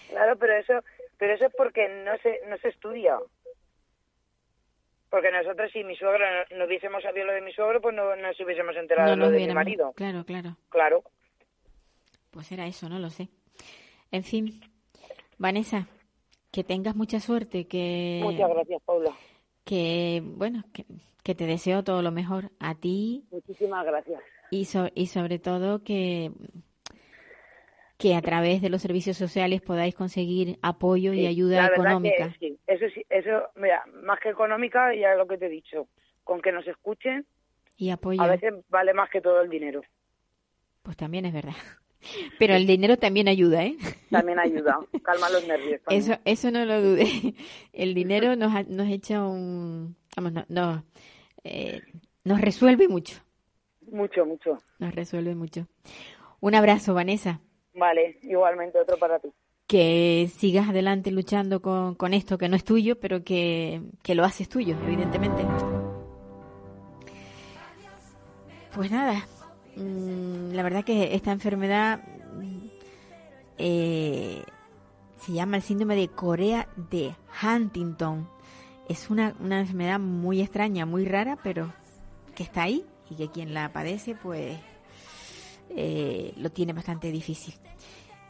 Claro, 0.08 0.36
pero 0.36 0.56
eso, 0.56 0.72
pero 1.16 1.34
eso 1.34 1.46
es 1.46 1.54
porque 1.56 1.88
no 1.88 2.16
se, 2.18 2.40
no 2.48 2.56
se 2.58 2.68
estudia. 2.68 3.18
Porque 5.10 5.30
nosotros, 5.30 5.70
si 5.72 5.84
mi 5.84 5.94
suegro 5.94 6.24
no, 6.50 6.58
no 6.58 6.64
hubiésemos 6.64 7.02
sabido 7.04 7.26
lo 7.26 7.32
de 7.34 7.40
mi 7.40 7.52
suegro, 7.52 7.80
pues 7.80 7.94
no 7.94 8.16
nos 8.16 8.38
hubiésemos 8.40 8.74
enterado 8.76 9.10
no 9.10 9.12
de 9.12 9.16
lo 9.16 9.24
nos 9.26 9.32
de 9.32 9.46
mi 9.46 9.54
marido. 9.54 9.92
Claro, 9.92 10.24
claro. 10.24 10.56
Claro. 10.70 11.04
Pues 12.32 12.50
era 12.50 12.66
eso, 12.66 12.88
no 12.88 12.98
lo 12.98 13.10
sé. 13.10 13.28
En 14.10 14.24
fin, 14.24 14.60
Vanessa, 15.38 15.86
que 16.50 16.64
tengas 16.64 16.96
mucha 16.96 17.20
suerte, 17.20 17.68
que, 17.68 18.20
Muchas 18.24 18.50
gracias, 18.50 18.82
Paula. 18.82 19.12
Que 19.64 20.22
bueno, 20.24 20.64
que, 20.72 20.86
que 21.22 21.34
te 21.34 21.46
deseo 21.46 21.84
todo 21.84 22.02
lo 22.02 22.12
mejor 22.12 22.52
a 22.60 22.74
ti 22.76 23.24
Muchísimas 23.30 23.84
gracias. 23.84 24.22
y, 24.50 24.64
so- 24.66 24.90
y 24.94 25.06
sobre 25.08 25.38
todo 25.38 25.82
que 25.84 26.32
que 27.98 28.14
a 28.14 28.22
través 28.22 28.62
de 28.62 28.68
los 28.70 28.82
servicios 28.82 29.16
sociales 29.16 29.60
podáis 29.62 29.94
conseguir 29.96 30.58
apoyo 30.62 31.12
y 31.14 31.26
ayuda 31.26 31.64
económica. 31.66 32.26
que 32.26 32.38
sí, 32.38 32.58
eso 32.66 32.86
sí, 32.94 33.04
eso, 33.08 33.48
mira, 33.56 33.84
más 34.02 34.18
que 34.20 34.30
económica, 34.30 34.94
ya 34.94 35.14
lo 35.14 35.26
que 35.26 35.38
te 35.38 35.46
he 35.46 35.48
dicho. 35.48 35.88
Con 36.24 36.40
que 36.40 36.52
nos 36.52 36.66
escuchen, 36.66 37.26
Y 37.76 37.90
apoyo, 37.90 38.24
a 38.24 38.28
veces 38.28 38.54
vale 38.68 38.94
más 38.94 39.10
que 39.10 39.20
todo 39.20 39.40
el 39.42 39.50
dinero. 39.50 39.82
pues 40.82 40.96
también 40.96 41.24
es 41.26 41.32
verdad. 41.32 41.54
Pero 42.38 42.54
el 42.54 42.66
dinero 42.66 42.96
también 42.98 43.28
ayuda, 43.28 43.64
¿eh? 43.64 43.76
También 44.10 44.38
ayuda, 44.38 44.78
calma 45.02 45.28
los 45.30 45.46
nervios. 45.46 45.80
también. 45.82 46.02
Eso, 46.02 46.20
eso 46.24 46.50
no 46.50 46.64
lo 46.64 46.80
dude. 46.82 47.34
El 47.72 47.94
dinero 47.94 48.36
nos, 48.36 48.54
ha- 48.54 48.62
nos 48.64 48.88
echa 48.88 49.24
un... 49.24 49.96
Vamos, 50.16 50.32
no, 50.32 50.44
no, 50.48 50.84
eh, 51.44 51.80
nos 52.24 52.40
resuelve 52.40 52.88
mucho. 52.88 53.16
Mucho, 53.90 54.24
mucho. 54.26 54.58
Nos 54.78 54.94
resuelve 54.94 55.34
mucho. 55.34 55.66
Un 56.40 56.54
abrazo, 56.54 56.94
Vanessa. 56.94 57.40
Vale, 57.74 58.18
igualmente 58.22 58.78
otro 58.78 58.96
para 58.98 59.18
ti. 59.18 59.28
Que 59.66 60.28
sigas 60.36 60.68
adelante 60.68 61.10
luchando 61.10 61.60
con, 61.62 61.94
con 61.94 62.12
esto 62.14 62.36
que 62.38 62.48
no 62.48 62.54
es 62.56 62.64
tuyo, 62.64 63.00
pero 63.00 63.24
que, 63.24 63.80
que 64.02 64.14
lo 64.14 64.24
haces 64.24 64.48
tuyo, 64.48 64.76
evidentemente. 64.86 65.42
Pues 68.74 68.90
nada, 68.90 69.26
la 69.76 70.62
verdad 70.62 70.84
que 70.84 71.14
esta 71.14 71.32
enfermedad 71.32 72.00
mm, 72.34 72.66
eh, 73.58 74.44
se 75.18 75.32
llama 75.32 75.56
el 75.56 75.62
síndrome 75.62 75.96
de 75.96 76.08
Corea 76.08 76.68
de 76.76 77.14
Huntington. 77.42 78.28
Es 78.88 79.10
una, 79.10 79.34
una 79.40 79.60
enfermedad 79.60 79.98
muy 79.98 80.40
extraña, 80.40 80.86
muy 80.86 81.06
rara, 81.06 81.38
pero 81.42 81.72
que 82.34 82.42
está 82.42 82.62
ahí 82.64 82.84
y 83.10 83.14
que 83.16 83.30
quien 83.30 83.54
la 83.54 83.72
padece, 83.72 84.14
pues 84.14 84.58
eh, 85.70 86.32
lo 86.36 86.50
tiene 86.50 86.72
bastante 86.72 87.10
difícil. 87.10 87.54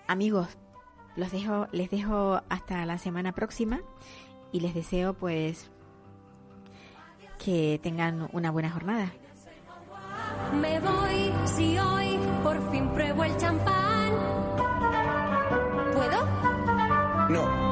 Amigos, 0.06 0.48
los 1.16 1.30
dejo, 1.32 1.68
les 1.72 1.90
dejo 1.90 2.40
hasta 2.48 2.84
la 2.86 2.98
semana 2.98 3.32
próxima 3.32 3.80
y 4.52 4.60
les 4.60 4.74
deseo 4.74 5.14
pues 5.14 5.70
que 7.38 7.80
tengan 7.82 8.28
una 8.32 8.50
buena 8.50 8.70
jornada 8.70 9.12
me 10.60 10.80
voy 10.80 11.32
si 11.44 11.78
hoy 11.78 12.18
por 12.42 12.70
fin 12.70 12.88
pruebo 12.88 13.24
el 13.24 13.36
champán. 13.36 14.12
¿Puedo? 15.94 16.26
No. 17.30 17.64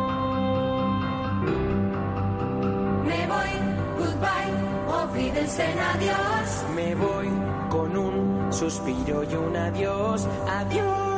Me 3.04 3.26
voy, 3.26 3.52
goodbye, 3.98 4.52
oh, 4.88 5.02
olvídense 5.02 5.64
en 5.64 5.78
adiós. 5.78 6.64
Me 6.74 6.94
voy 6.94 7.28
con 7.70 7.96
un 7.96 8.52
suspiro 8.52 9.24
y 9.24 9.34
un 9.34 9.56
adiós, 9.56 10.26
adiós. 10.48 11.12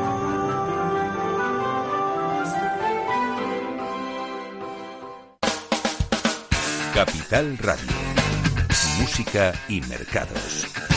Capital 6.95 7.59
Radio. 7.59 7.91
Música 9.01 9.53
y 9.69 9.81
mercados. 9.83 10.84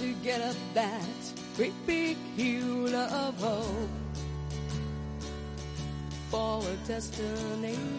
to 0.00 0.14
get 0.24 0.40
up 0.40 0.56
that 0.72 1.02
great 1.56 1.74
big 1.86 2.16
hill 2.34 2.94
of 2.94 3.38
hope 3.38 3.90
for 6.30 6.62
a 6.62 6.76
destination. 6.88 7.89